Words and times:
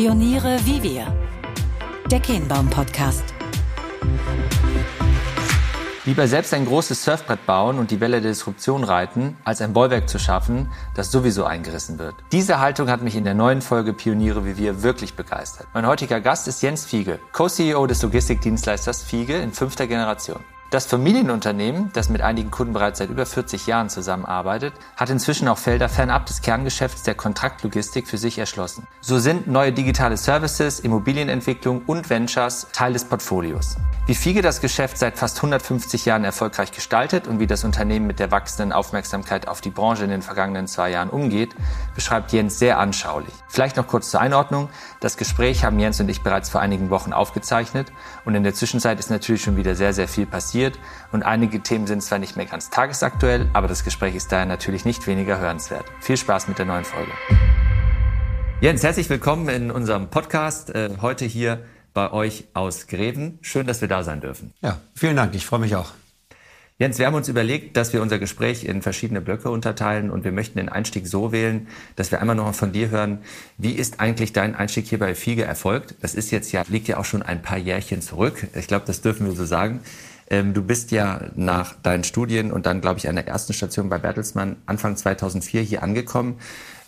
Pioniere 0.00 0.58
wie 0.64 0.82
wir. 0.82 1.14
Der 2.10 2.20
Kehnbaum 2.20 2.70
Podcast. 2.70 3.22
Lieber 6.06 6.26
selbst 6.26 6.54
ein 6.54 6.64
großes 6.64 7.04
Surfbrett 7.04 7.44
bauen 7.44 7.78
und 7.78 7.90
die 7.90 8.00
Welle 8.00 8.22
der 8.22 8.30
Disruption 8.30 8.82
reiten, 8.82 9.36
als 9.44 9.60
ein 9.60 9.74
Bollwerk 9.74 10.08
zu 10.08 10.18
schaffen, 10.18 10.70
das 10.94 11.12
sowieso 11.12 11.44
eingerissen 11.44 11.98
wird. 11.98 12.14
Diese 12.32 12.60
Haltung 12.60 12.88
hat 12.88 13.02
mich 13.02 13.14
in 13.14 13.24
der 13.24 13.34
neuen 13.34 13.60
Folge 13.60 13.92
Pioniere 13.92 14.46
wie 14.46 14.56
wir 14.56 14.82
wirklich 14.82 15.16
begeistert. 15.16 15.66
Mein 15.74 15.86
heutiger 15.86 16.22
Gast 16.22 16.48
ist 16.48 16.62
Jens 16.62 16.86
Fiege, 16.86 17.18
Co-CEO 17.32 17.86
des 17.86 18.00
Logistikdienstleisters 18.00 19.02
Fiege 19.02 19.36
in 19.36 19.52
fünfter 19.52 19.86
Generation. 19.86 20.40
Das 20.70 20.86
Familienunternehmen, 20.86 21.90
das 21.94 22.10
mit 22.10 22.20
einigen 22.20 22.52
Kunden 22.52 22.74
bereits 22.74 23.00
seit 23.00 23.10
über 23.10 23.26
40 23.26 23.66
Jahren 23.66 23.90
zusammenarbeitet, 23.90 24.72
hat 24.96 25.10
inzwischen 25.10 25.48
auch 25.48 25.58
Felder 25.58 25.88
fernab 25.88 26.26
des 26.26 26.42
Kerngeschäfts 26.42 27.02
der 27.02 27.16
Kontraktlogistik 27.16 28.06
für 28.06 28.18
sich 28.18 28.38
erschlossen. 28.38 28.86
So 29.00 29.18
sind 29.18 29.48
neue 29.48 29.72
digitale 29.72 30.16
Services, 30.16 30.78
Immobilienentwicklung 30.78 31.82
und 31.86 32.08
Ventures 32.08 32.68
Teil 32.72 32.92
des 32.92 33.04
Portfolios. 33.04 33.78
Wie 34.06 34.14
Fiege 34.14 34.42
das 34.42 34.60
Geschäft 34.60 34.96
seit 34.96 35.18
fast 35.18 35.38
150 35.38 36.04
Jahren 36.04 36.22
erfolgreich 36.22 36.70
gestaltet 36.70 37.26
und 37.26 37.40
wie 37.40 37.48
das 37.48 37.64
Unternehmen 37.64 38.06
mit 38.06 38.20
der 38.20 38.30
wachsenden 38.30 38.72
Aufmerksamkeit 38.72 39.48
auf 39.48 39.60
die 39.60 39.70
Branche 39.70 40.04
in 40.04 40.10
den 40.10 40.22
vergangenen 40.22 40.68
zwei 40.68 40.90
Jahren 40.90 41.10
umgeht, 41.10 41.50
beschreibt 41.96 42.30
Jens 42.32 42.60
sehr 42.60 42.78
anschaulich. 42.78 43.34
Vielleicht 43.48 43.76
noch 43.76 43.88
kurz 43.88 44.12
zur 44.12 44.20
Einordnung. 44.20 44.68
Das 45.00 45.16
Gespräch 45.16 45.64
haben 45.64 45.80
Jens 45.80 45.98
und 45.98 46.08
ich 46.08 46.22
bereits 46.22 46.48
vor 46.48 46.60
einigen 46.60 46.90
Wochen 46.90 47.12
aufgezeichnet 47.12 47.90
und 48.24 48.36
in 48.36 48.44
der 48.44 48.54
Zwischenzeit 48.54 49.00
ist 49.00 49.10
natürlich 49.10 49.42
schon 49.42 49.56
wieder 49.56 49.74
sehr, 49.74 49.92
sehr 49.92 50.06
viel 50.06 50.26
passiert 50.26 50.59
diskutiert 50.60 50.78
und 51.12 51.22
einige 51.22 51.60
Themen 51.62 51.86
sind 51.86 52.02
zwar 52.02 52.18
nicht 52.18 52.36
mehr 52.36 52.46
ganz 52.46 52.70
tagesaktuell, 52.70 53.48
aber 53.52 53.68
das 53.68 53.84
Gespräch 53.84 54.14
ist 54.14 54.30
daher 54.30 54.46
natürlich 54.46 54.84
nicht 54.84 55.06
weniger 55.06 55.38
hörenswert. 55.38 55.84
Viel 56.00 56.16
Spaß 56.16 56.48
mit 56.48 56.58
der 56.58 56.66
neuen 56.66 56.84
Folge. 56.84 57.10
Jens, 58.60 58.82
herzlich 58.82 59.08
willkommen 59.08 59.48
in 59.48 59.70
unserem 59.70 60.08
Podcast. 60.08 60.74
Äh, 60.74 60.90
heute 61.00 61.24
hier 61.24 61.64
bei 61.94 62.12
euch 62.12 62.44
aus 62.52 62.86
Greven. 62.86 63.38
Schön, 63.40 63.66
dass 63.66 63.80
wir 63.80 63.88
da 63.88 64.02
sein 64.02 64.20
dürfen. 64.20 64.52
Ja, 64.60 64.78
vielen 64.94 65.16
Dank. 65.16 65.34
Ich 65.34 65.46
freue 65.46 65.60
mich 65.60 65.74
auch. 65.74 65.92
Jens, 66.78 66.98
wir 66.98 67.06
haben 67.06 67.14
uns 67.14 67.28
überlegt, 67.28 67.76
dass 67.76 67.92
wir 67.92 68.00
unser 68.00 68.18
Gespräch 68.18 68.64
in 68.64 68.80
verschiedene 68.80 69.20
Blöcke 69.20 69.50
unterteilen 69.50 70.10
und 70.10 70.24
wir 70.24 70.32
möchten 70.32 70.58
den 70.58 70.70
Einstieg 70.70 71.06
so 71.06 71.30
wählen, 71.30 71.68
dass 71.96 72.10
wir 72.10 72.20
einmal 72.20 72.36
noch 72.36 72.54
von 72.54 72.72
dir 72.72 72.88
hören, 72.88 73.18
wie 73.58 73.72
ist 73.72 74.00
eigentlich 74.00 74.32
dein 74.32 74.54
Einstieg 74.54 74.86
hier 74.86 74.98
bei 74.98 75.14
Fiege 75.14 75.44
erfolgt? 75.44 75.94
Das 76.00 76.14
ist 76.14 76.30
jetzt 76.30 76.52
ja, 76.52 76.64
liegt 76.68 76.88
ja 76.88 76.96
auch 76.96 77.04
schon 77.04 77.22
ein 77.22 77.42
paar 77.42 77.58
Jährchen 77.58 78.00
zurück. 78.00 78.46
Ich 78.54 78.66
glaube, 78.66 78.86
das 78.86 79.02
dürfen 79.02 79.26
wir 79.26 79.34
so 79.34 79.44
sagen. 79.44 79.80
Ähm, 80.30 80.54
du 80.54 80.62
bist 80.62 80.92
ja 80.92 81.20
nach 81.34 81.74
deinen 81.82 82.04
Studien 82.04 82.52
und 82.52 82.64
dann, 82.64 82.80
glaube 82.80 82.98
ich, 82.98 83.08
an 83.08 83.16
der 83.16 83.26
ersten 83.26 83.52
Station 83.52 83.88
bei 83.88 83.98
Bertelsmann 83.98 84.56
Anfang 84.64 84.96
2004 84.96 85.62
hier 85.62 85.82
angekommen. 85.82 86.38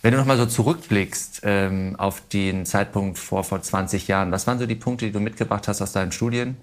Wenn 0.01 0.13
du 0.13 0.17
nochmal 0.17 0.37
so 0.37 0.45
zurückblickst 0.45 1.41
ähm, 1.43 1.95
auf 1.97 2.21
den 2.27 2.65
Zeitpunkt 2.65 3.19
vor, 3.19 3.43
vor 3.43 3.61
20 3.61 4.07
Jahren, 4.07 4.31
was 4.31 4.47
waren 4.47 4.59
so 4.59 4.65
die 4.65 4.75
Punkte, 4.75 5.05
die 5.05 5.11
du 5.11 5.19
mitgebracht 5.19 5.67
hast 5.67 5.81
aus 5.81 5.91
deinen 5.91 6.13
Studien, 6.13 6.57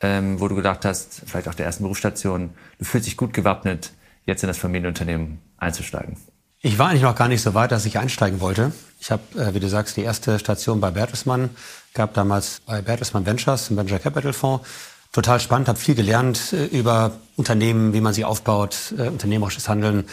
ähm, 0.00 0.40
wo 0.40 0.48
du 0.48 0.56
gedacht 0.56 0.84
hast, 0.84 1.22
vielleicht 1.24 1.48
auch 1.48 1.54
der 1.54 1.66
ersten 1.66 1.84
Berufsstation, 1.84 2.50
du 2.78 2.84
fühlst 2.84 3.06
dich 3.06 3.16
gut 3.16 3.32
gewappnet, 3.32 3.92
jetzt 4.26 4.42
in 4.42 4.48
das 4.48 4.58
Familienunternehmen 4.58 5.38
einzusteigen? 5.56 6.16
Ich 6.60 6.78
war 6.78 6.88
eigentlich 6.88 7.02
noch 7.02 7.14
gar 7.14 7.28
nicht 7.28 7.42
so 7.42 7.54
weit, 7.54 7.72
dass 7.72 7.84
ich 7.84 7.98
einsteigen 7.98 8.40
wollte. 8.40 8.72
Ich 8.98 9.10
habe, 9.10 9.22
äh, 9.36 9.54
wie 9.54 9.60
du 9.60 9.68
sagst, 9.68 9.96
die 9.96 10.02
erste 10.02 10.38
Station 10.38 10.80
bei 10.80 10.90
Bertelsmann, 10.90 11.50
gab 11.92 12.14
damals 12.14 12.60
bei 12.64 12.80
Bertelsmann 12.80 13.26
Ventures, 13.26 13.70
im 13.70 13.76
Venture 13.76 13.98
Capital 13.98 14.32
Fonds, 14.32 14.66
total 15.14 15.40
spannend, 15.40 15.68
habe 15.68 15.78
viel 15.78 15.94
gelernt 15.94 16.52
äh, 16.52 16.66
über 16.66 17.12
Unternehmen, 17.36 17.94
wie 17.94 18.02
man 18.02 18.12
sie 18.12 18.26
aufbaut, 18.26 18.92
äh, 18.98 19.08
unternehmerisches 19.08 19.68
Handeln, 19.68 20.04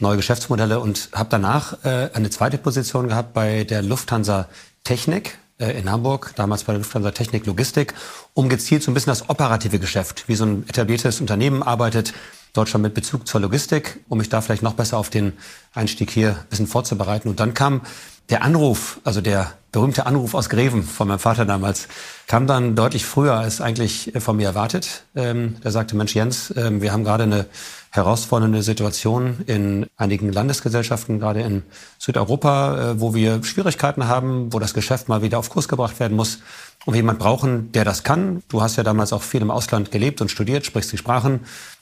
neue 0.00 0.16
Geschäftsmodelle 0.16 0.80
und 0.80 1.10
habe 1.12 1.28
danach 1.30 1.84
äh, 1.84 2.10
eine 2.12 2.30
zweite 2.30 2.58
Position 2.58 3.08
gehabt 3.08 3.32
bei 3.32 3.64
der 3.64 3.82
Lufthansa 3.82 4.48
Technik 4.82 5.38
äh, 5.58 5.78
in 5.78 5.90
Hamburg, 5.90 6.32
damals 6.36 6.64
bei 6.64 6.72
der 6.72 6.80
Lufthansa 6.80 7.12
Technik 7.12 7.46
Logistik, 7.46 7.94
um 8.34 8.48
gezielt 8.48 8.82
so 8.82 8.90
ein 8.90 8.94
bisschen 8.94 9.10
das 9.10 9.28
operative 9.28 9.78
Geschäft, 9.78 10.24
wie 10.26 10.34
so 10.34 10.44
ein 10.44 10.68
etabliertes 10.68 11.20
Unternehmen 11.20 11.62
arbeitet, 11.62 12.14
Deutschland 12.52 12.82
mit 12.82 12.94
Bezug 12.94 13.28
zur 13.28 13.42
Logistik, 13.42 14.00
um 14.08 14.18
mich 14.18 14.30
da 14.30 14.40
vielleicht 14.40 14.62
noch 14.62 14.74
besser 14.74 14.96
auf 14.96 15.10
den 15.10 15.34
Einstieg 15.74 16.10
hier 16.10 16.30
ein 16.30 16.46
bisschen 16.48 16.66
vorzubereiten. 16.66 17.28
Und 17.28 17.38
dann 17.40 17.52
kam 17.52 17.82
der 18.28 18.42
Anruf, 18.42 19.00
also 19.04 19.20
der 19.20 19.52
berühmte 19.72 20.06
Anruf 20.06 20.34
aus 20.34 20.48
Greven 20.48 20.82
von 20.82 21.06
meinem 21.06 21.18
Vater 21.18 21.44
damals, 21.44 21.86
kam 22.26 22.46
dann 22.46 22.74
deutlich 22.74 23.04
früher 23.04 23.34
als 23.34 23.60
eigentlich 23.60 24.12
von 24.18 24.36
mir 24.36 24.46
erwartet. 24.46 25.04
Ähm, 25.14 25.56
der 25.62 25.70
sagte, 25.70 25.96
Mensch 25.96 26.14
Jens, 26.14 26.52
ähm, 26.56 26.80
wir 26.80 26.92
haben 26.92 27.04
gerade 27.04 27.24
eine 27.24 27.46
herausfordernde 27.90 28.62
Situation 28.62 29.42
in 29.46 29.86
einigen 29.96 30.32
Landesgesellschaften, 30.32 31.18
gerade 31.18 31.42
in 31.42 31.62
Südeuropa, 31.98 32.92
äh, 32.92 33.00
wo 33.00 33.14
wir 33.14 33.44
Schwierigkeiten 33.44 34.08
haben, 34.08 34.52
wo 34.52 34.58
das 34.58 34.74
Geschäft 34.74 35.08
mal 35.08 35.22
wieder 35.22 35.38
auf 35.38 35.50
Kurs 35.50 35.68
gebracht 35.68 36.00
werden 36.00 36.16
muss 36.16 36.38
und 36.84 36.94
wir 36.94 36.98
jemanden 36.98 37.20
brauchen, 37.20 37.70
der 37.72 37.84
das 37.84 38.02
kann. 38.02 38.42
Du 38.48 38.62
hast 38.62 38.76
ja 38.76 38.82
damals 38.82 39.12
auch 39.12 39.22
viel 39.22 39.42
im 39.42 39.50
Ausland 39.50 39.90
gelebt 39.90 40.20
und 40.20 40.30
studiert, 40.30 40.66
sprichst 40.66 40.92
die 40.92 40.98
Sprachen. 40.98 41.40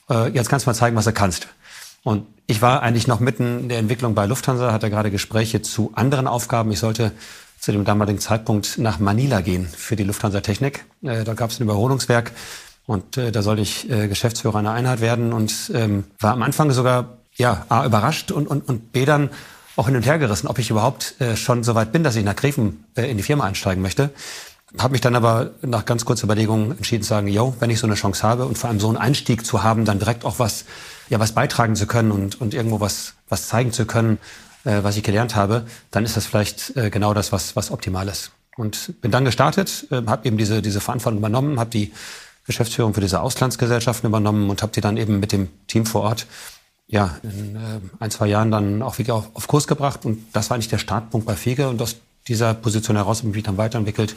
Äh, 0.09 0.29
jetzt 0.29 0.49
kannst 0.49 0.65
du 0.65 0.69
mal 0.69 0.75
zeigen, 0.75 0.95
was 0.95 1.05
du 1.05 1.13
kannst. 1.13 1.47
Und 2.05 2.27
ich 2.45 2.61
war 2.61 2.83
eigentlich 2.83 3.07
noch 3.07 3.19
mitten 3.19 3.61
in 3.61 3.69
der 3.69 3.79
Entwicklung 3.79 4.13
bei 4.13 4.27
Lufthansa, 4.27 4.71
hatte 4.71 4.91
gerade 4.91 5.09
Gespräche 5.09 5.63
zu 5.63 5.91
anderen 5.95 6.27
Aufgaben. 6.27 6.71
Ich 6.71 6.77
sollte 6.77 7.11
zu 7.59 7.71
dem 7.71 7.83
damaligen 7.83 8.19
Zeitpunkt 8.19 8.77
nach 8.77 8.99
Manila 8.99 9.41
gehen 9.41 9.65
für 9.65 9.95
die 9.95 10.03
Lufthansa 10.03 10.41
Technik. 10.41 10.85
Äh, 11.01 11.23
da 11.23 11.33
gab 11.33 11.49
es 11.49 11.59
ein 11.59 11.63
Überholungswerk 11.63 12.31
und 12.85 13.17
äh, 13.17 13.31
da 13.31 13.41
sollte 13.41 13.63
ich 13.63 13.89
äh, 13.89 14.07
Geschäftsführer 14.07 14.59
einer 14.59 14.71
Einheit 14.71 15.01
werden 15.01 15.33
und 15.33 15.71
ähm, 15.73 16.03
war 16.19 16.33
am 16.33 16.43
Anfang 16.43 16.69
sogar 16.69 17.17
ja 17.37 17.65
A, 17.69 17.87
überrascht 17.87 18.29
und, 18.31 18.45
und, 18.45 18.69
und 18.69 18.91
B 18.91 19.05
dann 19.05 19.31
auch 19.75 19.87
hin 19.87 19.95
und 19.95 20.05
her 20.05 20.19
gerissen, 20.19 20.45
ob 20.45 20.59
ich 20.59 20.69
überhaupt 20.69 21.19
äh, 21.19 21.35
schon 21.35 21.63
so 21.63 21.73
weit 21.73 21.91
bin, 21.91 22.03
dass 22.03 22.15
ich 22.15 22.23
nach 22.23 22.35
Greven 22.35 22.85
äh, 22.95 23.09
in 23.09 23.17
die 23.17 23.23
Firma 23.23 23.45
einsteigen 23.45 23.81
möchte. 23.81 24.11
Habe 24.77 24.91
mich 24.91 25.01
dann 25.01 25.15
aber 25.15 25.53
nach 25.63 25.85
ganz 25.85 26.05
kurzer 26.05 26.25
Überlegung 26.25 26.69
entschieden 26.69 27.01
zu 27.01 27.09
sagen, 27.09 27.27
yo, 27.27 27.55
wenn 27.59 27.71
ich 27.71 27.79
so 27.79 27.87
eine 27.87 27.95
Chance 27.95 28.21
habe 28.21 28.45
und 28.45 28.59
vor 28.59 28.69
allem 28.69 28.79
so 28.79 28.89
einen 28.89 28.97
Einstieg 28.97 29.43
zu 29.43 29.63
haben, 29.63 29.85
dann 29.85 29.97
direkt 29.97 30.23
auch 30.23 30.37
was 30.37 30.65
ja 31.09 31.19
was 31.19 31.33
beitragen 31.33 31.75
zu 31.75 31.87
können 31.87 32.11
und, 32.11 32.39
und 32.41 32.53
irgendwo 32.53 32.79
was, 32.79 33.13
was 33.29 33.47
zeigen 33.47 33.71
zu 33.71 33.85
können, 33.85 34.17
äh, 34.63 34.83
was 34.83 34.97
ich 34.97 35.03
gelernt 35.03 35.35
habe, 35.35 35.65
dann 35.91 36.05
ist 36.05 36.17
das 36.17 36.25
vielleicht 36.25 36.75
äh, 36.75 36.89
genau 36.89 37.13
das, 37.13 37.31
was, 37.31 37.55
was 37.55 37.71
optimal 37.71 38.07
ist. 38.07 38.31
Und 38.57 39.01
bin 39.01 39.11
dann 39.11 39.25
gestartet, 39.25 39.87
äh, 39.91 40.01
habe 40.07 40.27
eben 40.27 40.37
diese, 40.37 40.61
diese 40.61 40.79
Verantwortung 40.79 41.19
übernommen, 41.19 41.59
habe 41.59 41.69
die 41.69 41.91
Geschäftsführung 42.45 42.93
für 42.93 43.01
diese 43.01 43.21
Auslandsgesellschaften 43.21 44.07
übernommen 44.07 44.49
und 44.49 44.61
habe 44.61 44.71
die 44.71 44.81
dann 44.81 44.97
eben 44.97 45.19
mit 45.19 45.31
dem 45.31 45.49
Team 45.67 45.85
vor 45.85 46.03
Ort 46.03 46.27
ja, 46.87 47.17
in 47.23 47.55
äh, 47.55 47.59
ein, 47.99 48.11
zwei 48.11 48.27
Jahren 48.27 48.51
dann 48.51 48.81
auch 48.81 48.99
wieder 48.99 49.15
auf, 49.15 49.29
auf 49.33 49.47
Kurs 49.47 49.67
gebracht. 49.67 50.05
Und 50.05 50.23
das 50.33 50.49
war 50.49 50.55
eigentlich 50.55 50.69
der 50.69 50.77
Startpunkt 50.77 51.25
bei 51.25 51.35
Fege. 51.35 51.67
Und 51.67 51.81
aus 51.81 51.95
dieser 52.27 52.53
Position 52.53 52.95
heraus 52.95 53.19
habe 53.19 53.29
ich 53.29 53.35
mich 53.35 53.43
dann 53.43 53.57
weiterentwickelt, 53.57 54.15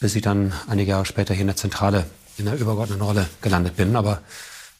bis 0.00 0.16
ich 0.16 0.22
dann 0.22 0.52
einige 0.68 0.90
Jahre 0.90 1.06
später 1.06 1.34
hier 1.34 1.42
in 1.42 1.48
der 1.48 1.56
Zentrale 1.56 2.06
in 2.36 2.46
der 2.46 2.58
übergeordneten 2.58 3.02
Rolle 3.02 3.28
gelandet 3.42 3.76
bin. 3.76 3.96
Aber 3.96 4.20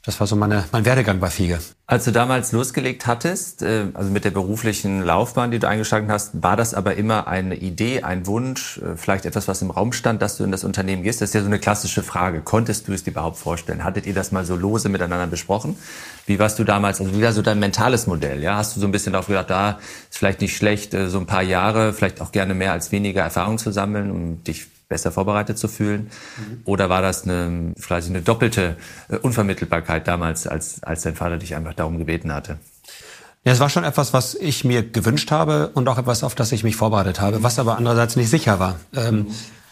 das 0.02 0.18
war 0.18 0.26
so 0.26 0.34
meine, 0.34 0.64
mein 0.72 0.86
Werdegang 0.86 1.20
bei 1.20 1.28
Fiege. 1.28 1.58
Als 1.86 2.06
du 2.06 2.12
damals 2.12 2.52
losgelegt 2.52 3.06
hattest, 3.06 3.62
äh, 3.62 3.86
also 3.92 4.10
mit 4.10 4.24
der 4.24 4.30
beruflichen 4.30 5.02
Laufbahn, 5.02 5.50
die 5.50 5.58
du 5.58 5.68
eingeschlagen 5.68 6.10
hast, 6.10 6.42
war 6.42 6.56
das 6.56 6.72
aber 6.72 6.96
immer 6.96 7.28
eine 7.28 7.56
Idee, 7.56 8.02
ein 8.02 8.26
Wunsch, 8.26 8.78
äh, 8.78 8.96
vielleicht 8.96 9.26
etwas, 9.26 9.46
was 9.46 9.60
im 9.60 9.70
Raum 9.70 9.92
stand, 9.92 10.22
dass 10.22 10.38
du 10.38 10.44
in 10.44 10.52
das 10.52 10.64
Unternehmen 10.64 11.02
gehst? 11.02 11.20
Das 11.20 11.30
ist 11.30 11.34
ja 11.34 11.42
so 11.42 11.48
eine 11.48 11.58
klassische 11.58 12.02
Frage. 12.02 12.40
Konntest 12.40 12.88
du 12.88 12.94
es 12.94 13.04
dir 13.04 13.10
überhaupt 13.10 13.36
vorstellen? 13.36 13.84
Hattet 13.84 14.06
ihr 14.06 14.14
das 14.14 14.32
mal 14.32 14.46
so 14.46 14.56
lose 14.56 14.88
miteinander 14.88 15.26
besprochen? 15.26 15.76
Wie 16.24 16.38
warst 16.38 16.58
du 16.58 16.64
damals, 16.64 17.00
also 17.00 17.14
wie 17.14 17.22
war 17.22 17.32
so 17.32 17.42
dein 17.42 17.58
mentales 17.58 18.06
Modell? 18.06 18.42
Ja, 18.42 18.56
hast 18.56 18.74
du 18.76 18.80
so 18.80 18.86
ein 18.86 18.92
bisschen 18.92 19.12
darauf 19.12 19.26
gedacht, 19.26 19.50
da 19.50 19.80
ist 20.08 20.16
vielleicht 20.16 20.40
nicht 20.40 20.56
schlecht, 20.56 20.94
äh, 20.94 21.10
so 21.10 21.18
ein 21.18 21.26
paar 21.26 21.42
Jahre, 21.42 21.92
vielleicht 21.92 22.22
auch 22.22 22.32
gerne 22.32 22.54
mehr 22.54 22.72
als 22.72 22.90
weniger 22.90 23.20
Erfahrung 23.20 23.58
zu 23.58 23.70
sammeln, 23.70 24.10
um 24.10 24.42
dich 24.44 24.66
besser 24.90 25.10
vorbereitet 25.10 25.58
zu 25.58 25.68
fühlen? 25.68 26.10
Mhm. 26.36 26.60
Oder 26.66 26.90
war 26.90 27.00
das 27.00 27.22
eine, 27.22 27.72
vielleicht 27.78 28.08
eine 28.08 28.20
doppelte 28.20 28.76
äh, 29.08 29.16
Unvermittelbarkeit 29.16 30.06
damals, 30.06 30.46
als, 30.46 30.82
als 30.82 31.00
dein 31.00 31.14
Vater 31.14 31.38
dich 31.38 31.56
einfach 31.56 31.72
darum 31.72 31.96
gebeten 31.96 32.34
hatte? 32.34 32.58
Ja, 33.44 33.52
es 33.52 33.60
war 33.60 33.70
schon 33.70 33.84
etwas, 33.84 34.12
was 34.12 34.34
ich 34.34 34.64
mir 34.64 34.82
gewünscht 34.82 35.30
habe 35.30 35.70
und 35.72 35.88
auch 35.88 35.96
etwas, 35.96 36.22
auf 36.22 36.34
das 36.34 36.52
ich 36.52 36.62
mich 36.62 36.76
vorbereitet 36.76 37.22
habe, 37.22 37.42
was 37.42 37.58
aber 37.58 37.78
andererseits 37.78 38.16
nicht 38.16 38.28
sicher 38.28 38.58
war. 38.60 38.78
Ähm, 38.94 39.14
mhm. 39.14 39.26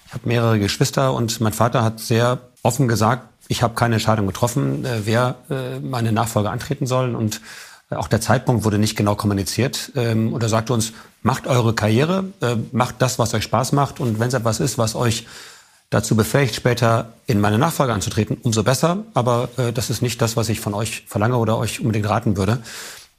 Ich 0.07 0.15
habe 0.15 0.27
mehrere 0.27 0.59
Geschwister 0.59 1.13
und 1.13 1.39
mein 1.43 1.53
Vater 1.53 1.85
hat 1.85 2.01
sehr 2.01 2.39
offen 2.63 2.89
gesagt, 2.89 3.29
ich 3.49 3.63
habe 3.63 3.75
keine 3.75 3.97
Entscheidung 3.97 4.27
getroffen, 4.27 4.87
äh, 4.87 5.01
wer 5.05 5.35
äh, 5.51 5.81
meine 5.81 6.13
Nachfolge 6.13 6.49
antreten 6.49 6.87
soll 6.87 7.15
und 7.15 7.43
auch 7.91 8.09
der 8.09 8.21
Zeitpunkt 8.21 8.65
wurde 8.65 8.79
nicht 8.79 8.97
genau 8.97 9.15
kommuniziert. 9.15 9.93
Ähm, 9.97 10.33
und 10.33 10.43
er 10.43 10.49
sagte 10.49 10.73
uns, 10.73 10.93
macht 11.23 11.47
eure 11.47 11.75
Karriere, 11.75 12.25
äh, 12.41 12.57
macht 12.73 12.97
das, 12.99 13.19
was 13.19 13.35
euch 13.35 13.45
Spaß 13.45 13.73
macht. 13.73 14.01
Und 14.01 14.21
wenn 14.21 14.29
es 14.29 14.35
etwas 14.35 14.61
ist, 14.61 14.79
was 14.79 14.95
euch 14.95 15.27
dazu 15.91 16.17
befähigt, 16.17 16.55
später 16.55 17.15
in 17.27 17.41
meine 17.41 17.59
Nachfolge 17.59 17.93
anzutreten, 17.93 18.37
umso 18.43 18.63
besser. 18.63 19.05
Aber 19.15 19.49
äh, 19.57 19.73
das 19.73 19.89
ist 19.91 20.03
nicht 20.03 20.21
das, 20.21 20.37
was 20.37 20.49
ich 20.51 20.61
von 20.61 20.75
euch 20.75 21.05
verlange 21.07 21.39
oder 21.39 21.57
euch 21.57 21.81
unbedingt 21.81 22.09
raten 22.09 22.37
würde. 22.37 22.59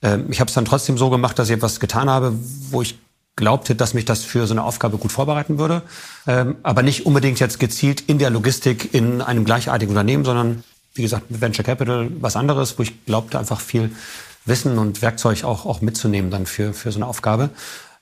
Ähm, 0.04 0.28
ich 0.30 0.40
habe 0.40 0.50
es 0.50 0.54
dann 0.54 0.66
trotzdem 0.66 0.98
so 0.98 1.10
gemacht, 1.10 1.40
dass 1.40 1.50
ich 1.50 1.56
etwas 1.56 1.80
getan 1.80 2.10
habe, 2.10 2.34
wo 2.70 2.82
ich 2.82 2.98
glaubte, 3.36 3.74
dass 3.74 3.94
mich 3.94 4.06
das 4.06 4.24
für 4.24 4.46
so 4.46 4.54
eine 4.54 4.64
Aufgabe 4.64 4.98
gut 4.98 5.12
vorbereiten 5.12 5.58
würde. 5.58 5.82
Ähm, 6.28 6.58
aber 6.62 6.84
nicht 6.84 7.06
unbedingt 7.06 7.40
jetzt 7.40 7.60
gezielt 7.60 8.02
in 8.02 8.20
der 8.20 8.30
Logistik 8.30 8.94
in 8.94 9.22
einem 9.22 9.46
gleichartigen 9.46 9.92
Unternehmen, 9.96 10.26
sondern 10.26 10.64
wie 10.94 11.04
gesagt, 11.04 11.32
mit 11.32 11.40
Venture 11.40 11.64
Capital 11.64 12.10
was 12.20 12.36
anderes, 12.36 12.78
wo 12.78 12.84
ich 12.84 13.06
glaubte, 13.06 13.40
einfach 13.40 13.62
viel 13.62 13.92
Wissen 14.46 14.78
und 14.78 15.02
Werkzeug 15.02 15.44
auch, 15.44 15.66
auch 15.66 15.82
mitzunehmen 15.82 16.32
dann 16.32 16.46
für, 16.46 16.74
für 16.74 16.92
so 16.92 17.00
eine 17.00 17.08
Aufgabe. 17.08 17.50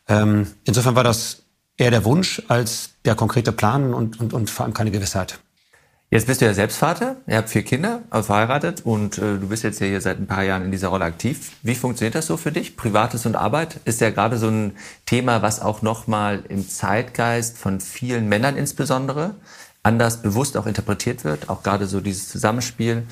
Ähm, 0.08 0.48
insofern 0.64 0.96
war 0.96 1.04
das 1.04 1.44
eher 1.78 1.92
der 1.92 2.06
Wunsch 2.06 2.42
als 2.48 2.92
der 3.06 3.16
konkrete 3.16 3.52
Plan 3.52 3.94
und, 3.94 4.20
und, 4.20 4.34
und 4.34 4.50
vor 4.50 4.66
allem 4.66 4.74
keine 4.74 4.92
Gewissheit. 4.92 5.40
Jetzt 6.10 6.26
bist 6.26 6.40
du 6.40 6.46
ja 6.46 6.54
selbst 6.54 6.78
Vater, 6.78 7.18
ihr 7.28 7.36
habt 7.36 7.50
vier 7.50 7.64
Kinder, 7.64 8.02
also 8.10 8.28
verheiratet 8.28 8.86
und 8.86 9.18
äh, 9.18 9.38
du 9.38 9.50
bist 9.50 9.66
jetzt 9.66 9.82
ja 9.82 9.88
hier 9.88 10.00
seit 10.00 10.20
ein 10.20 10.26
paar 10.26 10.44
Jahren 10.44 10.64
in 10.64 10.72
dieser 10.72 10.88
Rolle 10.88 11.04
aktiv. 11.04 11.52
Wie 11.64 11.76
funktioniert 11.76 12.16
das 12.16 12.28
so 12.28 12.38
für 12.38 12.54
dich? 12.54 12.78
Privates 12.78 13.26
und 13.26 13.36
Arbeit 13.36 13.82
ist 13.84 14.00
ja 14.00 14.10
gerade 14.10 14.38
so 14.38 14.48
ein 14.48 14.78
Thema, 15.06 15.42
was 15.42 15.60
auch 15.60 15.82
nochmal 15.82 16.46
im 16.48 16.68
Zeitgeist 16.68 17.58
von 17.58 17.82
vielen 17.82 18.30
Männern 18.30 18.56
insbesondere 18.56 19.36
anders 19.84 20.22
bewusst 20.22 20.56
auch 20.56 20.66
interpretiert 20.66 21.26
wird. 21.26 21.50
Auch 21.50 21.62
gerade 21.62 21.88
so 21.88 22.00
dieses 22.00 22.30
Zusammenspiel. 22.30 23.04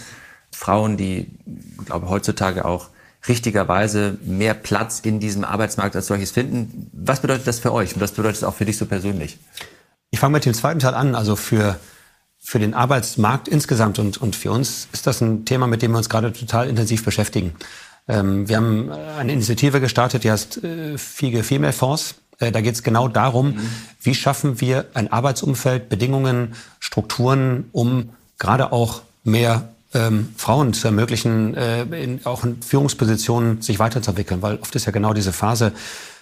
Frauen, 0.53 0.95
die, 0.95 1.31
ich 1.45 1.85
glaube, 1.85 2.07
heutzutage 2.07 2.63
auch 2.63 2.87
richtigerweise 3.27 4.17
mehr 4.23 4.53
Platz 4.53 4.99
in 4.99 5.19
diesem 5.19 5.43
Arbeitsmarkt 5.43 5.95
als 5.95 6.07
solches 6.07 6.31
finden. 6.31 6.89
Was 6.93 7.21
bedeutet 7.21 7.47
das 7.47 7.59
für 7.59 7.73
euch 7.73 7.95
und 7.95 8.01
was 8.01 8.11
bedeutet 8.11 8.37
es 8.37 8.43
auch 8.43 8.55
für 8.55 8.65
dich 8.65 8.77
so 8.77 8.85
persönlich? 8.85 9.37
Ich 10.11 10.19
fange 10.19 10.33
mit 10.33 10.45
dem 10.45 10.53
zweiten 10.53 10.79
Teil 10.79 10.93
an. 10.93 11.15
Also 11.15 11.35
für 11.35 11.79
für 12.45 12.59
den 12.59 12.75
Arbeitsmarkt 12.75 13.47
insgesamt 13.47 13.97
und, 13.97 14.19
und 14.19 14.35
für 14.35 14.51
uns 14.51 14.87
ist 14.93 15.07
das 15.07 15.19
ein 15.19 15.45
Thema, 15.45 15.65
mit 15.65 15.81
dem 15.81 15.91
wir 15.91 15.97
uns 15.97 16.09
gerade 16.09 16.31
total 16.31 16.69
intensiv 16.69 17.03
beschäftigen. 17.03 17.55
Ähm, 18.07 18.47
wir 18.47 18.57
haben 18.57 18.91
eine 18.91 19.33
Initiative 19.33 19.81
gestartet, 19.81 20.23
die 20.23 20.31
heißt 20.31 20.63
äh, 20.63 20.97
FIGE 20.99 21.41
Female 21.41 21.73
Force. 21.73 22.15
Äh, 22.37 22.51
da 22.51 22.61
geht 22.61 22.75
es 22.75 22.83
genau 22.83 23.07
darum, 23.07 23.55
mhm. 23.55 23.69
wie 23.99 24.13
schaffen 24.13 24.61
wir 24.61 24.85
ein 24.93 25.11
Arbeitsumfeld, 25.11 25.89
Bedingungen, 25.89 26.53
Strukturen, 26.79 27.65
um 27.71 28.11
gerade 28.37 28.71
auch 28.71 29.01
mehr 29.23 29.69
ähm, 29.95 30.29
Frauen 30.37 30.73
zu 30.73 30.87
ermöglichen, 30.87 31.55
äh, 31.55 31.83
in, 31.83 32.25
auch 32.25 32.43
in 32.43 32.61
Führungspositionen 32.61 33.61
sich 33.61 33.79
weiterzuentwickeln. 33.79 34.41
Weil 34.41 34.59
oft 34.61 34.75
ist 34.75 34.85
ja 34.85 34.91
genau 34.91 35.13
diese 35.13 35.33
Phase, 35.33 35.71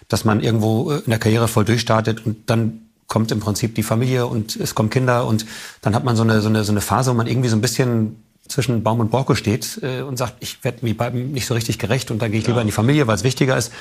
dass 0.07 0.23
man 0.23 0.39
irgendwo 0.39 0.91
äh, 0.91 0.99
in 0.99 1.09
der 1.09 1.19
Karriere 1.19 1.47
voll 1.47 1.65
durchstartet 1.65 2.25
und 2.25 2.49
dann 2.49 2.79
kommt 3.07 3.31
im 3.31 3.39
Prinzip 3.39 3.75
die 3.75 3.83
Familie 3.83 4.27
und 4.27 4.55
es 4.55 4.75
kommen 4.75 4.89
Kinder 4.89 5.27
und 5.27 5.45
dann 5.81 5.95
hat 5.95 6.03
man 6.03 6.15
so 6.15 6.23
eine, 6.23 6.41
so 6.41 6.49
eine, 6.49 6.63
so 6.63 6.71
eine 6.71 6.81
Phase, 6.81 7.11
wo 7.11 7.15
man 7.15 7.27
irgendwie 7.27 7.49
so 7.49 7.55
ein 7.55 7.61
bisschen 7.61 8.23
zwischen 8.47 8.83
Baum 8.83 8.99
und 8.99 9.11
Borke 9.11 9.35
steht 9.35 9.79
äh, 9.81 10.01
und 10.01 10.17
sagt, 10.17 10.35
ich 10.39 10.63
werde 10.63 10.79
mir 10.81 10.95
beiden 10.95 11.31
nicht 11.31 11.45
so 11.45 11.53
richtig 11.53 11.79
gerecht 11.79 12.11
und 12.11 12.21
dann 12.21 12.31
gehe 12.31 12.39
ich 12.39 12.45
ja. 12.45 12.51
lieber 12.51 12.61
in 12.61 12.67
die 12.67 12.73
Familie, 12.73 13.07
weil 13.07 13.15
es 13.15 13.23
wichtiger 13.23 13.57
ist. 13.57 13.71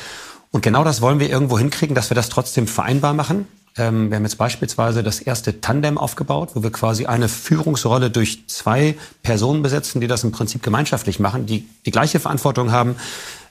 Und 0.50 0.62
genau 0.62 0.84
das 0.84 1.00
wollen 1.00 1.18
wir 1.18 1.30
irgendwo 1.30 1.58
hinkriegen, 1.58 1.94
dass 1.94 2.10
wir 2.10 2.14
das 2.14 2.28
trotzdem 2.28 2.66
vereinbar 2.66 3.14
machen. 3.14 3.46
Ähm, 3.76 4.10
wir 4.10 4.16
haben 4.16 4.24
jetzt 4.24 4.36
beispielsweise 4.36 5.02
das 5.02 5.20
erste 5.20 5.60
Tandem 5.60 5.96
aufgebaut, 5.96 6.50
wo 6.54 6.62
wir 6.62 6.70
quasi 6.70 7.06
eine 7.06 7.28
Führungsrolle 7.28 8.10
durch 8.10 8.46
zwei 8.48 8.96
Personen 9.22 9.62
besetzen, 9.62 10.00
die 10.00 10.08
das 10.08 10.24
im 10.24 10.32
Prinzip 10.32 10.62
gemeinschaftlich 10.62 11.20
machen, 11.20 11.46
die 11.46 11.66
die 11.86 11.90
gleiche 11.90 12.20
Verantwortung 12.20 12.70
haben 12.70 12.96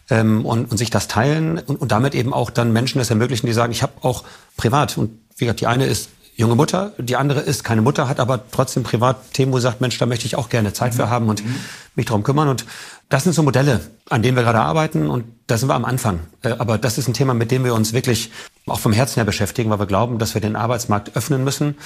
ähm, 0.09 0.45
und, 0.45 0.71
und 0.71 0.77
sich 0.77 0.91
das 0.91 1.07
teilen 1.07 1.57
und, 1.59 1.81
und 1.81 1.91
damit 1.91 2.13
eben 2.13 2.33
auch 2.33 2.51
dann 2.51 2.71
Menschen 2.71 3.01
es 3.01 3.09
ermöglichen, 3.09 3.47
die 3.47 3.53
sagen, 3.53 3.71
ich 3.71 3.81
habe 3.81 3.93
auch 4.01 4.23
privat 4.57 4.97
und 4.97 5.11
wie 5.37 5.45
gesagt, 5.45 5.61
die 5.61 5.67
eine 5.67 5.85
ist 5.85 6.09
junge 6.35 6.55
Mutter, 6.55 6.93
die 6.97 7.15
andere 7.15 7.41
ist 7.41 7.63
keine 7.63 7.81
Mutter, 7.81 8.07
hat 8.07 8.19
aber 8.19 8.39
trotzdem 8.51 8.83
privat 8.83 9.33
Themen, 9.33 9.51
wo 9.51 9.57
sie 9.57 9.63
sagt, 9.63 9.81
Mensch, 9.81 9.97
da 9.97 10.05
möchte 10.05 10.25
ich 10.25 10.35
auch 10.35 10.49
gerne 10.49 10.73
Zeit 10.73 10.95
für 10.95 11.05
mhm. 11.05 11.09
haben 11.09 11.29
und 11.29 11.43
mhm. 11.43 11.55
mich 11.95 12.05
darum 12.05 12.23
kümmern. 12.23 12.47
Und 12.47 12.65
das 13.09 13.23
sind 13.23 13.33
so 13.33 13.43
Modelle, 13.43 13.81
an 14.09 14.21
denen 14.21 14.35
wir 14.35 14.43
gerade 14.43 14.59
arbeiten 14.59 15.09
und 15.09 15.25
da 15.47 15.57
sind 15.57 15.69
wir 15.69 15.75
am 15.75 15.85
Anfang. 15.85 16.19
Äh, 16.41 16.51
aber 16.57 16.77
das 16.77 16.97
ist 16.97 17.07
ein 17.07 17.13
Thema, 17.13 17.33
mit 17.33 17.51
dem 17.51 17.63
wir 17.63 17.73
uns 17.73 17.93
wirklich 17.93 18.31
auch 18.67 18.79
vom 18.79 18.93
Herzen 18.93 19.15
her 19.15 19.25
beschäftigen, 19.25 19.69
weil 19.69 19.79
wir 19.79 19.85
glauben, 19.85 20.19
dass 20.19 20.33
wir 20.33 20.41
den 20.41 20.55
Arbeitsmarkt 20.55 21.15
öffnen 21.15 21.43
müssen. 21.43 21.77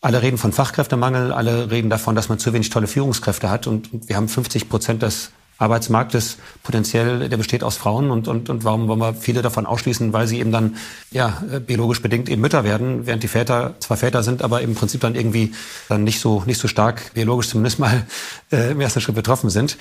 Alle 0.00 0.22
reden 0.22 0.38
von 0.38 0.52
Fachkräftemangel, 0.52 1.32
alle 1.32 1.70
reden 1.70 1.90
davon, 1.90 2.14
dass 2.16 2.28
man 2.28 2.38
zu 2.38 2.52
wenig 2.52 2.70
tolle 2.70 2.86
Führungskräfte 2.86 3.50
hat 3.50 3.66
und 3.66 4.08
wir 4.08 4.16
haben 4.16 4.28
50 4.28 4.68
Prozent 4.68 5.02
des 5.02 5.30
Arbeitsmarktes 5.58 6.38
potenziell, 6.64 7.28
der 7.28 7.36
besteht 7.36 7.62
aus 7.62 7.76
Frauen 7.76 8.10
und, 8.10 8.26
und, 8.26 8.50
und 8.50 8.64
warum 8.64 8.88
wollen 8.88 8.98
wir 8.98 9.14
viele 9.14 9.42
davon 9.42 9.64
ausschließen, 9.64 10.12
weil 10.12 10.26
sie 10.26 10.40
eben 10.40 10.50
dann 10.50 10.76
ja 11.12 11.40
biologisch 11.64 12.02
bedingt 12.02 12.28
eben 12.28 12.40
Mütter 12.40 12.64
werden, 12.64 13.06
während 13.06 13.22
die 13.22 13.28
Väter 13.28 13.74
zwar 13.78 13.96
Väter 13.96 14.24
sind, 14.24 14.42
aber 14.42 14.62
im 14.62 14.74
Prinzip 14.74 15.02
dann 15.02 15.14
irgendwie 15.14 15.52
dann 15.88 16.02
nicht 16.02 16.18
so 16.20 16.42
nicht 16.46 16.58
so 16.58 16.66
stark 16.66 17.14
biologisch 17.14 17.48
zumindest 17.48 17.78
mal 17.78 18.04
äh, 18.50 18.72
im 18.72 18.80
ersten 18.80 19.00
Schritt 19.00 19.14
betroffen 19.14 19.50
sind. 19.50 19.78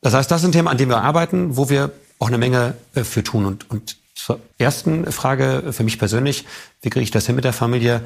Das 0.00 0.14
heißt, 0.14 0.28
das 0.28 0.40
ist 0.40 0.48
ein 0.48 0.52
Thema, 0.52 0.72
an 0.72 0.78
dem 0.78 0.88
wir 0.88 1.02
arbeiten, 1.02 1.56
wo 1.56 1.70
wir 1.70 1.92
auch 2.18 2.26
eine 2.26 2.38
Menge 2.38 2.74
äh, 2.94 3.04
für 3.04 3.22
tun. 3.22 3.46
Und, 3.46 3.70
und 3.70 3.96
zur 4.14 4.40
ersten 4.58 5.10
Frage 5.10 5.72
für 5.72 5.84
mich 5.84 5.98
persönlich, 5.98 6.44
wie 6.80 6.90
kriege 6.90 7.02
ich 7.02 7.10
das 7.10 7.26
hin 7.26 7.34
mit 7.34 7.44
der 7.44 7.52
Familie? 7.52 8.02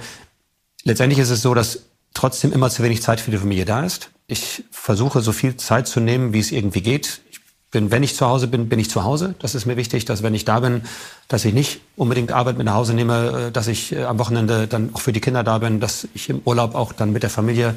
Letztendlich 0.84 1.18
ist 1.18 1.30
es 1.30 1.42
so, 1.42 1.54
dass 1.54 1.80
trotzdem 2.14 2.52
immer 2.52 2.70
zu 2.70 2.82
wenig 2.82 3.02
Zeit 3.02 3.20
für 3.20 3.30
die 3.30 3.38
Familie 3.38 3.64
da 3.64 3.84
ist. 3.84 4.10
Ich 4.26 4.64
versuche 4.70 5.20
so 5.20 5.32
viel 5.32 5.56
Zeit 5.56 5.86
zu 5.86 6.00
nehmen, 6.00 6.32
wie 6.32 6.40
es 6.40 6.52
irgendwie 6.52 6.80
geht. 6.80 7.20
Ich 7.30 7.40
bin, 7.70 7.90
wenn 7.90 8.02
ich 8.02 8.16
zu 8.16 8.26
Hause 8.26 8.48
bin, 8.48 8.68
bin 8.68 8.78
ich 8.78 8.88
zu 8.88 9.04
Hause. 9.04 9.34
Das 9.38 9.54
ist 9.54 9.66
mir 9.66 9.76
wichtig, 9.76 10.04
dass 10.04 10.22
wenn 10.22 10.34
ich 10.34 10.44
da 10.44 10.60
bin, 10.60 10.82
dass 11.28 11.44
ich 11.44 11.52
nicht 11.52 11.80
unbedingt 11.96 12.32
Arbeit 12.32 12.56
mit 12.56 12.66
nach 12.66 12.74
Hause 12.74 12.94
nehme, 12.94 13.48
äh, 13.48 13.52
dass 13.52 13.68
ich 13.68 13.92
äh, 13.92 14.04
am 14.04 14.18
Wochenende 14.18 14.66
dann 14.66 14.94
auch 14.94 15.00
für 15.00 15.12
die 15.12 15.20
Kinder 15.20 15.44
da 15.44 15.58
bin, 15.58 15.80
dass 15.80 16.08
ich 16.14 16.30
im 16.30 16.40
Urlaub 16.44 16.74
auch 16.74 16.92
dann 16.92 17.12
mit 17.12 17.22
der 17.22 17.30
Familie 17.30 17.72
mhm. 17.72 17.76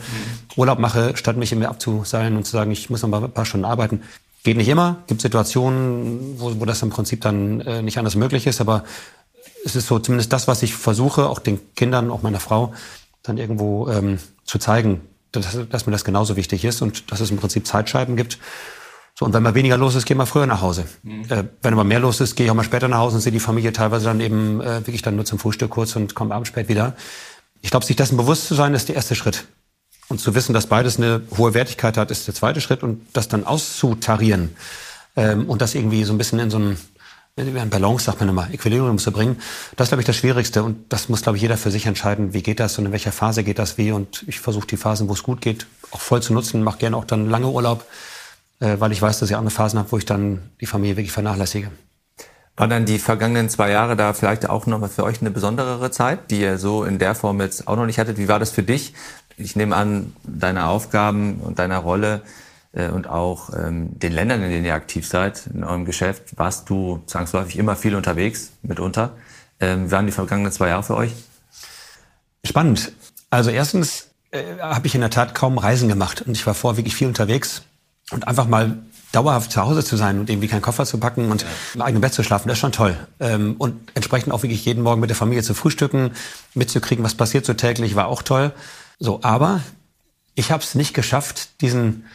Urlaub 0.56 0.80
mache, 0.80 1.18
statt 1.18 1.36
mich 1.36 1.52
immer 1.52 1.68
abzuseilen 1.68 2.38
und 2.38 2.46
zu 2.46 2.52
sagen, 2.52 2.72
ich 2.72 2.90
muss 2.90 3.02
noch 3.02 3.10
mal 3.10 3.24
ein 3.24 3.32
paar 3.32 3.46
Stunden 3.46 3.66
arbeiten. 3.66 4.02
Geht 4.44 4.58
nicht 4.58 4.70
immer. 4.70 5.04
Gibt 5.08 5.22
Situationen, 5.22 6.40
wo, 6.40 6.60
wo 6.60 6.66
das 6.66 6.82
im 6.82 6.90
Prinzip 6.90 7.22
dann 7.22 7.62
äh, 7.62 7.82
nicht 7.82 7.98
anders 7.98 8.16
möglich 8.16 8.48
ist, 8.48 8.62
aber 8.62 8.84
es 9.66 9.76
ist 9.76 9.88
so 9.88 10.00
zumindest 10.00 10.32
das, 10.32 10.48
was 10.48 10.64
ich 10.64 10.74
versuche, 10.74 11.28
auch 11.28 11.40
den 11.40 11.60
Kindern, 11.76 12.12
auch 12.12 12.22
meiner 12.22 12.40
Frau, 12.40 12.74
dann 13.24 13.38
irgendwo 13.38 13.90
ähm, 13.90 14.20
zu 14.46 14.58
zeigen, 14.58 15.02
dass, 15.32 15.58
dass 15.70 15.86
mir 15.86 15.92
das 15.92 16.06
genauso 16.06 16.36
wichtig 16.36 16.64
ist 16.66 16.82
und 16.82 17.12
dass 17.12 17.20
es 17.20 17.32
im 17.32 17.38
Prinzip 17.38 17.68
Zeitscheiben 17.68 18.16
gibt. 18.16 18.40
So, 19.20 19.26
und 19.26 19.34
wenn 19.34 19.44
mal 19.44 19.56
weniger 19.56 19.76
los 19.76 19.96
ist, 19.96 20.06
gehe 20.06 20.16
mal 20.16 20.26
früher 20.26 20.46
nach 20.46 20.62
Hause. 20.62 20.86
Mhm. 21.04 21.26
Äh, 21.30 21.44
wenn 21.62 21.74
aber 21.74 21.84
mehr 21.84 22.00
los 22.00 22.22
ist, 22.22 22.36
gehe 22.36 22.46
ich 22.46 22.52
auch 22.52 22.56
mal 22.56 22.64
später 22.64 22.88
nach 22.88 23.00
Hause 23.00 23.16
und 23.16 23.22
sehe 23.22 23.34
die 23.34 23.42
Familie 23.42 23.74
teilweise 23.74 24.06
dann 24.06 24.22
eben 24.22 24.62
äh, 24.62 24.88
wirklich 24.88 25.02
dann 25.02 25.18
nur 25.18 25.26
zum 25.26 25.40
Frühstück 25.40 25.72
kurz 25.72 25.96
und 25.98 26.16
komme 26.16 26.34
abends 26.34 26.48
spät 26.48 26.70
wieder. 26.70 26.96
Ich 27.62 27.72
glaube, 27.72 27.86
sich 27.86 27.98
dessen 27.98 28.16
bewusst 28.16 28.48
zu 28.48 28.56
sein, 28.56 28.74
ist 28.74 28.88
der 28.88 28.96
erste 28.96 29.16
Schritt. 29.16 29.46
Und 30.10 30.20
zu 30.20 30.36
wissen, 30.36 30.54
dass 30.54 30.68
beides 30.68 30.98
eine 30.98 31.22
hohe 31.38 31.54
Wertigkeit 31.54 31.98
hat, 31.98 32.12
ist 32.12 32.28
der 32.28 32.34
zweite 32.34 32.62
Schritt. 32.62 32.84
Und 32.84 33.06
das 33.14 33.28
dann 33.28 33.46
auszutarieren 33.46 34.56
ähm, 35.16 35.48
und 35.48 35.62
das 35.62 35.76
irgendwie 35.76 36.04
so 36.04 36.14
ein 36.14 36.18
bisschen 36.18 36.40
in 36.40 36.50
so 36.50 36.58
einem 36.58 36.78
ein 37.38 37.70
Balance, 37.70 38.06
sagt 38.06 38.20
man 38.20 38.30
immer, 38.30 38.50
Equilibrium 38.52 38.98
zu 38.98 39.12
bringen. 39.12 39.38
Das 39.76 39.86
ist, 39.86 39.90
glaube 39.92 40.02
ich, 40.02 40.06
das 40.06 40.18
Schwierigste. 40.18 40.64
Und 40.64 40.92
das 40.92 41.10
muss, 41.10 41.22
glaube 41.22 41.38
ich, 41.38 41.42
jeder 41.42 41.58
für 41.58 41.72
sich 41.72 41.86
entscheiden, 41.86 42.34
wie 42.34 42.44
geht 42.44 42.60
das 42.60 42.78
und 42.78 42.88
in 42.88 42.92
welcher 42.92 43.12
Phase 43.12 43.44
geht 43.44 43.60
das 43.60 43.78
wie. 43.78 43.92
Und 43.92 44.26
ich 44.28 44.40
versuche 44.40 44.68
die 44.68 44.78
Phasen, 44.78 45.08
wo 45.08 45.14
es 45.14 45.24
gut 45.24 45.42
geht, 45.42 45.66
auch 45.92 46.02
voll 46.02 46.22
zu 46.22 46.34
nutzen. 46.34 46.64
Mache 46.64 46.80
gerne 46.80 46.98
auch 46.98 47.06
dann 47.06 47.30
lange 47.30 47.48
Urlaub, 47.48 47.86
äh, 48.60 48.76
weil 48.80 48.92
ich 48.92 49.02
weiß, 49.02 49.20
dass 49.20 49.30
ich 49.30 49.38
eine 49.38 49.50
Phasen 49.50 49.80
habe, 49.80 49.92
wo 49.92 49.98
ich 49.98 50.06
dann 50.06 50.50
die 50.60 50.66
Familie 50.66 50.98
wirklich 50.98 51.14
vernachlässige. 51.14 51.72
Waren 52.58 52.70
dann 52.72 52.86
die 52.86 53.00
vergangenen 53.00 53.48
zwei 53.48 53.72
Jahre 53.72 53.96
da 53.96 54.12
vielleicht 54.12 54.50
auch 54.50 54.66
nochmal 54.66 54.90
für 54.90 55.06
euch 55.06 55.22
eine 55.22 55.32
besondere 55.32 55.92
Zeit, 55.92 56.30
die 56.30 56.42
ihr 56.42 56.58
so 56.58 56.84
in 56.84 57.00
der 57.00 57.16
Form 57.16 57.40
jetzt 57.40 57.70
auch 57.70 57.78
noch 57.78 57.86
nicht 57.86 58.00
hattet? 58.00 58.18
Wie 58.18 58.28
war 58.28 58.40
das 58.40 58.52
für 58.52 58.64
dich? 58.64 58.94
Ich 59.40 59.56
nehme 59.56 59.76
an, 59.76 60.14
deine 60.24 60.68
Aufgaben 60.68 61.40
und 61.40 61.60
deiner 61.60 61.78
Rolle 61.78 62.22
äh, 62.74 62.90
und 62.90 63.08
auch 63.08 63.52
ähm, 63.54 63.98
den 63.98 64.12
Ländern, 64.12 64.44
in 64.44 64.50
denen 64.50 64.66
ihr 64.66 64.74
aktiv 64.74 65.08
seid, 65.08 65.48
in 65.54 65.64
eurem 65.64 65.86
Geschäft, 65.86 66.38
warst 66.38 66.70
du 66.70 67.02
zwangsläufig 67.06 67.58
immer 67.58 67.78
viel 67.78 67.96
unterwegs, 67.96 68.52
mitunter. 68.62 69.14
Ähm, 69.62 69.88
wie 69.88 69.92
waren 69.92 70.06
die 70.06 70.12
vergangenen 70.12 70.52
zwei 70.52 70.68
Jahre 70.68 70.84
für 70.84 70.96
euch? 70.96 71.14
Spannend. 72.44 72.92
Also 73.30 73.50
erstens 73.50 74.08
äh, 74.32 74.44
habe 74.60 74.88
ich 74.88 74.96
in 74.96 75.02
der 75.02 75.10
Tat 75.10 75.36
kaum 75.36 75.58
Reisen 75.58 75.88
gemacht 75.88 76.22
und 76.22 76.34
ich 76.34 76.46
war 76.46 76.54
vorher 76.54 76.78
wirklich 76.78 76.96
viel 76.96 77.08
unterwegs 77.08 77.64
und 78.12 78.28
einfach 78.28 78.48
mal 78.48 78.78
dauerhaft 79.12 79.52
zu 79.52 79.62
Hause 79.62 79.84
zu 79.84 79.96
sein 79.96 80.20
und 80.20 80.30
irgendwie 80.30 80.48
keinen 80.48 80.62
Koffer 80.62 80.86
zu 80.86 81.00
packen 81.00 81.32
und 81.32 81.46
im 81.74 81.82
eigenen 81.82 82.02
Bett 82.02 82.14
zu 82.14 82.24
schlafen, 82.24 82.48
das 82.48 82.58
ist 82.58 82.62
schon 82.62 82.72
toll. 82.72 82.96
Ähm, 83.20 83.56
und 83.58 83.92
entsprechend 83.96 84.34
auch 84.34 84.44
wirklich 84.44 84.66
jeden 84.66 84.84
Morgen 84.84 85.00
mit 85.00 85.10
der 85.10 85.18
Familie 85.18 85.44
zu 85.44 85.54
frühstücken, 85.54 86.12
mitzukriegen, 86.54 87.04
was 87.04 87.16
passiert 87.16 87.46
so 87.46 87.54
täglich, 87.54 87.96
war 87.96 88.08
auch 88.08 88.22
toll. 88.22 88.52
So, 89.00 89.20
aber 89.24 89.62
ich 90.36 90.52
habe 90.52 90.64
es 90.64 90.76
nicht 90.76 90.94
geschafft, 90.94 91.62
diesen 91.62 92.06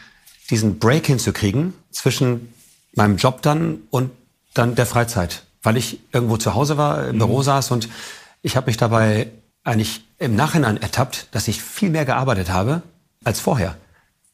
diesen 0.49 0.79
Break 0.79 1.07
hinzukriegen 1.07 1.73
zwischen 1.91 2.53
meinem 2.93 3.17
Job 3.17 3.41
dann 3.41 3.79
und 3.89 4.11
dann 4.53 4.75
der 4.75 4.85
Freizeit, 4.85 5.43
weil 5.63 5.77
ich 5.77 5.99
irgendwo 6.11 6.37
zu 6.37 6.53
Hause 6.53 6.77
war, 6.77 7.07
im 7.07 7.15
mhm. 7.15 7.19
Büro 7.19 7.41
saß 7.41 7.71
und 7.71 7.89
ich 8.41 8.55
habe 8.55 8.67
mich 8.67 8.77
dabei 8.77 9.31
eigentlich 9.63 10.05
im 10.19 10.35
Nachhinein 10.35 10.77
ertappt, 10.77 11.27
dass 11.31 11.47
ich 11.47 11.61
viel 11.61 11.89
mehr 11.89 12.05
gearbeitet 12.05 12.51
habe 12.51 12.83
als 13.23 13.39
vorher, 13.39 13.75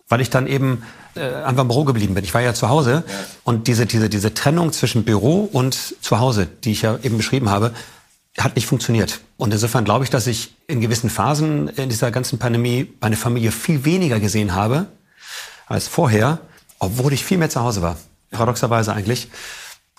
weil 0.10 0.22
ich 0.22 0.30
dann 0.30 0.48
eben 0.48 0.84
äh, 1.16 1.22
einfach 1.22 1.62
im 1.62 1.70
Büro 1.70 1.86
geblieben 1.86 2.14
bin. 2.14 2.24
Ich 2.24 2.34
war 2.34 2.42
ja 2.42 2.54
zu 2.54 2.70
Hause 2.70 3.04
und 3.44 3.68
diese 3.68 3.86
diese 3.86 4.10
diese 4.10 4.34
Trennung 4.34 4.74
zwischen 4.74 5.06
Büro 5.06 5.50
und 5.52 5.96
zu 6.02 6.20
Hause, 6.20 6.46
die 6.46 6.74
ich 6.74 6.82
ja 6.82 7.00
eben 7.02 7.18
beschrieben 7.18 7.50
habe, 7.50 7.74
hat 8.38 8.56
nicht 8.56 8.66
funktioniert. 8.66 9.20
Und 9.38 9.52
insofern 9.54 9.84
glaube 9.84 10.04
ich, 10.04 10.10
dass 10.10 10.28
ich 10.28 10.54
in 10.68 10.82
gewissen 10.82 11.10
Phasen 11.10 11.68
in 11.70 11.90
dieser 11.90 12.12
ganzen 12.12 12.40
Pandemie 12.40 12.94
meine 13.02 13.18
Familie 13.18 13.52
viel 13.52 13.84
weniger 13.86 14.20
gesehen 14.20 14.56
habe 14.56 14.88
als 15.68 15.88
vorher, 15.88 16.40
obwohl 16.80 17.14
ich 17.14 17.26
viel 17.26 17.38
mehr 17.38 17.50
zu 17.50 17.62
Hause 17.62 17.82
war. 17.82 17.98
Paradoxerweise 18.30 18.94
eigentlich. 18.94 19.28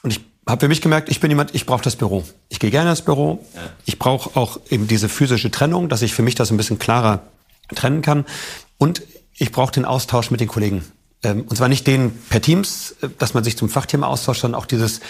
Und 0.02 0.10
ich 0.10 0.20
habe 0.46 0.60
für 0.60 0.68
mich 0.68 0.80
gemerkt, 0.80 1.08
ich 1.10 1.20
bin 1.20 1.30
jemand, 1.30 1.54
ich 1.54 1.66
brauche 1.66 1.82
das 1.82 1.96
Büro. 1.96 2.24
Ich 2.48 2.58
gehe 2.58 2.70
gerne 2.70 2.90
ins 2.90 3.02
Büro. 3.02 3.44
Ich 3.84 3.98
brauche 3.98 4.38
auch 4.38 4.58
eben 4.70 4.88
diese 4.88 5.08
physische 5.08 5.50
Trennung, 5.50 5.88
dass 5.88 6.02
ich 6.02 6.14
für 6.14 6.22
mich 6.22 6.34
das 6.34 6.50
ein 6.50 6.56
bisschen 6.56 6.78
klarer 6.78 7.22
trennen 7.74 8.02
kann. 8.02 8.24
Und 8.78 9.02
ich 9.36 9.52
brauche 9.52 9.72
den 9.72 9.84
Austausch 9.84 10.30
mit 10.30 10.40
den 10.40 10.48
Kollegen. 10.48 10.84
Ähm, 11.22 11.42
und 11.42 11.56
zwar 11.56 11.68
nicht 11.68 11.86
den 11.86 12.12
per 12.28 12.42
Teams, 12.42 12.96
äh, 13.02 13.08
dass 13.18 13.34
man 13.34 13.44
sich 13.44 13.56
zum 13.56 13.68
Fachthema 13.68 14.06
austauscht, 14.06 14.40
sondern 14.40 14.60
auch 14.60 14.66
dieses 14.66 15.00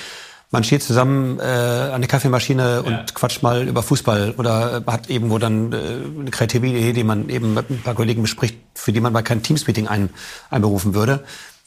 man 0.53 0.65
steht 0.65 0.83
zusammen 0.83 1.41
äh, 1.41 1.43
an 1.43 2.01
der 2.03 2.09
Kaffeemaschine 2.09 2.83
und 2.83 2.93
ja. 2.93 3.05
quatscht 3.15 3.43
mal 3.43 3.67
über 3.67 3.83
Fußball 3.83 4.35
oder 4.37 4.85
hat 4.87 5.09
eben 5.11 5.31
wo 5.31 5.39
dann 5.39 5.73
äh, 5.73 5.77
eine 6.21 6.31
kreative 6.31 6.67
Idee, 6.67 6.93
die 6.93 7.05
man 7.05 7.29
eben 7.31 7.55
mit 7.55 7.71
ein 7.71 7.83
paar 7.83 7.95
Kollegen 7.95 8.23
bespricht, 8.23 8.59
für 8.75 8.93
die 8.93 9.01
man 9.01 9.13
mal 9.13 9.23
kein 9.23 9.43
Teams-Meeting 9.43 9.89
ein, 9.89 10.11
einberufen 10.51 10.95
würde. 10.95 11.25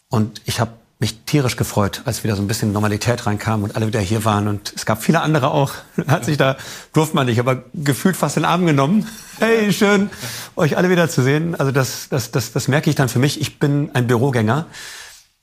Und 0.10 0.42
ich 0.46 0.60
habe 0.60 0.72
mich 1.00 1.18
tierisch 1.26 1.58
gefreut, 1.58 2.04
als 2.06 2.24
wieder 2.24 2.36
so 2.36 2.44
ein 2.44 2.48
bisschen 2.48 2.72
Normalität 2.72 3.26
reinkam 3.26 3.64
und 3.64 3.76
alle 3.76 3.88
wieder 3.88 4.00
hier 4.00 4.24
waren. 4.24 4.48
Und 4.48 4.72
es 4.76 4.86
gab 4.86 5.04
viele 5.04 5.22
andere 5.22 5.50
auch. 5.50 5.74
Hat 6.08 6.24
sich 6.24 6.38
da, 6.38 6.56
durfte 6.94 7.16
man 7.16 7.26
nicht, 7.26 7.40
aber 7.40 7.64
gefühlt 7.74 8.16
fast 8.16 8.38
den 8.38 8.46
Arm 8.46 8.66
genommen. 8.66 9.08
Hey, 9.38 9.74
schön, 9.74 10.12
euch 10.56 10.78
alle 10.78 10.90
wieder 10.90 11.10
zu 11.10 11.22
sehen. 11.22 11.56
Also 11.56 11.74
das, 11.74 12.08
das, 12.10 12.32
das, 12.32 12.54
das 12.54 12.70
merke 12.70 12.90
ich 12.90 12.96
dann 12.96 13.10
für 13.10 13.20
mich. 13.20 13.42
Ich 13.42 13.60
bin 13.60 13.90
ein 13.94 14.08
Bürogänger. 14.08 14.68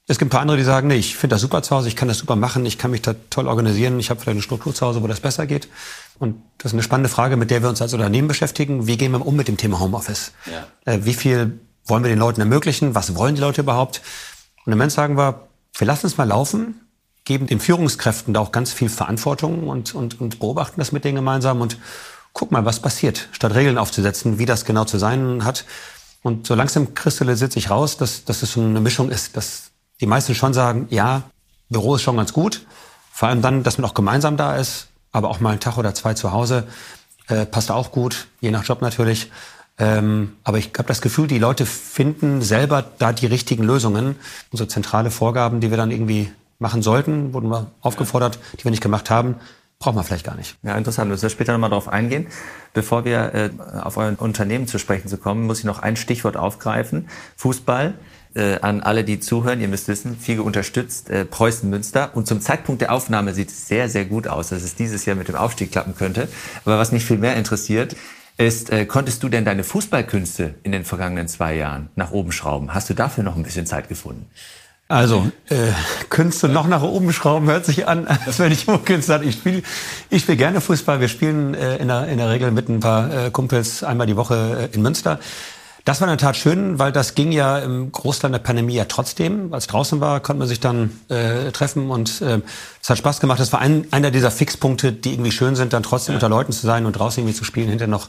Es 0.08 0.18
gibt 0.18 0.28
ein 0.28 0.30
paar 0.30 0.40
andere, 0.40 0.56
die 0.56 0.64
sagen, 0.64 0.88
nee, 0.88 0.96
ich 0.96 1.16
finde 1.16 1.34
das 1.34 1.42
super 1.42 1.62
zu 1.62 1.76
Hause, 1.76 1.86
ich 1.86 1.94
kann 1.94 2.08
das 2.08 2.18
super 2.18 2.34
machen, 2.34 2.66
ich 2.66 2.76
kann 2.76 2.90
mich 2.90 3.02
da 3.02 3.14
toll 3.30 3.46
organisieren, 3.46 4.00
ich 4.00 4.10
habe 4.10 4.20
vielleicht 4.20 4.34
eine 4.34 4.42
Struktur 4.42 4.74
zu 4.74 4.84
Hause, 4.84 5.02
wo 5.02 5.06
das 5.06 5.20
besser 5.20 5.46
geht. 5.46 5.68
Und 6.18 6.42
das 6.58 6.72
ist 6.72 6.74
eine 6.74 6.82
spannende 6.82 7.08
Frage, 7.08 7.36
mit 7.36 7.50
der 7.50 7.62
wir 7.62 7.68
uns 7.68 7.80
als 7.80 7.94
Unternehmen 7.94 8.26
beschäftigen. 8.26 8.86
Wie 8.86 8.96
gehen 8.96 9.12
wir 9.12 9.24
um 9.24 9.36
mit 9.36 9.46
dem 9.46 9.56
Thema 9.56 9.78
Homeoffice? 9.78 10.32
Ja. 10.46 10.92
Äh, 10.92 11.04
wie 11.04 11.14
viel 11.14 11.60
wollen 11.84 12.02
wir 12.02 12.10
den 12.10 12.18
Leuten 12.18 12.40
ermöglichen? 12.40 12.94
Was 12.94 13.14
wollen 13.14 13.36
die 13.36 13.40
Leute 13.40 13.60
überhaupt? 13.60 14.02
Und 14.64 14.72
im 14.72 14.78
Moment 14.78 14.92
sagen 14.92 15.16
wir, 15.16 15.48
wir 15.76 15.86
lassen 15.86 16.06
es 16.06 16.16
mal 16.16 16.28
laufen, 16.28 16.80
geben 17.24 17.46
den 17.46 17.60
Führungskräften 17.60 18.34
da 18.34 18.40
auch 18.40 18.52
ganz 18.52 18.72
viel 18.72 18.88
Verantwortung 18.88 19.68
und, 19.68 19.94
und, 19.94 20.20
und 20.20 20.40
beobachten 20.40 20.80
das 20.80 20.92
mit 20.92 21.04
denen 21.04 21.16
gemeinsam 21.16 21.60
und 21.60 21.78
guck 22.32 22.50
mal, 22.50 22.64
was 22.64 22.80
passiert, 22.80 23.28
statt 23.32 23.54
Regeln 23.54 23.78
aufzusetzen, 23.78 24.38
wie 24.38 24.46
das 24.46 24.64
genau 24.64 24.84
zu 24.84 24.98
sein 24.98 25.44
hat. 25.44 25.64
Und 26.22 26.46
so 26.46 26.54
langsam 26.54 26.94
kristallisiert 26.94 27.52
sich 27.52 27.70
raus, 27.70 27.96
dass, 27.96 28.24
dass 28.24 28.42
es 28.42 28.52
so 28.52 28.60
eine 28.60 28.80
Mischung 28.80 29.10
ist, 29.10 29.36
dass 29.36 29.71
die 30.02 30.06
meisten 30.06 30.34
schon 30.34 30.52
sagen, 30.52 30.88
ja, 30.90 31.22
Büro 31.70 31.94
ist 31.94 32.02
schon 32.02 32.16
ganz 32.16 32.32
gut. 32.32 32.66
Vor 33.12 33.28
allem 33.28 33.40
dann, 33.40 33.62
dass 33.62 33.78
man 33.78 33.88
auch 33.88 33.94
gemeinsam 33.94 34.36
da 34.36 34.56
ist, 34.56 34.88
aber 35.12 35.30
auch 35.30 35.38
mal 35.38 35.50
einen 35.50 35.60
Tag 35.60 35.78
oder 35.78 35.94
zwei 35.94 36.12
zu 36.14 36.32
Hause 36.32 36.66
äh, 37.28 37.46
passt 37.46 37.70
auch 37.70 37.92
gut, 37.92 38.26
je 38.40 38.50
nach 38.50 38.64
Job 38.64 38.82
natürlich. 38.82 39.30
Ähm, 39.78 40.32
aber 40.42 40.58
ich 40.58 40.72
habe 40.76 40.88
das 40.88 41.02
Gefühl, 41.02 41.28
die 41.28 41.38
Leute 41.38 41.66
finden 41.66 42.42
selber 42.42 42.84
da 42.98 43.12
die 43.12 43.26
richtigen 43.26 43.62
Lösungen. 43.62 44.16
Unsere 44.50 44.68
zentrale 44.68 45.12
Vorgaben, 45.12 45.60
die 45.60 45.70
wir 45.70 45.76
dann 45.76 45.92
irgendwie 45.92 46.32
machen 46.58 46.82
sollten, 46.82 47.32
wurden 47.32 47.48
wir 47.48 47.70
aufgefordert, 47.80 48.40
die 48.58 48.64
wir 48.64 48.72
nicht 48.72 48.82
gemacht 48.82 49.08
haben, 49.08 49.36
braucht 49.78 49.94
man 49.94 50.04
vielleicht 50.04 50.26
gar 50.26 50.34
nicht. 50.34 50.56
Ja, 50.62 50.76
interessant. 50.76 51.08
Wir 51.08 51.12
müssen 51.12 51.30
später 51.30 51.52
nochmal 51.52 51.70
darauf 51.70 51.88
eingehen. 51.88 52.26
Bevor 52.74 53.04
wir 53.04 53.34
äh, 53.34 53.50
auf 53.80 53.96
euer 53.96 54.14
Unternehmen 54.18 54.66
zu 54.66 54.78
sprechen 54.78 55.06
zu 55.06 55.16
kommen, 55.16 55.46
muss 55.46 55.60
ich 55.60 55.64
noch 55.64 55.78
ein 55.78 55.94
Stichwort 55.94 56.36
aufgreifen. 56.36 57.08
Fußball. 57.36 57.94
Äh, 58.34 58.60
an 58.60 58.80
alle, 58.80 59.04
die 59.04 59.20
zuhören, 59.20 59.60
ihr 59.60 59.68
müsst 59.68 59.88
wissen, 59.88 60.16
Fiege 60.16 60.42
unterstützt 60.42 61.10
äh, 61.10 61.26
Preußen 61.26 61.68
Münster 61.68 62.12
und 62.14 62.26
zum 62.26 62.40
Zeitpunkt 62.40 62.80
der 62.80 62.92
Aufnahme 62.92 63.34
sieht 63.34 63.50
es 63.50 63.68
sehr, 63.68 63.90
sehr 63.90 64.06
gut 64.06 64.26
aus, 64.26 64.48
dass 64.48 64.62
es 64.62 64.74
dieses 64.74 65.04
Jahr 65.04 65.16
mit 65.16 65.28
dem 65.28 65.34
Aufstieg 65.34 65.70
klappen 65.70 65.94
könnte. 65.94 66.28
Aber 66.64 66.78
was 66.78 66.92
mich 66.92 67.04
viel 67.04 67.18
mehr 67.18 67.36
interessiert, 67.36 67.94
ist, 68.38 68.70
äh, 68.70 68.86
konntest 68.86 69.22
du 69.22 69.28
denn 69.28 69.44
deine 69.44 69.64
Fußballkünste 69.64 70.54
in 70.62 70.72
den 70.72 70.84
vergangenen 70.84 71.28
zwei 71.28 71.54
Jahren 71.54 71.90
nach 71.94 72.10
oben 72.12 72.32
schrauben? 72.32 72.72
Hast 72.72 72.88
du 72.88 72.94
dafür 72.94 73.22
noch 73.22 73.36
ein 73.36 73.42
bisschen 73.42 73.66
Zeit 73.66 73.90
gefunden? 73.90 74.26
Also, 74.88 75.30
äh, 75.48 75.56
Künste 76.10 76.48
noch 76.48 76.66
nach 76.66 76.82
oben 76.82 77.12
schrauben 77.12 77.48
hört 77.48 77.64
sich 77.64 77.88
an, 77.88 78.06
als 78.06 78.38
wenn 78.38 78.52
ich 78.52 78.66
Künste 78.84 79.14
hatte. 79.14 79.24
Ich 79.24 79.36
spiele 79.36 79.62
ich 80.10 80.22
spiel 80.22 80.36
gerne 80.36 80.60
Fußball. 80.60 81.00
Wir 81.00 81.08
spielen 81.08 81.54
äh, 81.54 81.76
in, 81.76 81.88
der, 81.88 82.08
in 82.08 82.18
der 82.18 82.30
Regel 82.30 82.50
mit 82.50 82.68
ein 82.68 82.80
paar 82.80 83.26
äh, 83.26 83.30
Kumpels 83.30 83.84
einmal 83.84 84.06
die 84.06 84.16
Woche 84.16 84.68
äh, 84.70 84.74
in 84.74 84.82
Münster. 84.82 85.18
Das 85.84 86.00
war 86.00 86.06
in 86.06 86.16
der 86.16 86.18
Tat 86.18 86.36
schön, 86.36 86.78
weil 86.78 86.92
das 86.92 87.14
ging 87.14 87.32
ja 87.32 87.58
im 87.58 87.90
Großteil 87.90 88.30
der 88.30 88.38
Pandemie 88.38 88.74
ja 88.74 88.84
trotzdem. 88.84 89.52
Als 89.52 89.66
draußen 89.66 90.00
war, 90.00 90.20
konnte 90.20 90.38
man 90.38 90.48
sich 90.48 90.60
dann 90.60 91.00
äh, 91.08 91.50
treffen 91.50 91.90
und 91.90 92.20
äh, 92.20 92.40
es 92.80 92.88
hat 92.88 92.98
Spaß 92.98 93.18
gemacht. 93.18 93.40
Das 93.40 93.52
war 93.52 93.60
ein, 93.60 93.86
einer 93.90 94.12
dieser 94.12 94.30
Fixpunkte, 94.30 94.92
die 94.92 95.12
irgendwie 95.12 95.32
schön 95.32 95.56
sind, 95.56 95.72
dann 95.72 95.82
trotzdem 95.82 96.12
ja. 96.12 96.16
unter 96.16 96.28
Leuten 96.28 96.52
zu 96.52 96.66
sein 96.66 96.86
und 96.86 96.92
draußen 96.92 97.20
irgendwie 97.20 97.36
zu 97.36 97.44
spielen, 97.44 97.68
hinterher 97.68 97.90
noch 97.90 98.08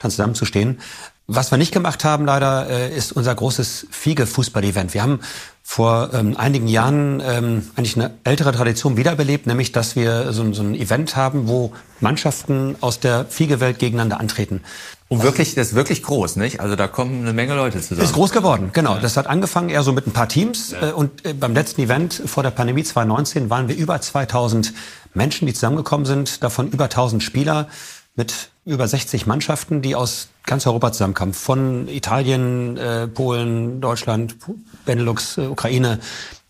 dann 0.00 0.10
zusammenzustehen. 0.10 0.80
Was 1.28 1.50
wir 1.50 1.58
nicht 1.58 1.72
gemacht 1.72 2.04
haben 2.04 2.26
leider, 2.26 2.68
äh, 2.68 2.94
ist 2.94 3.12
unser 3.12 3.34
großes 3.34 3.86
Fiege-Fußball-Event. 3.90 4.92
Wir 4.92 5.02
haben 5.02 5.20
vor 5.62 6.10
ähm, 6.12 6.36
einigen 6.36 6.66
Jahren 6.66 7.22
ähm, 7.24 7.70
eigentlich 7.76 7.96
eine 7.96 8.10
ältere 8.24 8.52
Tradition 8.52 8.96
wiederbelebt, 8.96 9.46
nämlich 9.46 9.70
dass 9.70 9.94
wir 9.94 10.32
so, 10.32 10.52
so 10.52 10.62
ein 10.62 10.74
Event 10.74 11.14
haben, 11.14 11.46
wo 11.46 11.72
Mannschaften 12.00 12.74
aus 12.80 12.98
der 12.98 13.24
Fiege-Welt 13.26 13.78
gegeneinander 13.78 14.18
antreten. 14.18 14.62
Und 15.06 15.22
wirklich, 15.22 15.54
das 15.54 15.68
ist 15.68 15.74
wirklich 15.74 16.02
groß, 16.02 16.36
nicht? 16.36 16.60
Also 16.60 16.74
da 16.74 16.88
kommen 16.88 17.20
eine 17.20 17.32
Menge 17.32 17.54
Leute 17.54 17.80
zusammen. 17.80 18.02
Ist 18.02 18.14
groß 18.14 18.32
geworden, 18.32 18.70
genau. 18.72 18.98
Das 18.98 19.16
hat 19.16 19.26
angefangen 19.26 19.68
eher 19.68 19.82
so 19.82 19.92
mit 19.92 20.06
ein 20.06 20.12
paar 20.12 20.28
Teams. 20.28 20.72
Ja. 20.72 20.88
Äh, 20.88 20.92
und 20.92 21.24
äh, 21.24 21.34
beim 21.34 21.54
letzten 21.54 21.82
Event 21.82 22.20
vor 22.26 22.42
der 22.42 22.50
Pandemie 22.50 22.82
2019 22.82 23.48
waren 23.48 23.68
wir 23.68 23.76
über 23.76 24.00
2000 24.00 24.72
Menschen, 25.14 25.46
die 25.46 25.54
zusammengekommen 25.54 26.06
sind, 26.06 26.42
davon 26.42 26.70
über 26.70 26.84
1000 26.84 27.22
Spieler 27.22 27.68
mit 28.16 28.51
über 28.64 28.86
60 28.86 29.26
Mannschaften, 29.26 29.82
die 29.82 29.94
aus 29.94 30.28
ganz 30.46 30.66
Europa 30.66 30.92
zusammenkamen. 30.92 31.34
Von 31.34 31.88
Italien, 31.88 32.76
äh, 32.76 33.08
Polen, 33.08 33.80
Deutschland, 33.80 34.36
Benelux, 34.84 35.38
äh, 35.38 35.46
Ukraine. 35.46 35.98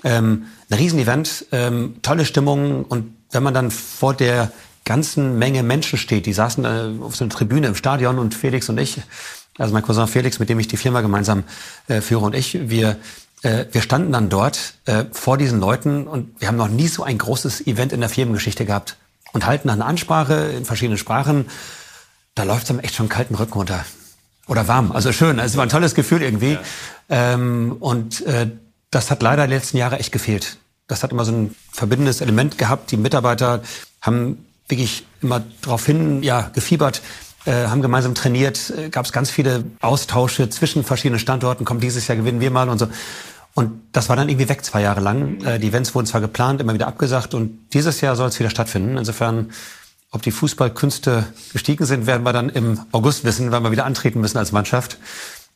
Ähm, 0.04 0.46
ein 0.70 0.78
Riesenevent, 0.78 1.46
ähm, 1.52 1.96
tolle 2.02 2.24
Stimmung. 2.24 2.84
Und 2.84 3.14
wenn 3.30 3.42
man 3.42 3.54
dann 3.54 3.70
vor 3.70 4.14
der 4.14 4.52
ganzen 4.84 5.38
Menge 5.38 5.62
Menschen 5.62 5.98
steht. 5.98 6.26
Die 6.26 6.32
saßen 6.32 6.64
äh, 6.64 7.02
auf 7.02 7.16
so 7.16 7.24
einer 7.24 7.32
Tribüne 7.32 7.68
im 7.68 7.74
Stadion 7.74 8.18
und 8.18 8.34
Felix 8.34 8.68
und 8.68 8.78
ich, 8.78 9.00
also 9.58 9.72
mein 9.72 9.82
Cousin 9.82 10.08
Felix, 10.08 10.38
mit 10.38 10.48
dem 10.48 10.58
ich 10.58 10.68
die 10.68 10.76
Firma 10.76 11.00
gemeinsam 11.00 11.44
äh, 11.88 12.00
führe 12.00 12.24
und 12.24 12.34
ich, 12.34 12.68
wir 12.68 12.96
äh, 13.42 13.66
wir 13.72 13.82
standen 13.82 14.12
dann 14.12 14.28
dort 14.28 14.74
äh, 14.86 15.04
vor 15.12 15.36
diesen 15.36 15.60
Leuten 15.60 16.06
und 16.06 16.40
wir 16.40 16.48
haben 16.48 16.56
noch 16.56 16.68
nie 16.68 16.88
so 16.88 17.02
ein 17.02 17.18
großes 17.18 17.66
Event 17.66 17.92
in 17.92 18.00
der 18.00 18.08
Firmengeschichte 18.08 18.64
gehabt 18.64 18.96
und 19.32 19.46
halten 19.46 19.68
dann 19.68 19.80
eine 19.80 19.88
Ansprache 19.88 20.52
in 20.56 20.64
verschiedenen 20.64 20.98
Sprachen. 20.98 21.46
Da 22.34 22.44
läuft 22.44 22.64
es 22.64 22.70
einem 22.70 22.80
echt 22.80 22.94
schon 22.94 23.08
kalten 23.08 23.34
Rücken 23.34 23.54
runter. 23.54 23.84
Oder 24.48 24.66
warm, 24.68 24.92
also 24.92 25.12
schön. 25.12 25.38
Es 25.38 25.56
war 25.56 25.64
ein 25.64 25.68
tolles 25.68 25.94
Gefühl 25.94 26.22
irgendwie. 26.22 26.52
Ja. 26.52 26.60
Ähm, 27.08 27.76
und 27.78 28.24
äh, 28.26 28.48
das 28.90 29.10
hat 29.10 29.22
leider 29.22 29.46
die 29.46 29.54
letzten 29.54 29.76
Jahre 29.76 29.98
echt 29.98 30.12
gefehlt. 30.12 30.58
Das 30.86 31.02
hat 31.02 31.12
immer 31.12 31.24
so 31.24 31.32
ein 31.32 31.54
verbindendes 31.72 32.20
Element 32.20 32.58
gehabt. 32.58 32.90
Die 32.90 32.96
Mitarbeiter 32.96 33.62
haben 34.00 34.44
wirklich 34.68 35.06
immer 35.20 35.42
darauf 35.62 35.86
hin, 35.86 36.22
ja, 36.22 36.50
gefiebert, 36.52 37.02
äh, 37.44 37.66
haben 37.66 37.82
gemeinsam 37.82 38.14
trainiert, 38.14 38.72
äh, 38.76 38.88
gab 38.88 39.04
es 39.04 39.12
ganz 39.12 39.30
viele 39.30 39.64
Austausche 39.80 40.48
zwischen 40.48 40.84
verschiedenen 40.84 41.18
Standorten, 41.18 41.64
kommt 41.64 41.82
dieses 41.82 42.06
Jahr 42.08 42.16
gewinnen 42.16 42.40
wir 42.40 42.50
mal 42.50 42.68
und 42.68 42.78
so. 42.78 42.88
Und 43.54 43.82
das 43.92 44.08
war 44.08 44.16
dann 44.16 44.28
irgendwie 44.28 44.48
weg 44.48 44.64
zwei 44.64 44.80
Jahre 44.80 45.00
lang. 45.00 45.42
Äh, 45.44 45.58
die 45.58 45.68
Events 45.68 45.94
wurden 45.94 46.06
zwar 46.06 46.20
geplant, 46.20 46.60
immer 46.60 46.74
wieder 46.74 46.86
abgesagt 46.86 47.34
und 47.34 47.58
dieses 47.72 48.00
Jahr 48.00 48.16
soll 48.16 48.28
es 48.28 48.38
wieder 48.38 48.50
stattfinden. 48.50 48.96
Insofern, 48.96 49.50
ob 50.12 50.22
die 50.22 50.30
Fußballkünste 50.30 51.24
gestiegen 51.52 51.86
sind, 51.86 52.06
werden 52.06 52.22
wir 52.22 52.32
dann 52.32 52.50
im 52.50 52.80
August 52.92 53.24
wissen, 53.24 53.50
wenn 53.50 53.62
wir 53.62 53.72
wieder 53.72 53.86
antreten 53.86 54.20
müssen 54.20 54.38
als 54.38 54.52
Mannschaft. 54.52 54.98